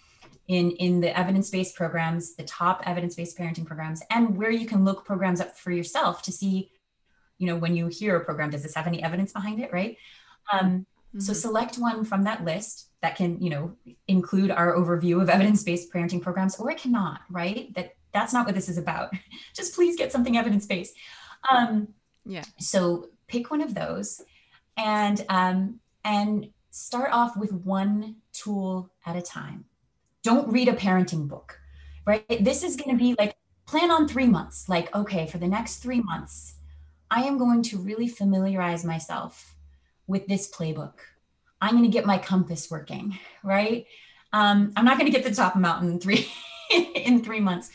in, 0.49 0.73
in 0.73 1.01
the 1.01 1.17
evidence-based 1.17 1.77
programs, 1.77 2.35
the 2.35 2.43
top 2.43 2.83
evidence-based 2.85 3.39
parenting 3.39 3.65
programs, 3.65 4.03
and 4.11 4.37
where 4.37 4.51
you 4.51 4.67
can 4.67 4.85
look 4.85 5.05
programs 5.05 5.41
up 5.41 5.57
for 5.57 5.71
yourself 5.71 6.23
to 6.23 6.33
see, 6.33 6.73
you 7.39 7.47
know, 7.47 7.57
when 7.57 7.77
you 7.77 7.87
hear 7.87 8.17
a 8.17 8.25
program, 8.25 8.51
does 8.51 8.65
this 8.65 8.75
have 8.75 8.89
any 8.89 9.03
evidence 9.03 9.33
behind 9.33 9.61
it, 9.61 9.73
right? 9.73 9.97
Um, 10.53 10.87
mm-hmm. 11.15 11.21
So 11.21 11.33
select 11.33 11.77
one 11.77 12.05
from 12.05 12.25
that 12.25 12.45
list 12.45 12.89
that 13.03 13.17
can, 13.17 13.41
you 13.41 13.51
know, 13.51 13.77
include 14.09 14.51
our 14.51 14.75
overview 14.75 15.21
of 15.21 15.31
evidence-based 15.31 15.93
parenting 15.93 16.21
programs, 16.21 16.59
or 16.59 16.71
it 16.71 16.79
cannot, 16.79 17.21
right? 17.31 17.75
That 17.75 17.95
that's 18.13 18.33
not 18.33 18.47
what 18.47 18.55
this 18.55 18.69
is 18.69 18.79
about. 18.79 19.13
Just 19.55 19.75
please 19.75 19.97
get 19.97 20.13
something 20.13 20.37
evidence-based. 20.37 20.95
Um, 21.51 21.89
yeah. 22.25 22.45
So 22.59 23.09
pick 23.29 23.51
one 23.51 23.63
of 23.63 23.75
those, 23.75 24.21
and 24.77 25.25
um, 25.29 25.81
and 26.05 26.51
start 26.71 27.13
off 27.13 27.37
with 27.37 27.53
one 27.53 28.17
tool 28.33 28.91
at 29.07 29.17
a 29.17 29.23
time. 29.23 29.65
Don't 30.23 30.53
read 30.53 30.69
a 30.69 30.75
parenting 30.75 31.29
book, 31.29 31.59
right? 32.07 32.45
This 32.45 32.63
is 32.63 32.77
going 32.77 32.97
to 32.97 33.03
be 33.03 33.15
like 33.19 33.37
plan 33.67 33.91
on 33.91 34.07
three 34.07 34.27
months. 34.27 34.69
Like, 34.69 34.95
okay, 34.95 35.27
for 35.27 35.39
the 35.39 35.49
next 35.49 35.77
three 35.79 36.01
months, 36.01 36.57
I 37.11 37.23
am 37.23 37.39
going 37.39 37.63
to 37.65 37.79
really 37.79 38.09
familiarize 38.09 38.85
myself 38.85 39.57
with 40.11 40.27
this 40.27 40.51
playbook. 40.51 40.95
I'm 41.61 41.71
going 41.71 41.85
to 41.85 41.89
get 41.89 42.05
my 42.05 42.19
compass 42.19 42.69
working, 42.69 43.17
right? 43.45 43.87
Um, 44.33 44.73
I'm 44.77 44.85
not 44.85 44.99
going 44.99 45.11
to 45.11 45.17
get 45.17 45.25
to 45.25 45.31
the 45.31 45.37
top 45.37 45.55
of 45.55 45.63
the 45.63 45.63
mountain 45.63 45.93
in 45.93 46.01
three 46.01 46.29
in 46.97 47.23
three 47.23 47.41
months, 47.41 47.71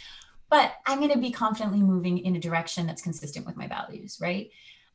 but 0.50 0.74
I'm 0.86 1.00
going 1.00 1.14
to 1.14 1.18
be 1.18 1.32
confidently 1.32 1.82
moving 1.82 2.18
in 2.18 2.36
a 2.36 2.40
direction 2.40 2.88
that's 2.88 3.02
consistent 3.02 3.46
with 3.46 3.56
my 3.56 3.68
values, 3.68 4.18
right? 4.22 4.50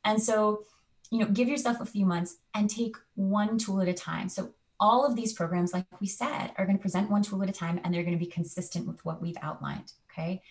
And 0.05 0.22
so, 0.22 0.64
you 1.11 1.18
know, 1.18 1.26
give 1.26 1.49
yourself 1.49 1.80
a 1.80 1.86
few 1.86 2.05
months 2.05 2.36
and 2.55 2.68
take 2.68 2.97
one 3.14 3.57
tool 3.57 3.80
at 3.80 3.88
a 3.88 3.95
time. 3.95 4.28
So 4.28 4.51
all 4.78 5.07
of 5.07 5.16
these 5.16 5.32
programs, 5.32 5.72
like 5.72 5.86
we 5.99 6.07
said, 6.07 6.53
are 6.59 6.66
going 6.66 6.76
to 6.76 6.82
present 6.82 7.11
one 7.11 7.22
tool 7.22 7.43
at 7.43 7.49
a 7.49 7.53
time 7.53 7.80
and 7.82 7.93
they're 7.93 8.05
going 8.05 8.18
to 8.18 8.24
be 8.24 8.30
consistent 8.30 8.86
with 8.86 9.03
what 9.05 9.20
we've 9.22 9.36
outlined. 9.41 9.93
Okay. 10.11 10.43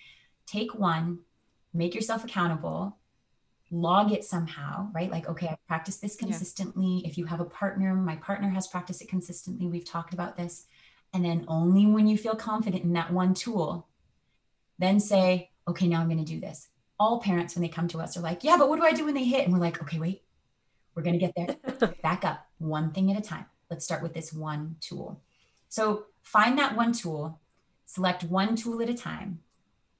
Take 0.47 0.73
one, 0.73 1.19
make 1.71 1.93
yourself 1.93 2.23
accountable, 2.23 2.97
log 3.71 4.11
it 4.11 4.23
somehow, 4.23 4.89
right? 4.93 5.11
Like, 5.11 5.27
okay, 5.29 5.47
I 5.47 5.57
practice 5.67 5.97
this 5.97 6.15
consistently. 6.15 7.01
Yeah. 7.03 7.09
If 7.09 7.17
you 7.17 7.25
have 7.25 7.39
a 7.39 7.45
partner, 7.45 7.93
my 7.95 8.15
partner 8.17 8.49
has 8.49 8.67
practiced 8.67 9.01
it 9.01 9.09
consistently. 9.09 9.67
We've 9.67 9.85
talked 9.85 10.13
about 10.13 10.37
this. 10.37 10.65
And 11.13 11.23
then 11.23 11.45
only 11.47 11.85
when 11.85 12.07
you 12.07 12.17
feel 12.17 12.35
confident 12.35 12.83
in 12.83 12.93
that 12.93 13.11
one 13.11 13.33
tool, 13.33 13.87
then 14.77 14.99
say, 14.99 15.51
okay, 15.67 15.87
now 15.87 16.01
I'm 16.01 16.07
going 16.07 16.23
to 16.23 16.33
do 16.33 16.39
this. 16.39 16.67
All 16.99 17.19
parents, 17.19 17.55
when 17.55 17.61
they 17.61 17.69
come 17.69 17.87
to 17.89 17.99
us, 17.99 18.17
are 18.17 18.21
like, 18.21 18.43
yeah, 18.43 18.57
but 18.57 18.69
what 18.69 18.79
do 18.79 18.85
I 18.85 18.91
do 18.91 19.05
when 19.05 19.13
they 19.13 19.23
hit? 19.23 19.45
And 19.45 19.53
we're 19.53 19.59
like, 19.59 19.81
okay, 19.81 19.99
wait, 19.99 20.23
we're 20.95 21.03
going 21.03 21.17
to 21.17 21.25
get 21.25 21.33
there. 21.35 21.87
Back 22.03 22.25
up 22.25 22.45
one 22.57 22.91
thing 22.91 23.11
at 23.11 23.17
a 23.17 23.21
time. 23.21 23.45
Let's 23.69 23.85
start 23.85 24.01
with 24.01 24.13
this 24.13 24.33
one 24.33 24.77
tool. 24.81 25.21
So 25.69 26.05
find 26.21 26.57
that 26.57 26.75
one 26.75 26.91
tool, 26.93 27.39
select 27.85 28.23
one 28.23 28.55
tool 28.55 28.81
at 28.81 28.89
a 28.89 28.93
time, 28.93 29.39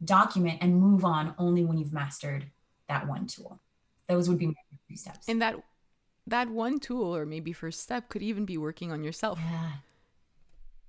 document, 0.04 0.58
and 0.62 0.80
move 0.80 1.06
on 1.06 1.36
only 1.38 1.64
when 1.64 1.78
you've 1.78 1.94
mastered 1.94 2.48
that 2.90 3.08
one 3.08 3.28
tool. 3.28 3.60
Those 4.10 4.28
would 4.28 4.38
be 4.38 4.48
my 4.48 4.54
three 4.88 4.98
steps. 4.98 5.30
And 5.30 5.42
that 5.42 5.56
that 6.28 6.50
one 6.50 6.80
tool 6.80 7.16
or 7.16 7.26
maybe 7.26 7.54
first 7.54 7.80
step 7.80 8.10
could 8.10 8.22
even 8.22 8.46
be 8.46 8.58
working 8.58 8.92
on 8.92 9.04
yourself. 9.04 9.40
Yeah. 9.42 9.72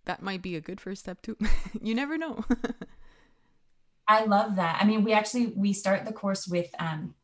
That 0.07 0.23
might 0.23 0.43
be 0.43 0.57
a 0.57 0.61
good 0.61 0.81
first 0.81 1.03
step 1.03 1.23
too. 1.23 1.37
you 1.81 1.95
never 1.95 2.19
know. 2.19 2.45
I 4.09 4.25
love 4.25 4.57
that. 4.57 4.79
I 4.81 4.85
mean, 4.85 5.05
we 5.05 5.13
actually 5.13 5.49
we 5.49 5.73
start 5.73 6.05
the 6.05 6.13
course 6.13 6.49
with 6.49 6.69
um, 6.81 7.15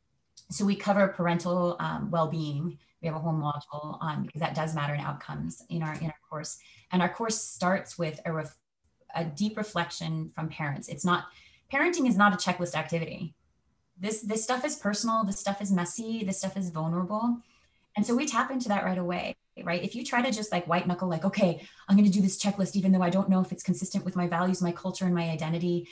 so 0.51 0.65
we 0.65 0.77
cover 0.77 1.09
parental 1.09 1.77
um, 1.81 2.11
well-being. 2.11 2.79
We 3.03 3.09
have 3.09 3.17
a 3.17 3.19
whole 3.19 3.33
module 3.33 3.99
on 4.01 4.25
because 4.25 4.41
that 4.41 4.55
does 4.55 4.75
matter 4.75 4.95
in 4.95 5.01
outcomes 5.01 5.63
in 5.69 5.83
our 5.83 5.95
in 5.95 6.07
our 6.07 6.15
course. 6.31 6.59
And 6.93 7.03
our 7.03 7.13
course 7.13 7.41
starts 7.41 7.99
with 7.99 8.21
a 8.25 8.33
ref, 8.33 8.57
a 9.15 9.25
deep 9.25 9.57
reflection 9.57 10.31
from 10.35 10.49
parents. 10.49 10.89
It's 10.89 11.05
not 11.05 11.27
parenting 11.73 12.09
is 12.09 12.17
not 12.17 12.33
a 12.33 12.37
checklist 12.37 12.75
activity 12.75 13.35
this 13.99 14.21
this 14.21 14.43
stuff 14.43 14.65
is 14.65 14.77
personal 14.77 15.25
this 15.25 15.39
stuff 15.39 15.61
is 15.63 15.73
messy 15.73 16.25
this 16.25 16.39
stuff 16.39 16.57
is 16.57 16.71
vulnerable. 16.71 17.39
And 17.97 18.05
so 18.05 18.15
we 18.15 18.27
tap 18.27 18.51
into 18.51 18.69
that 18.69 18.85
right 18.85 18.99
away 18.99 19.37
right? 19.65 19.83
If 19.83 19.95
you 19.95 20.05
try 20.05 20.21
to 20.23 20.31
just 20.31 20.53
like 20.53 20.67
white 20.67 20.87
knuckle 20.87 21.09
like 21.09 21.25
okay 21.25 21.67
i'm 21.89 21.97
going 21.97 22.05
to 22.07 22.13
do 22.13 22.21
this 22.21 22.41
checklist 22.41 22.77
even 22.77 22.93
though 22.93 23.03
i 23.03 23.11
don't 23.11 23.29
know 23.29 23.41
if 23.41 23.53
it's 23.53 23.63
consistent 23.63 24.05
with 24.05 24.17
my 24.17 24.27
values 24.27 24.61
my 24.61 24.73
culture 24.73 25.07
and 25.07 25.15
my 25.15 25.31
identity 25.31 25.89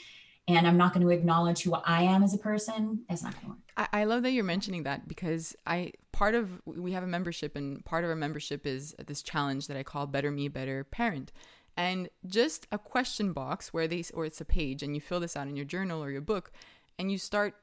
and 0.47 0.67
i'm 0.67 0.77
not 0.77 0.93
going 0.93 1.05
to 1.05 1.11
acknowledge 1.11 1.63
who 1.63 1.73
i 1.73 2.03
am 2.03 2.21
as 2.21 2.33
a 2.33 2.37
person 2.37 3.03
it's 3.09 3.23
not 3.23 3.33
going 3.33 3.45
to 3.45 3.49
work. 3.49 3.57
I, 3.77 4.01
I 4.01 4.03
love 4.03 4.23
that 4.23 4.31
you're 4.31 4.43
mentioning 4.43 4.83
that 4.83 5.07
because 5.07 5.55
i 5.65 5.93
part 6.11 6.35
of 6.35 6.61
we 6.65 6.91
have 6.91 7.03
a 7.03 7.07
membership 7.07 7.55
and 7.55 7.83
part 7.85 8.03
of 8.03 8.09
our 8.09 8.15
membership 8.15 8.65
is 8.65 8.95
this 9.05 9.21
challenge 9.21 9.67
that 9.67 9.77
i 9.77 9.83
call 9.83 10.07
better 10.07 10.31
me 10.31 10.47
better 10.47 10.83
parent. 10.83 11.31
And 11.77 12.07
just 12.25 12.67
a 12.71 12.77
question 12.77 13.33
box 13.33 13.73
where 13.73 13.85
they 13.85 14.05
or 14.13 14.23
it's 14.23 14.39
a 14.39 14.45
page 14.45 14.81
and 14.81 14.95
you 14.95 15.01
fill 15.01 15.19
this 15.19 15.35
out 15.35 15.47
in 15.47 15.57
your 15.57 15.65
journal 15.65 16.01
or 16.01 16.09
your 16.09 16.21
book 16.21 16.53
and 16.97 17.11
you 17.11 17.17
start 17.17 17.55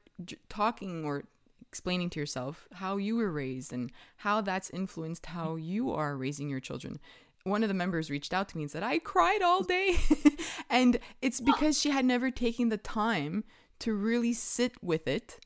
talking 0.49 1.05
or 1.05 1.23
explaining 1.67 2.09
to 2.11 2.19
yourself 2.19 2.67
how 2.73 2.97
you 2.97 3.15
were 3.15 3.31
raised 3.31 3.73
and 3.73 3.91
how 4.17 4.41
that's 4.41 4.69
influenced 4.69 5.25
how 5.27 5.55
you 5.55 5.91
are 5.91 6.15
raising 6.15 6.49
your 6.49 6.59
children. 6.59 6.99
One 7.45 7.63
of 7.63 7.67
the 7.67 7.73
members 7.73 8.11
reached 8.11 8.33
out 8.33 8.47
to 8.49 8.57
me 8.57 8.63
and 8.63 8.71
said, 8.71 8.83
I 8.83 8.99
cried 8.99 9.41
all 9.41 9.63
day. 9.63 9.97
and 10.69 10.99
it's 11.21 11.41
because 11.41 11.79
she 11.79 11.89
had 11.89 12.05
never 12.05 12.31
taken 12.31 12.69
the 12.69 12.77
time 12.77 13.43
to 13.79 13.93
really 13.93 14.33
sit 14.33 14.81
with 14.83 15.07
it 15.07 15.39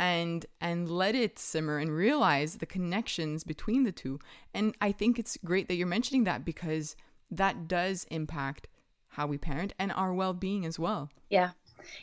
and 0.00 0.46
and 0.62 0.90
let 0.90 1.14
it 1.14 1.38
simmer 1.38 1.78
and 1.78 1.94
realize 1.94 2.56
the 2.56 2.66
connections 2.66 3.44
between 3.44 3.84
the 3.84 3.92
two 3.92 4.18
and 4.54 4.74
i 4.80 4.90
think 4.90 5.18
it's 5.18 5.36
great 5.44 5.68
that 5.68 5.74
you're 5.74 5.86
mentioning 5.86 6.24
that 6.24 6.42
because 6.42 6.96
that 7.30 7.68
does 7.68 8.04
impact 8.10 8.66
how 9.08 9.26
we 9.26 9.36
parent 9.36 9.74
and 9.78 9.92
our 9.92 10.14
well-being 10.14 10.64
as 10.64 10.78
well 10.78 11.10
yeah 11.28 11.50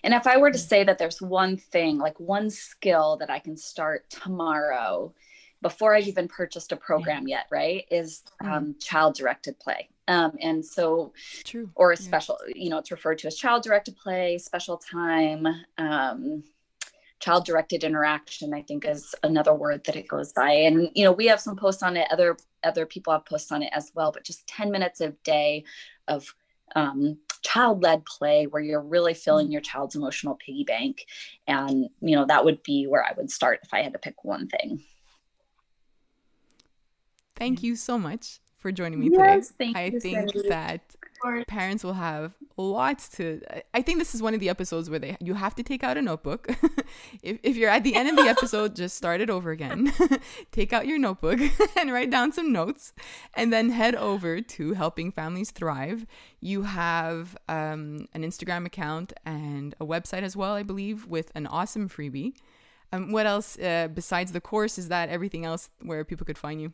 and 0.03 0.13
if 0.13 0.27
i 0.27 0.37
were 0.37 0.51
to 0.51 0.57
say 0.57 0.83
that 0.83 0.97
there's 0.97 1.21
one 1.21 1.57
thing 1.57 1.97
like 1.97 2.19
one 2.19 2.49
skill 2.49 3.17
that 3.17 3.29
i 3.29 3.39
can 3.39 3.57
start 3.57 4.09
tomorrow 4.09 5.13
before 5.61 5.95
i've 5.95 6.07
even 6.07 6.27
purchased 6.27 6.71
a 6.71 6.75
program 6.75 7.27
yet 7.27 7.45
right 7.51 7.85
is 7.91 8.23
mm-hmm. 8.41 8.53
um, 8.53 8.75
child 8.79 9.15
directed 9.15 9.57
play. 9.59 9.89
Um, 10.09 10.37
and 10.41 10.65
so 10.65 11.11
true. 11.43 11.69
or 11.75 11.91
a 11.91 11.97
special 11.97 12.37
yeah. 12.47 12.53
you 12.55 12.69
know 12.69 12.77
it's 12.77 12.91
referred 12.91 13.17
to 13.19 13.27
as 13.27 13.35
child 13.35 13.63
directed 13.63 13.97
play 13.97 14.37
special 14.37 14.77
time 14.77 15.45
um, 15.77 16.43
child 17.19 17.45
directed 17.45 17.83
interaction 17.83 18.53
i 18.53 18.61
think 18.61 18.85
is 18.85 19.13
another 19.23 19.53
word 19.53 19.83
that 19.83 19.97
it 19.97 20.07
goes 20.07 20.31
by. 20.31 20.51
And 20.51 20.89
you 20.93 21.03
know 21.03 21.11
we 21.11 21.25
have 21.25 21.41
some 21.41 21.57
posts 21.57 21.83
on 21.83 21.97
it 21.97 22.07
other 22.09 22.37
other 22.63 22.85
people 22.85 23.11
have 23.11 23.25
posts 23.25 23.51
on 23.51 23.63
it 23.63 23.71
as 23.73 23.91
well 23.95 24.13
but 24.13 24.23
just 24.23 24.47
10 24.47 24.71
minutes 24.71 25.01
a 25.01 25.09
day 25.25 25.65
of 26.07 26.33
um, 26.75 27.17
child 27.47 27.81
led 27.81 28.05
play 28.05 28.45
where 28.45 28.61
you're 28.61 28.81
really 28.81 29.13
filling 29.13 29.45
mm-hmm. 29.45 29.53
your 29.53 29.61
child's 29.61 29.95
emotional 29.95 30.35
piggy 30.35 30.63
bank. 30.63 31.05
And 31.47 31.87
you 32.01 32.15
know 32.15 32.25
that 32.25 32.45
would 32.45 32.61
be 32.63 32.85
where 32.87 33.03
i 33.03 33.13
would 33.15 33.31
start 33.31 33.59
if 33.63 33.73
i 33.73 33.81
had 33.81 33.93
to 33.93 33.99
pick 33.99 34.23
one 34.23 34.47
thing. 34.47 34.83
Thank 37.35 37.63
you 37.63 37.75
so 37.75 37.99
much 37.99 38.39
for 38.67 38.71
joining 38.73 38.99
me 38.99 39.09
yes, 39.09 39.47
today 39.47 39.71
i 39.75 39.89
think 39.89 40.33
that 40.49 40.81
parents 41.47 41.85
will 41.85 41.93
have 41.93 42.33
lots 42.57 43.07
to 43.07 43.39
i 43.73 43.81
think 43.81 43.97
this 43.97 44.13
is 44.13 44.21
one 44.21 44.33
of 44.33 44.41
the 44.41 44.49
episodes 44.49 44.89
where 44.89 44.99
they 44.99 45.15
you 45.21 45.35
have 45.35 45.55
to 45.55 45.63
take 45.63 45.83
out 45.83 45.97
a 45.97 46.01
notebook. 46.01 46.49
If, 47.21 47.39
if 47.43 47.57
you're 47.57 47.69
at 47.69 47.83
the 47.83 47.95
end 47.95 48.09
of 48.09 48.15
the 48.15 48.29
episode 48.35 48.75
just 48.75 48.95
start 48.95 49.19
it 49.21 49.29
over 49.29 49.51
again. 49.51 49.91
Take 50.51 50.71
out 50.71 50.87
your 50.87 50.97
notebook 50.97 51.39
and 51.77 51.91
write 51.91 52.09
down 52.09 52.31
some 52.31 52.51
notes 52.51 52.93
and 53.33 53.51
then 53.51 53.71
head 53.71 53.95
over 53.95 54.41
to 54.41 54.73
helping 54.73 55.11
families 55.11 55.51
thrive. 55.51 56.05
You 56.39 56.63
have 56.63 57.35
um, 57.49 58.07
an 58.13 58.23
instagram 58.23 58.65
account 58.65 59.11
and 59.25 59.75
a 59.81 59.85
website 59.85 60.23
as 60.23 60.37
well 60.37 60.53
i 60.53 60.63
believe 60.63 61.07
with 61.07 61.31
an 61.35 61.47
awesome 61.47 61.89
freebie. 61.89 62.33
Um, 62.93 63.11
what 63.11 63.25
else 63.25 63.57
uh, 63.59 63.89
besides 63.93 64.31
the 64.31 64.41
course 64.41 64.77
is 64.77 64.87
that 64.89 65.09
everything 65.09 65.43
else 65.45 65.69
where 65.81 66.05
people 66.05 66.25
could 66.25 66.37
find 66.37 66.61
you 66.61 66.73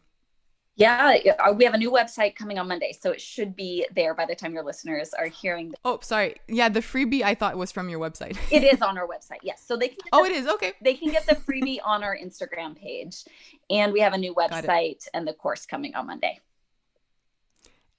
yeah, 0.76 1.17
uh, 1.39 1.53
we 1.53 1.65
have 1.65 1.74
a 1.74 1.78
new 1.78 1.91
website 1.91 2.36
coming 2.36 2.57
on 2.57 2.67
Monday, 2.67 2.97
so 2.99 3.11
it 3.11 3.21
should 3.21 3.55
be 3.55 3.86
there 3.95 4.15
by 4.15 4.26
the 4.26 4.36
time 4.36 4.53
your 4.53 4.63
listeners 4.63 5.13
are 5.13 5.28
hearing. 5.28 5.69
The- 5.71 5.78
oh, 5.86 5.99
sorry. 6.01 6.36
Yeah, 6.47 6.69
the 6.69 6.80
freebie 6.80 7.21
I 7.21 7.36
thought 7.36 7.57
was 7.57 7.71
from 7.71 7.89
your 7.89 7.99
website. 7.99 8.38
it 8.51 8.63
is 8.63 8.82
on 8.82 8.97
our 8.97 9.07
website. 9.07 9.39
Yes, 9.43 9.63
so 9.65 9.78
they 9.78 9.89
can. 9.89 9.99
oh, 10.11 10.24
the, 10.24 10.32
it 10.32 10.36
is 10.36 10.47
okay. 10.47 10.74
They 10.82 10.95
can 10.95 11.11
get 11.11 11.28
the 11.28 11.36
freebie 11.36 11.80
on 11.84 12.03
our 12.03 12.17
Instagram 12.17 12.76
page, 12.76 13.24
and 13.69 13.93
we 13.93 13.99
have 13.99 14.13
a 14.13 14.17
new 14.17 14.34
website 14.34 15.07
and 15.13 15.28
the 15.28 15.34
course 15.34 15.65
coming 15.65 15.93
on 15.95 16.07
Monday. 16.07 16.39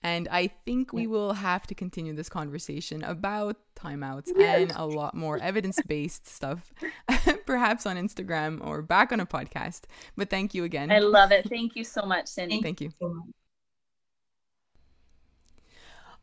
And 0.05 0.29
I 0.31 0.49
think 0.67 0.93
we 0.93 1.07
will 1.07 1.33
have 1.33 1.67
to 1.67 1.75
continue 1.75 2.13
this 2.13 2.29
conversation 2.29 3.03
about 3.03 3.57
timeouts 3.75 4.31
yes. 4.37 4.61
and 4.61 4.73
a 4.77 4.85
lot 4.85 5.15
more 5.15 5.39
evidence 5.39 5.81
based 5.87 6.29
stuff, 6.29 6.75
perhaps 7.47 7.87
on 7.87 7.97
Instagram 7.97 8.65
or 8.65 8.83
back 8.83 9.13
on 9.13 9.21
a 9.21 9.27
podcast. 9.27 9.85
But 10.15 10.29
thank 10.29 10.55
you 10.55 10.65
again. 10.65 10.93
I 10.93 10.99
love 10.99 11.33
it. 11.33 11.49
Thank 11.49 11.75
you 11.75 11.85
so 11.85 12.03
much, 12.03 12.29
Cindy. 12.29 12.61
Thank 12.61 12.83
you. 12.83 12.93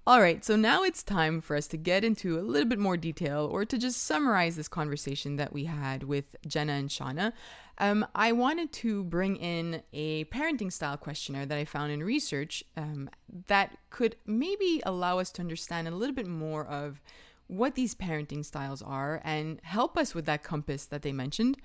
All 0.07 0.19
right, 0.19 0.43
so 0.43 0.55
now 0.55 0.81
it's 0.81 1.03
time 1.03 1.41
for 1.41 1.55
us 1.55 1.67
to 1.67 1.77
get 1.77 2.03
into 2.03 2.39
a 2.39 2.41
little 2.41 2.67
bit 2.67 2.79
more 2.79 2.97
detail 2.97 3.47
or 3.51 3.65
to 3.65 3.77
just 3.77 4.01
summarize 4.01 4.55
this 4.55 4.67
conversation 4.67 5.35
that 5.35 5.53
we 5.53 5.65
had 5.65 6.01
with 6.01 6.35
Jenna 6.47 6.73
and 6.73 6.89
Shauna. 6.89 7.33
Um, 7.77 8.07
I 8.15 8.31
wanted 8.31 8.71
to 8.73 9.03
bring 9.03 9.35
in 9.35 9.83
a 9.93 10.25
parenting 10.25 10.73
style 10.73 10.97
questionnaire 10.97 11.45
that 11.45 11.57
I 11.57 11.65
found 11.65 11.91
in 11.91 12.01
research 12.01 12.63
um, 12.75 13.11
that 13.45 13.77
could 13.91 14.15
maybe 14.25 14.81
allow 14.87 15.19
us 15.19 15.29
to 15.33 15.43
understand 15.43 15.87
a 15.87 15.91
little 15.91 16.15
bit 16.15 16.25
more 16.25 16.65
of 16.65 16.99
what 17.45 17.75
these 17.75 17.93
parenting 17.93 18.43
styles 18.43 18.81
are 18.81 19.21
and 19.23 19.59
help 19.61 19.99
us 19.99 20.15
with 20.15 20.25
that 20.25 20.41
compass 20.41 20.87
that 20.87 21.03
they 21.03 21.11
mentioned. 21.11 21.57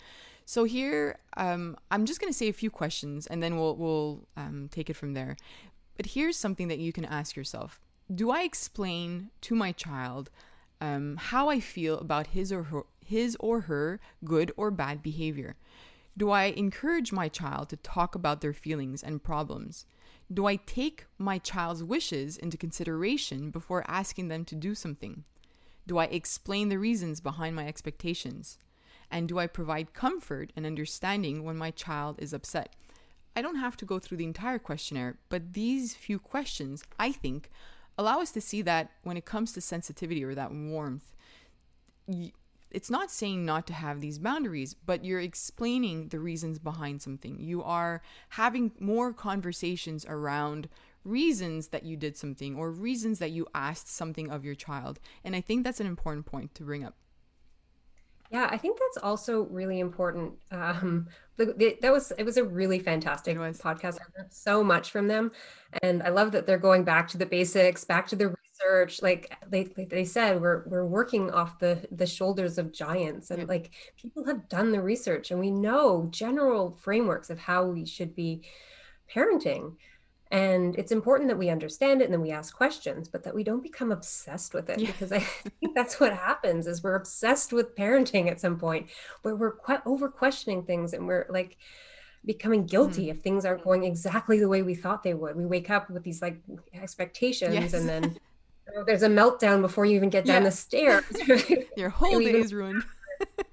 So 0.44 0.64
here, 0.64 1.20
um, 1.38 1.74
I'm 1.90 2.04
just 2.04 2.20
going 2.20 2.30
to 2.30 2.38
say 2.38 2.48
a 2.48 2.52
few 2.52 2.70
questions 2.70 3.26
and 3.26 3.42
then 3.42 3.56
we'll 3.56 3.76
we'll 3.76 4.26
um, 4.36 4.68
take 4.70 4.90
it 4.90 4.94
from 4.94 5.14
there. 5.14 5.38
But 5.96 6.04
here's 6.04 6.36
something 6.36 6.68
that 6.68 6.78
you 6.78 6.92
can 6.92 7.06
ask 7.06 7.34
yourself 7.34 7.80
do 8.14 8.30
I 8.30 8.42
explain 8.42 9.30
to 9.42 9.54
my 9.54 9.72
child 9.72 10.30
um, 10.80 11.16
how 11.16 11.48
I 11.48 11.60
feel 11.60 11.98
about 11.98 12.28
his 12.28 12.52
or 12.52 12.64
her 12.64 12.82
his 13.04 13.36
or 13.38 13.62
her 13.62 14.00
good 14.24 14.52
or 14.56 14.70
bad 14.70 15.02
behavior? 15.02 15.56
Do 16.16 16.30
I 16.30 16.44
encourage 16.44 17.12
my 17.12 17.28
child 17.28 17.68
to 17.68 17.76
talk 17.76 18.14
about 18.14 18.40
their 18.40 18.52
feelings 18.52 19.02
and 19.02 19.22
problems? 19.22 19.86
Do 20.32 20.46
I 20.46 20.56
take 20.56 21.06
my 21.18 21.38
child's 21.38 21.84
wishes 21.84 22.36
into 22.36 22.56
consideration 22.56 23.50
before 23.50 23.84
asking 23.86 24.28
them 24.28 24.44
to 24.46 24.56
do 24.56 24.74
something? 24.74 25.24
Do 25.86 25.98
I 25.98 26.04
explain 26.06 26.68
the 26.68 26.78
reasons 26.78 27.20
behind 27.20 27.54
my 27.54 27.68
expectations? 27.68 28.58
And 29.08 29.28
do 29.28 29.38
I 29.38 29.46
provide 29.46 29.94
comfort 29.94 30.52
and 30.56 30.66
understanding 30.66 31.44
when 31.44 31.56
my 31.56 31.70
child 31.70 32.16
is 32.18 32.32
upset? 32.32 32.74
I 33.36 33.42
don't 33.42 33.56
have 33.56 33.76
to 33.76 33.84
go 33.84 34.00
through 34.00 34.16
the 34.16 34.24
entire 34.24 34.58
questionnaire, 34.58 35.18
but 35.28 35.52
these 35.52 35.94
few 35.94 36.18
questions, 36.18 36.82
I 36.98 37.12
think, 37.12 37.50
allow 37.98 38.20
us 38.20 38.30
to 38.32 38.40
see 38.40 38.62
that 38.62 38.90
when 39.02 39.16
it 39.16 39.24
comes 39.24 39.52
to 39.52 39.60
sensitivity 39.60 40.24
or 40.24 40.34
that 40.34 40.52
warmth, 40.52 41.14
it's 42.70 42.90
not 42.90 43.10
saying 43.10 43.44
not 43.44 43.66
to 43.66 43.72
have 43.72 44.00
these 44.00 44.18
boundaries, 44.18 44.74
but 44.74 45.04
you're 45.04 45.20
explaining 45.20 46.08
the 46.08 46.20
reasons 46.20 46.58
behind 46.58 47.00
something. 47.00 47.38
You 47.40 47.62
are 47.62 48.02
having 48.30 48.72
more 48.78 49.12
conversations 49.12 50.04
around 50.08 50.68
reasons 51.04 51.68
that 51.68 51.84
you 51.84 51.96
did 51.96 52.16
something 52.16 52.56
or 52.56 52.70
reasons 52.70 53.18
that 53.20 53.30
you 53.30 53.46
asked 53.54 53.88
something 53.88 54.30
of 54.30 54.44
your 54.44 54.54
child. 54.54 54.98
And 55.24 55.36
I 55.36 55.40
think 55.40 55.64
that's 55.64 55.80
an 55.80 55.86
important 55.86 56.26
point 56.26 56.54
to 56.56 56.64
bring 56.64 56.84
up. 56.84 56.94
Yeah, 58.30 58.48
I 58.50 58.56
think 58.56 58.78
that's 58.78 59.04
also 59.04 59.42
really 59.44 59.80
important. 59.80 60.34
Um, 60.50 61.08
the, 61.36 61.54
the, 61.56 61.78
that 61.82 61.92
was 61.92 62.12
it 62.18 62.24
was 62.24 62.36
a 62.36 62.44
really 62.44 62.78
fantastic 62.78 63.36
podcast. 63.36 63.98
I 64.00 64.18
learned 64.18 64.32
so 64.32 64.64
much 64.64 64.90
from 64.90 65.08
them, 65.08 65.32
and 65.82 66.02
I 66.02 66.08
love 66.08 66.32
that 66.32 66.46
they're 66.46 66.58
going 66.58 66.84
back 66.84 67.08
to 67.08 67.18
the 67.18 67.26
basics, 67.26 67.84
back 67.84 68.06
to 68.08 68.16
the 68.16 68.28
research. 68.28 69.02
Like 69.02 69.36
they 69.48 69.72
like 69.76 69.90
they 69.90 70.04
said, 70.04 70.40
we're 70.40 70.64
we're 70.66 70.86
working 70.86 71.30
off 71.30 71.58
the 71.58 71.86
the 71.92 72.06
shoulders 72.06 72.58
of 72.58 72.72
giants, 72.72 73.30
and 73.30 73.40
yeah. 73.40 73.46
like 73.48 73.72
people 73.96 74.24
have 74.26 74.48
done 74.48 74.72
the 74.72 74.82
research, 74.82 75.30
and 75.30 75.38
we 75.38 75.50
know 75.50 76.08
general 76.10 76.76
frameworks 76.82 77.30
of 77.30 77.38
how 77.38 77.64
we 77.66 77.84
should 77.84 78.14
be 78.14 78.42
parenting 79.12 79.74
and 80.30 80.74
it's 80.76 80.90
important 80.90 81.28
that 81.28 81.38
we 81.38 81.50
understand 81.50 82.00
it 82.00 82.06
and 82.06 82.12
then 82.12 82.20
we 82.20 82.30
ask 82.32 82.56
questions 82.56 83.08
but 83.08 83.22
that 83.22 83.34
we 83.34 83.44
don't 83.44 83.62
become 83.62 83.92
obsessed 83.92 84.54
with 84.54 84.68
it 84.68 84.80
yeah. 84.80 84.86
because 84.86 85.12
i 85.12 85.18
think 85.60 85.74
that's 85.74 86.00
what 86.00 86.12
happens 86.12 86.66
is 86.66 86.82
we're 86.82 86.96
obsessed 86.96 87.52
with 87.52 87.76
parenting 87.76 88.30
at 88.30 88.40
some 88.40 88.58
point 88.58 88.88
where 89.22 89.36
we're 89.36 89.56
que- 89.56 89.82
over 89.86 90.08
questioning 90.08 90.62
things 90.62 90.92
and 90.92 91.06
we're 91.06 91.26
like 91.28 91.56
becoming 92.24 92.66
guilty 92.66 93.06
mm. 93.06 93.10
if 93.10 93.20
things 93.20 93.44
aren't 93.44 93.62
going 93.62 93.84
exactly 93.84 94.38
the 94.40 94.48
way 94.48 94.62
we 94.62 94.74
thought 94.74 95.02
they 95.02 95.14
would 95.14 95.36
we 95.36 95.46
wake 95.46 95.70
up 95.70 95.88
with 95.90 96.02
these 96.02 96.20
like 96.20 96.40
expectations 96.74 97.54
yes. 97.54 97.72
and 97.72 97.88
then 97.88 98.02
you 98.66 98.74
know, 98.74 98.84
there's 98.84 99.04
a 99.04 99.08
meltdown 99.08 99.60
before 99.60 99.86
you 99.86 99.94
even 99.94 100.10
get 100.10 100.24
down 100.24 100.42
yeah. 100.42 100.48
the 100.48 100.56
stairs 100.56 101.04
your 101.76 101.88
whole 101.88 102.18
day 102.18 102.40
is 102.40 102.52
ruined 102.52 102.82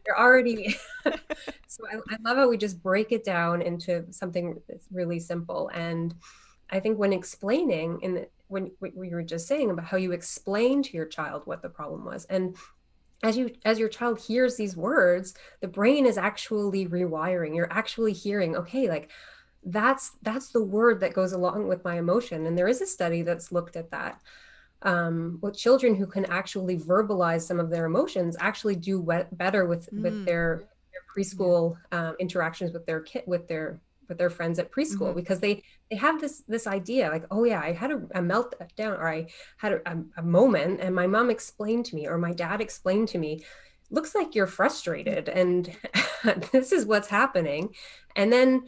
you're 0.07 0.19
already 0.19 0.76
so 1.67 1.84
I, 1.89 1.97
I 2.09 2.17
love 2.26 2.36
how 2.36 2.49
we 2.49 2.57
just 2.57 2.82
break 2.82 3.11
it 3.11 3.24
down 3.24 3.61
into 3.61 4.11
something 4.11 4.59
that's 4.67 4.88
really 4.91 5.19
simple 5.19 5.69
and 5.74 6.15
I 6.74 6.80
think 6.80 6.97
when 6.97 7.13
explaining 7.13 7.99
in 8.01 8.15
the, 8.15 8.28
when 8.47 8.71
we 8.82 9.09
were 9.09 9.24
just 9.24 9.47
saying 9.47 9.69
about 9.69 9.86
how 9.86 9.97
you 9.97 10.11
explain 10.11 10.84
to 10.84 10.97
your 10.97 11.05
child 11.05 11.43
what 11.45 11.61
the 11.61 11.69
problem 11.69 12.03
was 12.03 12.26
and 12.26 12.55
as 13.24 13.38
you 13.38 13.51
as 13.63 13.80
your 13.80 13.89
child 13.89 14.19
hears 14.19 14.57
these 14.57 14.76
words 14.76 15.34
the 15.61 15.67
brain 15.67 16.05
is 16.05 16.17
actually 16.17 16.88
rewiring. 16.88 17.55
You're 17.55 17.71
actually 17.71 18.13
hearing 18.13 18.55
okay 18.57 18.89
like 18.89 19.09
that's 19.65 20.11
that's 20.21 20.49
the 20.49 20.63
word 20.63 20.99
that 20.99 21.13
goes 21.13 21.32
along 21.32 21.67
with 21.67 21.84
my 21.86 21.97
emotion. 21.97 22.45
And 22.45 22.57
there 22.57 22.67
is 22.67 22.82
a 22.82 22.88
study 22.88 23.21
that's 23.21 23.51
looked 23.51 23.76
at 23.78 23.91
that 23.91 24.21
um, 24.82 25.39
with 25.41 25.57
children 25.57 25.95
who 25.95 26.05
can 26.05 26.26
actually 26.26 26.78
verbalize 26.78 27.43
some 27.43 27.59
of 27.59 27.69
their 27.69 27.86
emotions 27.86 28.36
actually 28.39 28.76
do 28.76 29.01
better 29.32 29.65
with 29.65 29.89
mm. 29.91 30.03
with 30.03 30.26
their, 30.26 30.63
their 30.91 31.03
preschool 31.15 31.78
um, 31.91 32.15
interactions 32.19 32.74
with 32.74 32.86
their 32.86 33.01
kid 33.01 33.24
with 33.26 33.47
their 33.47 33.80
with 34.14 34.20
their 34.20 34.30
friends 34.30 34.59
at 34.59 34.72
preschool 34.72 35.07
mm-hmm. 35.07 35.16
because 35.16 35.39
they 35.39 35.64
they 35.89 35.95
have 35.95 36.22
this 36.22 36.43
this 36.47 36.68
idea 36.68 37.09
like 37.09 37.26
oh 37.32 37.43
yeah 37.43 37.59
i 37.59 37.72
had 37.72 37.89
a, 37.89 37.95
a 38.14 38.22
meltdown 38.22 38.97
or 38.99 39.09
i 39.09 39.26
had 39.57 39.74
a, 39.74 39.97
a, 40.18 40.22
moment 40.22 40.80
and 40.80 40.93
my 40.93 41.07
mom 41.07 41.32
explained 41.32 41.84
to 41.84 41.95
me 41.95 42.07
or 42.07 42.20
my 42.20 42.32
dad 42.32 42.61
explained 42.61 43.07
to 43.07 43.18
me 43.18 43.43
looks 43.89 44.14
like 44.14 44.36
you're 44.36 44.45
frustrated 44.45 45.30
and 45.30 45.76
this 46.51 46.72
is 46.72 46.86
what's 46.86 47.07
happening 47.07 47.74
and 48.16 48.32
then 48.32 48.64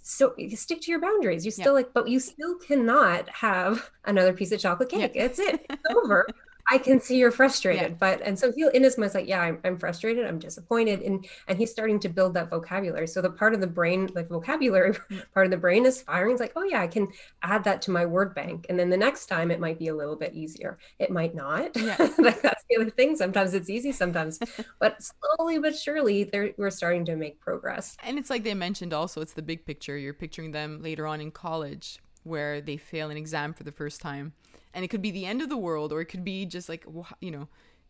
so 0.00 0.32
you 0.38 0.56
stick 0.56 0.80
to 0.80 0.92
your 0.92 1.00
boundaries 1.00 1.44
you 1.44 1.50
still 1.50 1.66
yeah. 1.66 1.70
like 1.72 1.92
but 1.92 2.06
you 2.06 2.20
still 2.20 2.56
cannot 2.58 3.28
have 3.28 3.90
another 4.04 4.32
piece 4.32 4.52
of 4.52 4.60
chocolate 4.60 4.88
cake 4.88 5.12
yeah. 5.14 5.24
it's 5.24 5.40
it 5.40 5.66
it's 5.68 5.82
over 5.90 6.24
I 6.70 6.78
can 6.78 7.00
see 7.00 7.18
you're 7.18 7.30
frustrated, 7.30 7.90
yeah. 7.90 7.96
but 7.98 8.22
and 8.22 8.38
so 8.38 8.50
he'll 8.52 8.70
in 8.70 8.82
his 8.82 8.96
mind's 8.96 9.14
like, 9.14 9.28
yeah, 9.28 9.40
I'm, 9.40 9.58
I'm 9.64 9.78
frustrated, 9.78 10.26
I'm 10.26 10.38
disappointed, 10.38 11.02
and 11.02 11.26
and 11.46 11.58
he's 11.58 11.70
starting 11.70 12.00
to 12.00 12.08
build 12.08 12.34
that 12.34 12.48
vocabulary. 12.48 13.06
So 13.06 13.20
the 13.20 13.30
part 13.30 13.54
of 13.54 13.60
the 13.60 13.66
brain, 13.66 14.10
like 14.14 14.28
vocabulary 14.28 14.92
mm. 15.10 15.22
part 15.34 15.46
of 15.46 15.50
the 15.50 15.58
brain, 15.58 15.84
is 15.84 16.00
firing. 16.00 16.32
It's 16.32 16.40
like, 16.40 16.52
oh 16.56 16.64
yeah, 16.64 16.80
I 16.80 16.86
can 16.86 17.08
add 17.42 17.64
that 17.64 17.82
to 17.82 17.90
my 17.90 18.06
word 18.06 18.34
bank, 18.34 18.66
and 18.68 18.78
then 18.78 18.88
the 18.88 18.96
next 18.96 19.26
time 19.26 19.50
it 19.50 19.60
might 19.60 19.78
be 19.78 19.88
a 19.88 19.94
little 19.94 20.16
bit 20.16 20.34
easier. 20.34 20.78
It 20.98 21.10
might 21.10 21.34
not. 21.34 21.76
Yeah. 21.76 21.96
like 22.18 22.40
that's 22.40 22.64
the 22.70 22.76
other 22.80 22.90
thing. 22.90 23.16
Sometimes 23.16 23.52
it's 23.52 23.68
easy, 23.68 23.92
sometimes, 23.92 24.38
but 24.80 24.96
slowly 25.02 25.58
but 25.58 25.76
surely, 25.76 26.30
we're 26.56 26.70
starting 26.70 27.04
to 27.06 27.16
make 27.16 27.38
progress. 27.40 27.96
And 28.02 28.18
it's 28.18 28.30
like 28.30 28.42
they 28.42 28.54
mentioned 28.54 28.94
also, 28.94 29.20
it's 29.20 29.34
the 29.34 29.42
big 29.42 29.66
picture. 29.66 29.98
You're 29.98 30.14
picturing 30.14 30.52
them 30.52 30.82
later 30.82 31.06
on 31.06 31.20
in 31.20 31.30
college 31.30 31.98
where 32.24 32.60
they 32.60 32.76
fail 32.76 33.10
an 33.10 33.16
exam 33.16 33.54
for 33.54 33.62
the 33.62 33.72
first 33.72 34.00
time. 34.00 34.32
And 34.72 34.84
it 34.84 34.88
could 34.88 35.02
be 35.02 35.12
the 35.12 35.26
end 35.26 35.40
of 35.40 35.48
the 35.48 35.56
world 35.56 35.92
or 35.92 36.00
it 36.00 36.06
could 36.06 36.24
be 36.24 36.44
just 36.46 36.68
like 36.68 36.84
you 37.20 37.30
know 37.30 37.48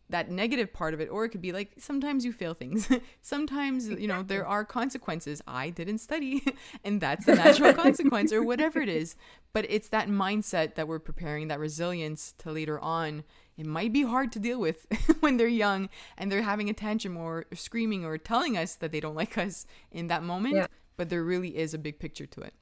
that 0.09 0.29
negative 0.29 0.71
part 0.71 0.93
of 0.93 1.01
it 1.01 1.09
or 1.09 1.25
it 1.25 1.29
could 1.29 1.41
be 1.41 1.51
like 1.51 1.71
sometimes 1.79 2.23
you 2.23 2.31
fail 2.31 2.53
things. 2.53 2.87
Sometimes 3.21 3.89
you 3.89 4.07
know 4.07 4.21
there 4.21 4.45
are 4.45 4.63
consequences. 4.63 5.41
I 5.47 5.71
didn't 5.71 5.97
study 5.97 6.43
and 6.83 7.01
that's 7.01 7.25
the 7.25 7.35
natural 7.35 7.73
consequence 7.85 8.31
or 8.31 8.43
whatever 8.43 8.79
it 8.81 8.89
is. 8.89 9.15
But 9.51 9.65
it's 9.67 9.89
that 9.89 10.07
mindset 10.07 10.75
that 10.75 10.87
we're 10.87 10.99
preparing 10.99 11.47
that 11.47 11.59
resilience 11.59 12.33
to 12.39 12.51
later 12.51 12.79
on. 12.79 13.23
It 13.57 13.65
might 13.65 13.93
be 13.93 14.03
hard 14.03 14.33
to 14.33 14.39
deal 14.39 14.59
with 14.59 14.85
when 15.21 15.37
they're 15.37 15.47
young 15.47 15.89
and 16.17 16.31
they're 16.31 16.41
having 16.41 16.69
a 16.69 16.73
tantrum 16.73 17.17
or 17.17 17.45
screaming 17.53 18.05
or 18.05 18.17
telling 18.17 18.57
us 18.57 18.75
that 18.75 18.91
they 18.91 18.99
don't 18.99 19.15
like 19.15 19.37
us 19.37 19.65
in 19.91 20.07
that 20.07 20.23
moment 20.23 20.55
yeah. 20.55 20.67
but 20.97 21.09
there 21.09 21.23
really 21.23 21.57
is 21.57 21.73
a 21.73 21.77
big 21.77 21.97
picture 21.97 22.25
to 22.25 22.41
it 22.41 22.53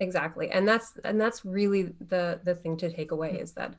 exactly. 0.00 0.50
And 0.50 0.66
that's 0.66 0.94
and 1.04 1.20
that's 1.20 1.44
really 1.44 1.94
the 2.08 2.40
the 2.44 2.54
thing 2.54 2.76
to 2.78 2.90
take 2.90 3.12
away 3.12 3.38
is 3.38 3.52
that 3.52 3.74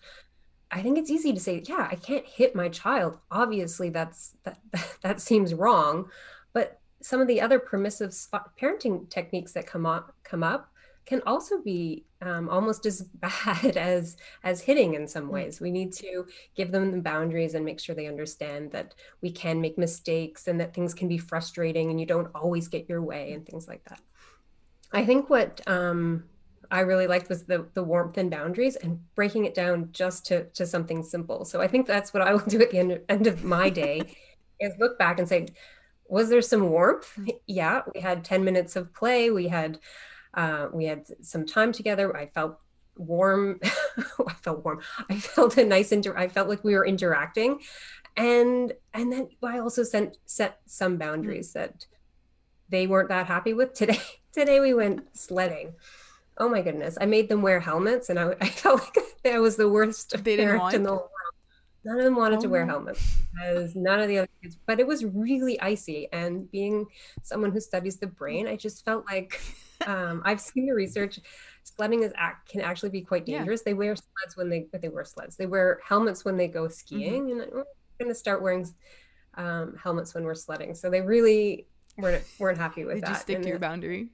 i 0.72 0.82
think 0.82 0.98
it's 0.98 1.12
easy 1.12 1.34
to 1.34 1.40
say 1.40 1.62
yeah 1.68 1.88
i 1.92 1.96
can't 1.96 2.26
hit 2.26 2.56
my 2.56 2.70
child. 2.70 3.18
Obviously 3.30 3.90
that's 3.90 4.36
that 4.44 4.60
that 5.04 5.20
seems 5.20 5.54
wrong. 5.54 6.10
But 6.54 6.80
some 7.02 7.20
of 7.20 7.28
the 7.28 7.42
other 7.42 7.60
permissive 7.60 8.12
parenting 8.60 9.10
techniques 9.10 9.54
that 9.54 9.68
come 9.68 9.86
up 9.86 10.14
come 10.24 10.44
up 10.44 10.72
can 11.06 11.22
also 11.26 11.60
be 11.62 12.06
um, 12.22 12.48
almost 12.48 12.86
as 12.86 13.02
bad 13.16 13.76
as 13.76 14.18
as 14.44 14.62
hitting 14.62 14.94
in 14.94 15.08
some 15.08 15.28
mm. 15.28 15.32
ways. 15.32 15.60
We 15.60 15.72
need 15.72 15.92
to 15.94 16.26
give 16.56 16.72
them 16.72 16.92
the 16.92 17.02
boundaries 17.02 17.56
and 17.56 17.66
make 17.66 17.80
sure 17.80 17.96
they 17.96 18.08
understand 18.08 18.72
that 18.72 18.94
we 19.22 19.32
can 19.32 19.60
make 19.60 19.78
mistakes 19.78 20.48
and 20.48 20.60
that 20.60 20.74
things 20.74 20.94
can 20.94 21.08
be 21.08 21.18
frustrating 21.18 21.90
and 21.90 22.00
you 22.00 22.06
don't 22.06 22.34
always 22.36 22.68
get 22.68 22.88
your 22.88 23.02
way 23.02 23.34
and 23.34 23.46
things 23.46 23.68
like 23.68 23.84
that 23.86 24.00
I 24.94 25.06
think 25.06 25.30
what 25.30 25.62
um, 25.68 26.26
I 26.70 26.82
really 26.82 27.08
liked 27.08 27.30
was 27.30 27.44
the 27.44 27.68
the 27.74 27.84
warmth 27.84 28.18
and 28.18 28.32
boundaries 28.32 28.76
and 28.76 29.00
breaking 29.16 29.46
it 29.46 29.54
down 29.54 29.90
just 29.92 30.26
to 30.28 30.46
to 30.52 30.66
something 30.66 31.04
simple. 31.04 31.46
So 31.46 31.62
I 31.62 31.68
think 31.68 31.88
that's 31.88 32.14
what 32.14 32.24
I 32.24 32.34
will 32.34 32.40
do 32.40 32.62
at 32.62 32.72
the 32.72 32.80
end 32.80 32.92
of, 32.92 33.02
end 33.10 33.28
of 33.28 33.44
my 33.44 33.70
day 33.70 34.16
is 34.60 34.74
look 34.80 34.98
back 34.98 35.20
and 35.20 35.28
say, 35.28 35.48
was 36.08 36.30
there 36.30 36.42
some 36.42 36.70
warmth? 36.70 37.18
Yeah, 37.48 37.82
we 37.94 38.02
had 38.02 38.24
10 38.24 38.44
minutes 38.44 38.76
of 38.76 38.94
play. 38.94 39.32
We 39.32 39.48
had 39.48 39.80
uh, 40.34 40.68
we 40.74 40.86
had 40.86 41.08
some 41.22 41.46
time 41.46 41.72
together. 41.72 42.16
I 42.16 42.28
felt 42.28 42.58
warm. 42.96 43.60
I 44.28 44.34
felt 44.42 44.64
warm. 44.64 44.82
I 45.10 45.20
felt 45.20 45.58
a 45.58 45.66
nice 45.66 45.92
inter. 45.92 46.16
I 46.18 46.28
felt 46.28 46.48
like 46.48 46.64
we 46.64 46.76
were 46.76 46.86
interacting, 46.86 47.60
and 48.16 48.74
and 48.94 49.12
then 49.12 49.30
I 49.44 49.60
also 49.60 49.84
sent 49.84 50.18
set 50.26 50.60
some 50.66 50.98
boundaries 50.98 51.54
that 51.54 51.86
they 52.70 52.88
weren't 52.88 53.10
that 53.10 53.28
happy 53.28 53.54
with 53.54 53.74
today. 53.74 54.02
Today 54.34 54.60
we 54.62 54.74
went 54.74 55.16
sledding. 55.18 55.74
Oh 56.38 56.48
my 56.48 56.62
goodness. 56.62 56.98
I 57.00 57.06
made 57.06 57.28
them 57.28 57.42
wear 57.42 57.60
helmets 57.60 58.10
and 58.10 58.18
I, 58.18 58.36
I 58.42 58.48
felt 58.48 58.82
like 58.82 59.34
I 59.34 59.40
was 59.40 59.58
the 59.58 59.70
worst 59.70 60.14
want 60.16 60.28
in 60.28 60.84
the 60.84 60.90
whole 60.90 60.98
world. 60.98 61.10
None 61.84 61.98
of 61.98 62.04
them 62.04 62.16
wanted 62.16 62.40
oh. 62.40 62.42
to 62.44 62.50
wear 62.50 62.66
helmets 62.66 63.18
because 63.34 63.76
none 63.76 64.00
of 64.00 64.08
the 64.08 64.20
other 64.20 64.30
kids, 64.42 64.58
but 64.68 64.80
it 64.80 64.86
was 64.86 65.04
really 65.04 65.60
icy. 65.60 66.08
And 66.14 66.50
being 66.52 66.86
someone 67.24 67.52
who 67.52 67.60
studies 67.60 67.98
the 67.98 68.08
brain, 68.08 68.48
I 68.48 68.56
just 68.56 68.86
felt 68.86 69.06
like 69.08 69.42
um, 69.88 70.22
I've 70.24 70.40
seen 70.40 70.68
the 70.68 70.74
research. 70.74 71.20
Sledding 71.64 72.04
is 72.04 72.14
act, 72.16 72.50
can 72.50 72.62
actually 72.62 72.92
be 72.92 73.02
quite 73.02 73.26
dangerous. 73.26 73.62
Yeah. 73.62 73.72
They 73.72 73.74
wear 73.74 73.96
sleds 73.96 74.38
when 74.38 74.50
they 74.50 74.68
they 74.80 74.90
wear 74.90 75.06
sleds. 75.06 75.38
They 75.38 75.48
wear 75.48 75.80
helmets 75.84 76.24
when 76.24 76.38
they 76.38 76.48
go 76.48 76.68
skiing, 76.68 77.26
mm-hmm. 77.30 77.42
and 77.42 77.52
we're 77.52 77.66
going 78.00 78.10
to 78.10 78.16
start 78.16 78.44
wearing 78.44 78.68
um, 79.36 79.76
helmets 79.82 80.14
when 80.14 80.24
we're 80.24 80.36
sledding. 80.36 80.76
So 80.76 80.90
they 80.92 81.02
really 81.02 81.66
weren't 81.98 82.24
weren't 82.38 82.60
happy 82.60 82.86
with 82.86 82.96
Did 82.98 83.04
that. 83.04 83.08
Did 83.08 83.14
you 83.14 83.22
stick 83.22 83.36
and 83.38 83.44
to 83.44 83.50
your 83.50 83.60
boundary? 83.60 84.10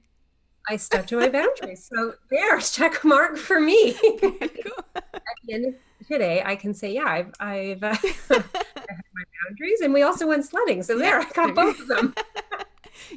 I 0.68 0.76
stuck 0.76 1.06
to 1.08 1.16
my 1.16 1.28
boundaries. 1.28 1.88
So 1.92 2.14
there's 2.30 2.72
check 2.72 3.04
mark 3.04 3.36
for 3.36 3.60
me. 3.60 3.90
At 4.94 5.04
the 5.44 5.54
end 5.54 5.66
of 5.66 5.74
today, 6.06 6.42
I 6.44 6.56
can 6.56 6.74
say, 6.74 6.92
yeah, 6.92 7.04
I've 7.04 7.32
I've, 7.40 7.82
uh, 7.82 7.96
I 7.96 8.04
my 8.30 9.24
boundaries, 9.48 9.80
and 9.82 9.94
we 9.94 10.02
also 10.02 10.26
went 10.26 10.44
sledding. 10.44 10.82
So 10.82 10.98
there, 10.98 11.20
I 11.20 11.30
got 11.30 11.54
both 11.54 11.80
of 11.80 11.88
them. 11.88 12.14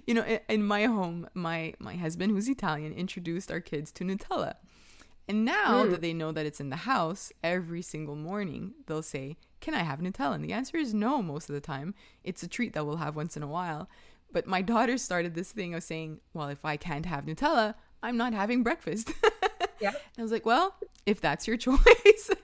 you 0.06 0.14
know, 0.14 0.40
in 0.48 0.64
my 0.64 0.86
home, 0.86 1.28
my 1.34 1.74
my 1.80 1.96
husband, 1.96 2.32
who's 2.32 2.48
Italian, 2.48 2.94
introduced 2.94 3.52
our 3.52 3.60
kids 3.60 3.92
to 3.94 4.04
Nutella. 4.04 4.56
And 5.28 5.46
now 5.46 5.86
mm. 5.86 5.92
that 5.92 6.02
they 6.02 6.14
know 6.14 6.32
that 6.32 6.46
it's 6.46 6.60
in 6.60 6.70
the 6.70 6.76
house, 6.76 7.32
every 7.44 7.82
single 7.82 8.16
morning 8.16 8.74
they'll 8.88 9.04
say, 9.04 9.38
Can 9.62 9.74
I 9.74 9.84
have 9.84 10.00
Nutella? 10.00 10.36
And 10.36 10.44
the 10.44 10.54
answer 10.54 10.78
is 10.78 10.94
no 10.94 11.22
most 11.22 11.48
of 11.48 11.54
the 11.54 11.62
time. 11.62 11.94
It's 12.24 12.44
a 12.44 12.48
treat 12.48 12.74
that 12.74 12.86
we'll 12.86 12.98
have 12.98 13.16
once 13.16 13.38
in 13.38 13.44
a 13.44 13.48
while. 13.48 13.88
But 14.32 14.48
my 14.48 14.62
daughter 14.62 14.98
started 14.98 15.36
this 15.36 15.52
thing 15.52 15.74
of 15.74 15.84
saying, 15.84 16.20
well, 16.34 16.50
if 16.50 16.64
I 16.66 16.78
can't 16.78 17.06
have 17.06 17.26
Nutella, 17.26 17.76
I'm 18.04 18.18
not 18.18 18.34
having 18.34 18.64
breakfast. 18.64 19.12
yeah. 19.80 19.90
And 19.90 20.20
I 20.20 20.22
was 20.22 20.32
like, 20.32 20.46
well, 20.46 20.76
if 21.06 21.22
that's 21.22 21.48
your 21.48 21.58
choice, 21.68 21.78
and, 22.30 22.40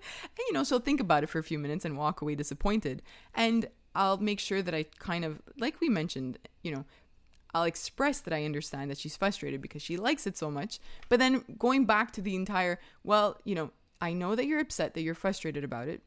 you 0.48 0.54
know, 0.54 0.64
she'll 0.64 0.80
think 0.80 1.00
about 1.00 1.24
it 1.24 1.28
for 1.28 1.40
a 1.40 1.44
few 1.44 1.60
minutes 1.60 1.86
and 1.86 1.98
walk 1.98 2.22
away 2.22 2.36
disappointed. 2.36 3.02
And 3.34 3.68
I'll 3.96 4.18
make 4.18 4.40
sure 4.40 4.62
that 4.62 4.76
I 4.76 4.86
kind 5.00 5.26
of, 5.26 5.42
like 5.60 5.80
we 5.82 5.90
mentioned, 5.90 6.38
you 6.62 6.72
know, 6.72 6.86
I'll 7.54 7.64
express 7.64 8.20
that 8.22 8.34
I 8.34 8.46
understand 8.46 8.92
that 8.92 8.98
she's 8.98 9.18
frustrated 9.18 9.62
because 9.62 9.82
she 9.82 9.98
likes 9.98 10.28
it 10.28 10.38
so 10.38 10.52
much. 10.52 10.80
But 11.10 11.20
then 11.20 11.44
going 11.58 11.86
back 11.86 12.12
to 12.14 12.22
the 12.22 12.36
entire, 12.36 12.80
well, 13.04 13.40
you 13.46 13.56
know, 13.56 13.72
I 14.00 14.14
know 14.14 14.36
that 14.36 14.46
you're 14.46 14.60
upset, 14.60 14.94
that 14.94 15.02
you're 15.02 15.16
frustrated 15.16 15.64
about 15.64 15.88
it, 15.88 16.02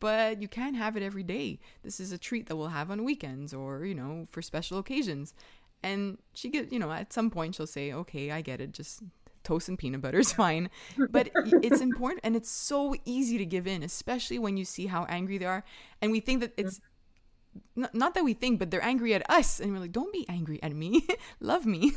but 0.00 0.40
you 0.42 0.48
can't 0.48 0.76
have 0.76 0.96
it 0.96 1.02
every 1.02 1.22
day. 1.22 1.58
This 1.82 2.00
is 2.00 2.12
a 2.12 2.18
treat 2.18 2.46
that 2.46 2.56
we'll 2.56 2.68
have 2.68 2.90
on 2.90 3.04
weekends 3.04 3.54
or, 3.54 3.84
you 3.84 3.94
know, 3.94 4.26
for 4.30 4.42
special 4.42 4.78
occasions. 4.78 5.34
And 5.82 6.18
she 6.34 6.48
get, 6.48 6.72
you 6.72 6.78
know, 6.78 6.90
at 6.90 7.12
some 7.12 7.30
point 7.30 7.54
she'll 7.54 7.66
say, 7.66 7.92
"Okay, 7.92 8.30
I 8.30 8.40
get 8.40 8.60
it. 8.60 8.72
Just 8.72 9.02
toast 9.44 9.68
and 9.68 9.78
peanut 9.78 10.00
butter 10.00 10.18
is 10.18 10.32
fine." 10.44 10.70
But 11.10 11.30
it's 11.62 11.80
important 11.80 12.20
and 12.24 12.34
it's 12.34 12.50
so 12.50 12.96
easy 13.04 13.38
to 13.38 13.46
give 13.46 13.66
in, 13.66 13.82
especially 13.82 14.38
when 14.38 14.56
you 14.56 14.64
see 14.64 14.86
how 14.86 15.04
angry 15.04 15.38
they 15.38 15.46
are. 15.46 15.64
And 16.02 16.10
we 16.10 16.20
think 16.20 16.40
that 16.40 16.52
it's 16.56 16.78
mm-hmm. 16.78 17.82
not, 17.82 17.94
not 17.94 18.14
that 18.14 18.24
we 18.24 18.34
think, 18.34 18.58
but 18.58 18.70
they're 18.72 18.84
angry 18.84 19.14
at 19.14 19.28
us 19.30 19.60
and 19.60 19.72
we're 19.72 19.78
like, 19.78 19.92
"Don't 19.92 20.12
be 20.12 20.26
angry 20.28 20.60
at 20.62 20.74
me. 20.74 21.06
Love 21.40 21.64
me." 21.64 21.92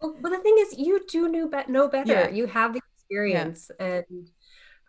well, 0.00 0.16
but 0.22 0.30
the 0.30 0.38
thing 0.38 0.56
is 0.58 0.78
you 0.78 1.04
do 1.06 1.28
know, 1.28 1.48
be- 1.48 1.70
know 1.70 1.88
better. 1.88 2.12
Yeah. 2.12 2.28
You 2.30 2.46
have 2.46 2.72
the 2.72 2.80
experience 2.96 3.70
yeah. 3.78 3.86
and 3.86 4.30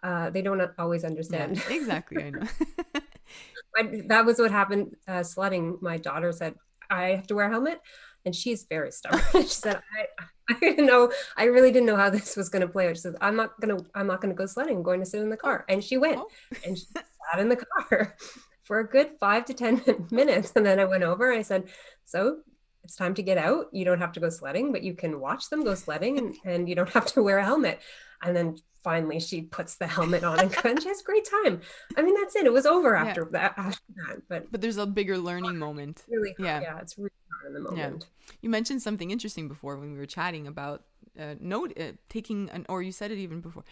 uh, 0.03 0.29
they 0.29 0.41
don't 0.41 0.61
always 0.77 1.03
understand. 1.03 1.57
Yeah, 1.69 1.75
exactly, 1.75 2.23
I 2.23 2.29
know. 2.29 2.47
I, 3.77 4.01
that 4.07 4.25
was 4.25 4.39
what 4.39 4.51
happened 4.51 4.95
uh, 5.07 5.23
sledding. 5.23 5.77
My 5.81 5.97
daughter 5.97 6.31
said, 6.31 6.55
"I 6.89 7.09
have 7.09 7.27
to 7.27 7.35
wear 7.35 7.47
a 7.47 7.49
helmet," 7.49 7.81
and 8.25 8.35
she's 8.35 8.65
very 8.69 8.91
stubborn. 8.91 9.21
she 9.33 9.47
said, 9.47 9.81
"I, 9.97 10.23
I 10.49 10.59
didn't 10.59 10.85
know. 10.85 11.11
I 11.35 11.45
really 11.45 11.71
didn't 11.71 11.87
know 11.87 11.95
how 11.95 12.09
this 12.09 12.35
was 12.35 12.49
going 12.49 12.61
to 12.61 12.67
play 12.67 12.87
out." 12.87 12.95
She 12.95 13.01
says, 13.01 13.15
"I'm 13.21 13.35
not 13.35 13.59
gonna. 13.59 13.77
I'm 13.95 14.07
not 14.07 14.21
gonna 14.21 14.33
go 14.33 14.45
sledding. 14.45 14.77
I'm 14.77 14.83
going 14.83 14.99
to 14.99 15.05
sit 15.05 15.21
in 15.21 15.29
the 15.29 15.37
car." 15.37 15.65
And 15.67 15.83
she 15.83 15.97
went, 15.97 16.19
oh. 16.19 16.29
and 16.65 16.77
she 16.77 16.85
sat 16.85 17.39
in 17.39 17.49
the 17.49 17.57
car 17.57 18.15
for 18.63 18.79
a 18.79 18.87
good 18.87 19.11
five 19.19 19.45
to 19.45 19.53
ten 19.53 19.81
minutes, 20.11 20.53
and 20.55 20.65
then 20.65 20.79
I 20.79 20.85
went 20.85 21.03
over. 21.03 21.31
and 21.31 21.39
I 21.39 21.43
said, 21.43 21.65
"So." 22.05 22.39
It's 22.83 22.95
time 22.95 23.15
to 23.15 23.21
get 23.21 23.37
out. 23.37 23.65
You 23.73 23.83
don't 23.83 23.99
have 23.99 24.13
to 24.13 24.21
go 24.21 24.29
sledding, 24.29 24.71
but 24.71 24.81
you 24.81 24.93
can 24.93 25.19
watch 25.19 25.49
them 25.49 25.65
go 25.65 25.75
sledding 25.75 26.17
and, 26.19 26.35
and 26.45 26.69
you 26.69 26.75
don't 26.75 26.87
have 26.91 27.07
to 27.07 27.21
wear 27.21 27.39
a 27.39 27.43
helmet. 27.43 27.81
And 28.21 28.35
then 28.35 28.57
finally 28.83 29.19
she 29.19 29.41
puts 29.41 29.75
the 29.75 29.85
helmet 29.85 30.23
on 30.23 30.39
and, 30.39 30.55
and 30.63 30.81
she 30.81 30.87
has 30.87 31.01
a 31.01 31.03
great 31.03 31.27
time. 31.43 31.59
I 31.97 32.01
mean, 32.01 32.15
that's 32.15 32.35
it. 32.35 32.45
It 32.45 32.53
was 32.53 32.65
over 32.65 32.95
after 32.95 33.23
yeah. 33.23 33.39
that. 33.39 33.53
After 33.57 33.83
that, 33.97 34.21
but 34.29 34.51
but 34.51 34.61
there's 34.61 34.77
a 34.77 34.85
bigger 34.85 35.17
learning 35.17 35.57
moment. 35.57 36.03
Really, 36.07 36.33
hard. 36.37 36.47
yeah, 36.47 36.61
yeah, 36.61 36.79
it's 36.79 36.97
really 36.97 37.11
hard 37.31 37.47
in 37.47 37.53
the 37.53 37.69
moment. 37.69 38.05
Yeah. 38.29 38.33
You 38.41 38.49
mentioned 38.49 38.81
something 38.81 39.11
interesting 39.11 39.47
before 39.47 39.77
when 39.77 39.91
we 39.91 39.97
were 39.97 40.05
chatting 40.05 40.47
about 40.47 40.83
uh, 41.19 41.35
note 41.39 41.77
uh, 41.79 41.93
taking 42.09 42.49
an, 42.51 42.65
or 42.69 42.81
you 42.81 42.91
said 42.91 43.11
it 43.11 43.17
even 43.17 43.41
before. 43.41 43.65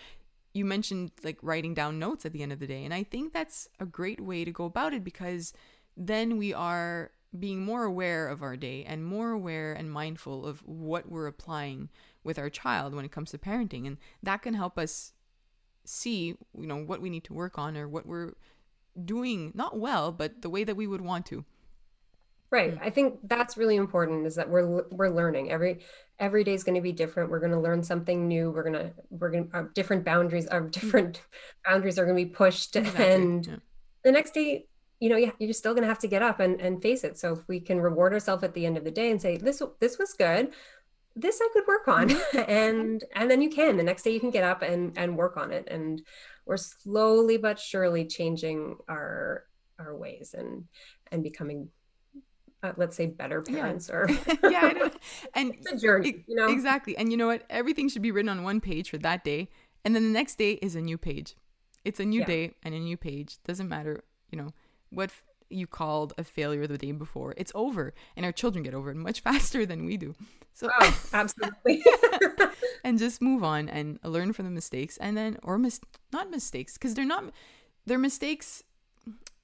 You 0.53 0.65
mentioned 0.65 1.11
like 1.23 1.37
writing 1.41 1.73
down 1.73 1.99
notes 1.99 2.25
at 2.25 2.33
the 2.33 2.41
end 2.43 2.51
of 2.51 2.59
the 2.59 2.67
day, 2.67 2.83
and 2.83 2.93
I 2.93 3.03
think 3.03 3.33
that's 3.33 3.69
a 3.79 3.85
great 3.85 4.21
way 4.21 4.43
to 4.45 4.51
go 4.51 4.65
about 4.65 4.93
it 4.93 5.03
because 5.03 5.53
then 5.97 6.37
we 6.37 6.53
are 6.53 7.11
being 7.39 7.63
more 7.63 7.83
aware 7.83 8.27
of 8.27 8.41
our 8.41 8.55
day 8.55 8.83
and 8.85 9.05
more 9.05 9.31
aware 9.31 9.73
and 9.73 9.91
mindful 9.91 10.45
of 10.45 10.59
what 10.65 11.09
we're 11.09 11.27
applying 11.27 11.89
with 12.23 12.39
our 12.39 12.49
child 12.49 12.93
when 12.93 13.05
it 13.05 13.11
comes 13.11 13.31
to 13.31 13.37
parenting 13.37 13.85
and 13.85 13.97
that 14.23 14.41
can 14.41 14.53
help 14.53 14.77
us 14.77 15.13
see 15.83 16.35
you 16.57 16.67
know 16.67 16.77
what 16.77 17.01
we 17.01 17.09
need 17.09 17.23
to 17.23 17.33
work 17.33 17.59
on 17.59 17.77
or 17.77 17.87
what 17.87 18.05
we're 18.05 18.33
doing 19.03 19.51
not 19.53 19.77
well 19.77 20.11
but 20.11 20.41
the 20.41 20.49
way 20.49 20.63
that 20.63 20.75
we 20.75 20.87
would 20.87 21.01
want 21.01 21.25
to 21.25 21.45
Right. 22.51 22.75
Mm. 22.75 22.81
I 22.81 22.89
think 22.89 23.19
that's 23.23 23.57
really 23.57 23.75
important 23.75 24.25
is 24.25 24.35
that 24.35 24.49
we're 24.49 24.83
we're 24.89 25.09
learning. 25.09 25.51
Every 25.51 25.79
every 26.19 26.43
day 26.43 26.53
is 26.53 26.63
going 26.63 26.75
to 26.75 26.81
be 26.81 26.91
different. 26.91 27.29
We're 27.29 27.39
going 27.39 27.51
to 27.51 27.59
learn 27.59 27.83
something 27.83 28.27
new. 28.27 28.51
We're 28.51 28.63
going 28.63 28.73
to 28.73 28.93
we're 29.09 29.31
going 29.31 29.49
to 29.49 29.57
uh, 29.57 29.63
different 29.73 30.05
boundaries 30.05 30.47
our 30.47 30.61
different 30.61 31.17
mm. 31.17 31.69
boundaries 31.69 31.97
are 31.97 32.05
going 32.05 32.17
to 32.17 32.23
be 32.23 32.31
pushed 32.31 32.75
Exactly, 32.75 33.11
and 33.13 33.47
yeah. 33.47 33.55
the 34.03 34.11
next 34.11 34.33
day 34.33 34.67
you 35.05 35.11
know, 35.11 35.17
yeah, 35.17 35.29
you're 35.37 35.53
still 35.53 35.73
going 35.73 35.83
to 35.83 35.87
have 35.87 35.99
to 35.99 36.07
get 36.07 36.23
up 36.23 36.39
and, 36.39 36.59
and 36.59 36.81
face 36.81 37.03
it. 37.03 37.15
So 37.15 37.33
if 37.33 37.47
we 37.47 37.59
can 37.59 37.79
reward 37.79 38.11
ourselves 38.11 38.43
at 38.43 38.55
the 38.55 38.65
end 38.65 38.75
of 38.75 38.83
the 38.83 38.89
day 38.89 39.11
and 39.11 39.21
say, 39.21 39.37
this, 39.37 39.61
this 39.79 39.99
was 39.99 40.13
good, 40.13 40.51
this 41.15 41.39
I 41.39 41.47
could 41.53 41.67
work 41.67 41.87
on. 41.87 42.09
and, 42.47 43.03
and 43.13 43.29
then 43.29 43.39
you 43.39 43.51
can, 43.51 43.77
the 43.77 43.83
next 43.83 44.01
day 44.01 44.09
you 44.09 44.19
can 44.19 44.31
get 44.31 44.43
up 44.43 44.63
and, 44.63 44.97
and 44.97 45.15
work 45.15 45.37
on 45.37 45.51
it. 45.51 45.67
And 45.69 46.01
we're 46.47 46.57
slowly 46.57 47.37
but 47.37 47.59
surely 47.59 48.07
changing 48.07 48.77
our, 48.89 49.43
our 49.77 49.95
ways 49.95 50.33
and, 50.35 50.63
and 51.11 51.21
becoming, 51.21 51.69
uh, 52.63 52.71
let's 52.75 52.97
say 52.97 53.05
better 53.05 53.43
Yeah. 53.47 53.57
parents 53.61 53.91
or 53.91 54.09
yeah, 54.49 54.61
I 54.63 54.73
know. 54.73 54.89
and 55.35 55.53
it's 55.61 55.83
journey, 55.83 56.25
you 56.27 56.35
know? 56.35 56.47
exactly. 56.47 56.97
And 56.97 57.11
you 57.11 57.17
know 57.17 57.27
what? 57.27 57.43
Everything 57.51 57.89
should 57.89 58.01
be 58.01 58.09
written 58.09 58.29
on 58.29 58.41
one 58.41 58.59
page 58.59 58.89
for 58.89 58.97
that 58.97 59.23
day, 59.23 59.49
and 59.83 59.93
then 59.95 60.01
the 60.01 60.09
next 60.09 60.39
day 60.39 60.53
is 60.63 60.75
a 60.75 60.81
new 60.81 60.97
page. 60.97 61.35
It's 61.83 61.99
a 61.99 62.05
new 62.05 62.21
Yeah. 62.21 62.25
day 62.25 62.51
and 62.63 62.73
a 62.73 62.79
new 62.79 62.97
page. 62.97 63.37
Doesn't 63.43 63.69
matter, 63.69 64.03
you 64.31 64.37
know, 64.39 64.49
what 64.89 65.09
f- 65.09 65.23
you 65.49 65.67
called 65.67 66.13
a 66.17 66.23
failure 66.23 66.65
the 66.67 66.77
day 66.77 66.91
before. 66.91 67.33
It's 67.37 67.51
over, 67.55 67.93
and 68.15 68.25
our 68.25 68.31
children 68.31 68.63
get 68.63 68.73
over 68.73 68.91
it 68.91 68.95
much 68.95 69.19
faster 69.29 69.65
than 69.65 69.85
we 69.85 69.97
do. 69.97 70.15
So 70.53 70.69
Oh, 70.79 70.99
absolutely. 71.13 71.83
and 72.83 72.97
just 72.97 73.21
move 73.21 73.43
on 73.43 73.67
and 73.69 73.99
learn 74.03 74.33
from 74.33 74.45
the 74.45 74.51
mistakes 74.51 74.97
and 74.97 75.17
then 75.17 75.37
or 75.43 75.57
mis- 75.57 75.81
not 76.13 76.29
mistakes 76.31 76.73
because 76.73 76.93
they're 76.93 77.05
not 77.05 77.25
they're 77.85 77.97
mistakes 77.99 78.63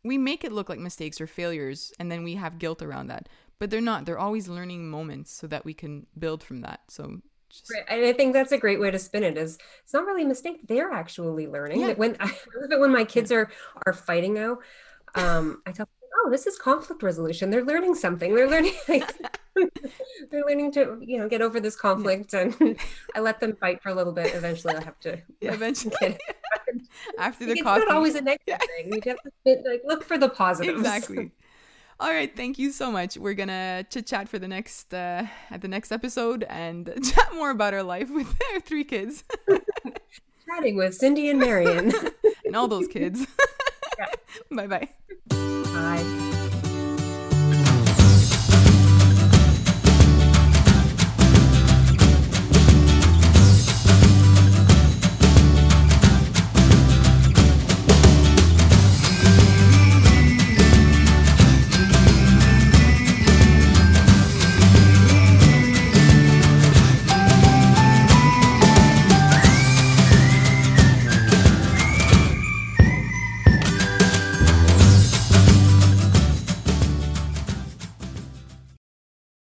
we 0.04 0.18
make 0.18 0.44
it 0.44 0.52
look 0.52 0.70
like 0.70 0.80
mistakes 0.80 1.20
or 1.20 1.28
failures 1.28 1.92
and 2.00 2.12
then 2.12 2.24
we 2.24 2.36
have 2.36 2.60
guilt 2.60 2.82
around 2.82 3.08
that 3.08 3.28
but 3.60 3.70
they're 3.70 3.82
not 3.82 4.06
they're 4.06 4.18
always 4.18 4.48
learning 4.48 4.90
moments 4.90 5.32
so 5.32 5.48
that 5.48 5.66
we 5.66 5.74
can 5.74 6.08
build 6.18 6.42
from 6.44 6.62
that 6.62 6.80
so 6.88 7.18
just 7.50 7.70
Right. 7.70 7.84
And 7.90 8.06
I 8.06 8.14
think 8.14 8.32
that's 8.32 8.54
a 8.54 8.58
great 8.58 8.80
way 8.80 8.92
to 8.92 8.98
spin 9.00 9.24
it 9.24 9.38
is 9.38 9.58
it's 9.84 9.94
not 9.94 10.06
really 10.06 10.24
a 10.24 10.28
mistake. 10.28 10.66
They're 10.68 10.92
actually 10.92 11.48
learning. 11.48 11.82
Yeah. 11.82 11.94
When 11.96 12.16
I 12.22 12.28
love 12.28 12.72
it 12.72 12.80
when 12.80 12.94
my 12.94 13.04
kids 13.04 13.30
are 13.30 13.52
are 13.86 13.92
fighting 13.92 14.34
now, 14.34 14.60
um, 15.16 15.62
I 15.66 15.72
tell 15.72 15.86
them, 15.86 16.10
oh, 16.26 16.30
this 16.30 16.48
is 16.48 16.58
conflict 16.58 17.04
resolution. 17.04 17.50
They're 17.50 17.66
learning 17.66 17.96
something. 17.96 18.36
They're 18.36 18.50
learning 18.50 18.74
they're 20.32 20.46
learning 20.46 20.72
to, 20.74 20.98
you 21.02 21.18
know, 21.18 21.28
get 21.28 21.42
over 21.42 21.60
this 21.60 21.76
conflict 21.76 22.34
and 22.34 22.78
I 23.16 23.20
let 23.20 23.40
them 23.40 23.56
fight 23.56 23.82
for 23.82 23.90
a 23.90 23.96
little 23.96 24.14
bit. 24.14 24.34
Eventually 24.34 24.76
I'll 24.76 24.84
have 24.84 25.00
to 25.02 25.22
yeah, 25.42 25.54
eventually 25.54 26.18
after 27.18 27.46
the 27.46 27.52
it's 27.54 27.62
coffee 27.62 27.86
not 27.86 27.96
always 27.96 28.16
a 28.16 28.22
negative 28.22 28.60
thing. 28.78 28.94
You 28.94 29.02
have 29.06 29.18
to 29.46 29.70
like 29.70 29.82
look 29.86 30.04
for 30.04 30.18
the 30.18 30.30
positives. 30.30 30.80
exactly 30.80 31.32
all 32.00 32.10
right 32.10 32.36
thank 32.36 32.58
you 32.58 32.72
so 32.72 32.90
much 32.92 33.18
we're 33.18 33.34
gonna 33.34 33.86
chit 33.90 34.08
chat 34.08 34.30
for 34.30 34.40
the 34.40 34.48
next 34.48 34.94
uh 34.94 35.24
at 35.50 35.62
the 35.62 35.68
next 35.68 35.92
episode 35.92 36.44
and 36.50 36.94
chat 37.04 37.34
more 37.36 37.50
about 37.50 37.74
our 37.74 37.84
life 37.84 38.10
with 38.10 38.34
our 38.54 38.60
three 38.62 38.86
kids 38.86 39.24
Chatting 40.46 40.76
with 40.76 40.96
Cindy 40.96 41.30
and 41.30 41.40
Marion. 41.40 41.94
and 42.46 42.56
all 42.56 42.68
those 42.68 42.88
kids 42.88 43.26
bye 44.52 44.68
bye 44.68 44.88
Bye. 45.74 46.38